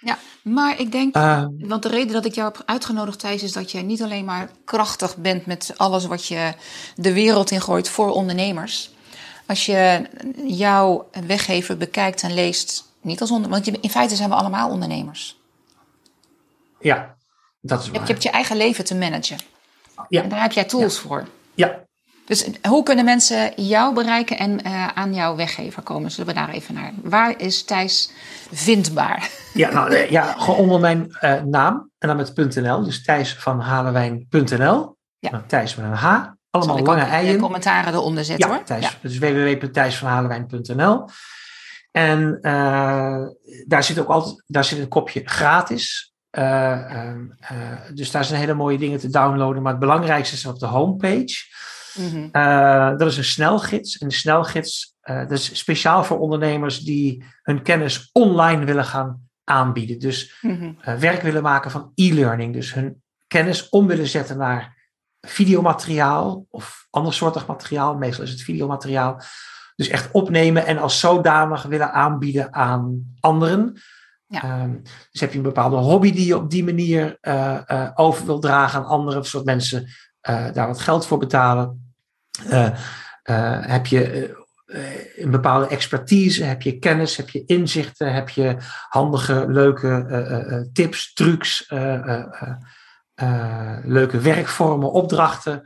[0.00, 3.52] Ja, maar ik denk, Eh, want de reden dat ik jou heb uitgenodigd, Thijs, is
[3.52, 6.52] dat jij niet alleen maar krachtig bent met alles wat je
[6.94, 8.90] de wereld in gooit voor ondernemers.
[9.46, 10.08] Als je
[10.46, 14.70] jouw weggever bekijkt en leest, niet als onder, want je- in feite zijn we allemaal
[14.70, 15.36] ondernemers.
[16.80, 17.16] ja,
[17.60, 17.98] dat is Je waar.
[18.00, 19.38] hebt, je hebt je eigen leven te managen.
[20.08, 20.22] Ja.
[20.22, 21.26] En daar heb jij tools voor.
[21.54, 21.88] Ja,
[22.30, 26.10] Dus hoe kunnen mensen jou bereiken en eh, aan jouw weggever komen?
[26.10, 26.92] Zullen we daar even naar?
[27.02, 28.10] Waar is Thijs
[28.52, 29.30] vindbaar?
[29.52, 32.84] Ja, nou, eh, ja, gewoon onder mijn eh, naam en dan met .nl.
[32.84, 34.96] Dus Thijs van Halewijn.nl.
[35.18, 35.30] Ja.
[35.30, 36.04] Nou, Thijs met een H.
[36.04, 37.40] Allemaal Zal ik lange in de eieren.
[37.40, 38.64] commentaren eronder zetten Ja, hoor.
[38.64, 41.08] Thijs, dus www.thijsvanhalewijn.nl.
[41.92, 42.38] En
[43.66, 46.12] daar zit ook altijd daar zit een kopje gratis.
[47.94, 49.62] Dus daar zijn hele mooie dingen te downloaden.
[49.62, 51.48] Maar het belangrijkste is op de homepage.
[51.94, 52.28] Mhm.
[52.32, 53.98] Eh, dat is een snelgids.
[53.98, 59.28] En de snelgids eh, dat is speciaal voor ondernemers die hun kennis online willen gaan
[59.44, 59.98] aanbieden.
[59.98, 60.72] Dus Mhm.
[60.80, 62.52] eh, werk willen maken van e-learning.
[62.52, 64.78] Dus hun kennis om willen zetten naar
[65.20, 67.96] videomateriaal of andersoortig materiaal.
[67.96, 69.20] Meestal is het videomateriaal.
[69.76, 73.80] Dus echt opnemen en als zodanig willen aanbieden aan anderen.
[74.26, 74.42] Ja.
[74.42, 74.76] Ehm,
[75.10, 77.18] dus heb je een bepaalde hobby die je op die manier
[77.94, 79.88] over wil dragen aan anderen, zodat mensen
[80.20, 81.94] daar wat geld voor betalen.
[82.48, 82.66] Eh,
[83.22, 84.22] eh, heb je eh,
[84.66, 88.56] eh, een bepaalde expertise, heb je kennis, heb je inzichten, heb je
[88.88, 92.52] handige, leuke eh, eh, eh, tips, trucs, eh, eh, eh,
[93.14, 95.62] eh, leuke werkvormen, opdrachten.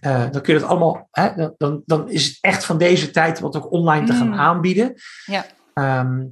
[0.00, 3.38] Eh, dan kun je het allemaal, hè, dan- dan, is het echt van deze tijd
[3.38, 4.38] om het ook online te gaan Mm.
[4.38, 4.94] aanbieden.
[5.26, 5.44] Ja.
[5.74, 6.24] Ehm,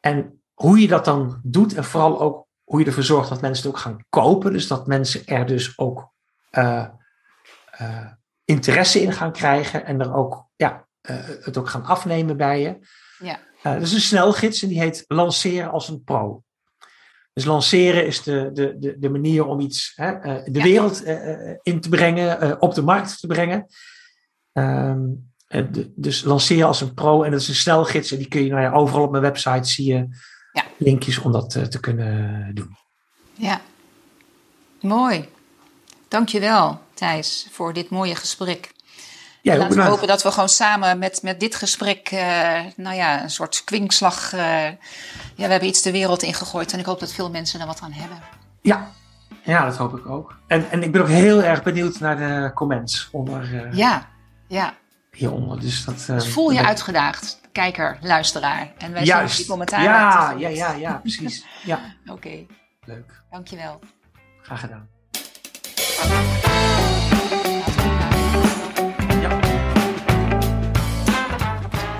[0.00, 3.64] en hoe je dat dan doet en vooral ook hoe je ervoor zorgt dat mensen
[3.66, 4.52] het ook gaan kopen.
[4.52, 6.10] Dus dat mensen er dus ook
[6.52, 6.86] eh,
[7.70, 8.06] eh,
[8.44, 12.78] interesse in gaan krijgen en er ook, ja, eh, het ook gaan afnemen bij je.
[13.18, 13.40] Ja.
[13.62, 16.42] Dat is een snelgids en die heet Lanceren als een pro.
[17.32, 20.62] Dus lanceren is de, de, de, de manier om iets hè, de Ja.
[20.62, 21.02] wereld
[21.62, 23.66] in te brengen, op de markt te brengen.
[24.52, 28.50] De- dus lanceren als een pro en dat is een snelgids en die kun je
[28.50, 30.08] nou ja, overal op mijn website zie je
[30.52, 30.64] Ja.
[30.78, 32.76] linkjes om dat eh, te kunnen doen.
[33.34, 33.60] Ja,
[34.80, 35.28] mooi.
[36.16, 38.72] Dankjewel, Thijs, voor dit mooie gesprek.
[39.42, 43.22] Ja, Laten we hopen dat we gewoon samen met, met dit gesprek, eh, nou ja,
[43.22, 44.32] een soort kwinkslag.
[44.32, 44.40] eh,
[44.70, 44.76] ja,
[45.36, 47.92] we hebben iets de wereld ingegooid en ik hoop dat veel mensen er wat aan
[47.92, 48.18] hebben.
[48.62, 48.90] Ja.
[49.42, 50.36] ja, dat hoop ik ook.
[50.46, 54.08] En, en ik ben ook heel erg benieuwd naar de comments onder, eh, Ja,
[54.48, 54.74] ja.
[55.12, 55.60] hieronder.
[55.60, 58.60] Dus, dat, Dus voel je dat- uitgedaagd, kijker, luisteraar.
[58.78, 59.36] En wij zullen Juist.
[59.36, 59.84] die commentaren.
[59.84, 61.44] Ja, ja, ja, ja, precies.
[61.64, 62.46] Ja, Oké,
[62.84, 63.22] leuk.
[63.30, 63.80] dankjewel.
[64.42, 64.88] Graag gedaan.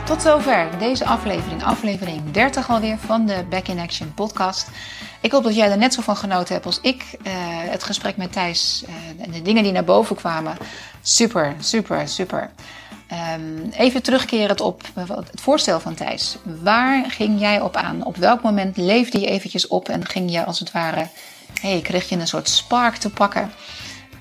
[0.04, 4.68] Tot zover deze aflevering, aflevering 30 alweer van de Back in Action podcast.
[5.20, 7.04] Ik hoop dat jij er net zo van genoten hebt als ik.
[7.26, 7.32] Uh,
[7.70, 10.56] het gesprek met Thijs uh, en de dingen die naar boven kwamen.
[11.02, 12.50] Super, super, super.
[13.34, 16.36] Um, even terugkerend op het voorstel van Thijs.
[16.62, 18.04] Waar ging jij op aan?
[18.04, 21.08] Op welk moment leefde je eventjes op en ging je als het ware...
[21.60, 23.52] Hey, kreeg je een soort spark te pakken...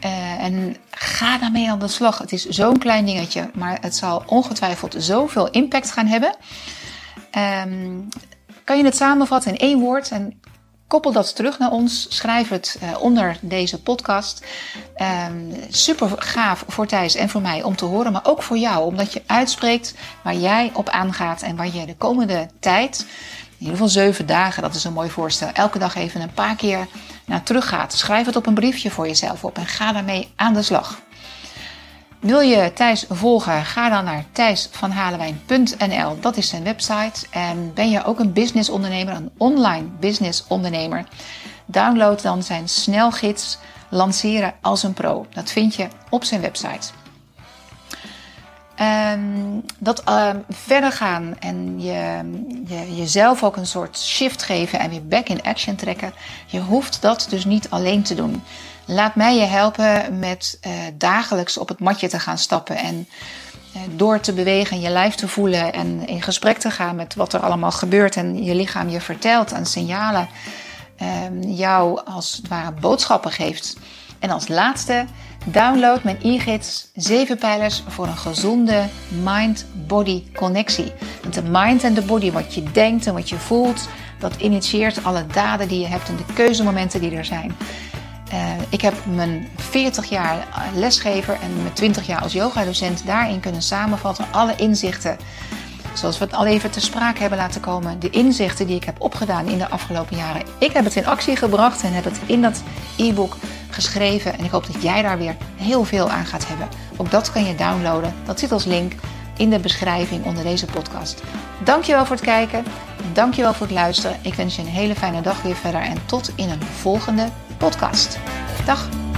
[0.05, 2.17] Uh, en ga daarmee aan de slag.
[2.17, 6.35] Het is zo'n klein dingetje, maar het zal ongetwijfeld zoveel impact gaan hebben.
[7.65, 8.07] Um,
[8.63, 10.41] kan je het samenvatten in één woord en
[10.87, 12.05] koppel dat terug naar ons.
[12.09, 14.45] Schrijf het uh, onder deze podcast.
[15.27, 18.85] Um, super gaaf voor Thijs en voor mij om te horen, maar ook voor jou,
[18.85, 22.99] omdat je uitspreekt waar jij op aangaat en waar je de komende tijd,
[23.51, 26.55] in ieder geval zeven dagen, dat is een mooi voorstel, elke dag even een paar
[26.55, 26.87] keer
[27.31, 27.93] naar terug gaat.
[27.93, 30.99] Schrijf het op een briefje voor jezelf op en ga daarmee aan de slag.
[32.19, 33.65] Wil je Thijs volgen?
[33.65, 36.19] Ga dan naar thijsvanhalewijn.nl.
[36.19, 37.25] Dat is zijn website.
[37.29, 41.05] En ben je ook een business ondernemer, een online business ondernemer?
[41.65, 43.57] Download dan zijn snelgids
[43.89, 45.25] Lanceren als een pro.
[45.29, 47.00] Dat vind je op zijn website.
[48.81, 52.19] Um, dat uh, verder gaan en je,
[52.67, 56.13] je, jezelf ook een soort shift geven en weer back in action trekken.
[56.45, 58.43] Je hoeft dat dus niet alleen te doen.
[58.85, 63.07] Laat mij je helpen met uh, dagelijks op het matje te gaan stappen en
[63.75, 67.15] uh, door te bewegen en je lijf te voelen en in gesprek te gaan met
[67.15, 70.29] wat er allemaal gebeurt en je lichaam je vertelt en signalen
[71.01, 73.77] uh, jou als het ware boodschappen geeft.
[74.19, 75.05] En als laatste,
[75.45, 78.85] download mijn e-gids 7 pijlers voor een gezonde
[79.23, 80.91] mind-body connectie.
[81.22, 83.88] Want de mind en de body, wat je denkt en wat je voelt,
[84.19, 87.55] dat initieert alle daden die je hebt en de keuzemomenten die er zijn.
[88.34, 88.38] Uh,
[88.69, 94.26] ik heb mijn 40 jaar lesgever en mijn 20 jaar als yogadocent daarin kunnen samenvatten.
[94.31, 95.18] Alle inzichten,
[95.93, 97.99] zoals we het al even te sprake hebben laten komen.
[97.99, 100.41] De inzichten die ik heb opgedaan in de afgelopen jaren.
[100.57, 102.61] Ik heb het in actie gebracht en heb het in dat
[102.97, 103.38] e-book
[103.69, 104.38] geschreven.
[104.38, 106.68] En ik hoop dat jij daar weer heel veel aan gaat hebben.
[106.97, 108.13] Ook dat kan je downloaden.
[108.26, 108.93] Dat zit als link
[109.38, 111.23] in de beschrijving onder deze podcast.
[111.63, 112.63] Dankjewel voor het kijken.
[113.13, 114.18] Dankjewel voor het luisteren.
[114.22, 115.81] Ik wens je een hele fijne dag weer verder.
[115.81, 117.27] En tot in een volgende
[117.57, 118.19] podcast.
[118.65, 119.10] Dag!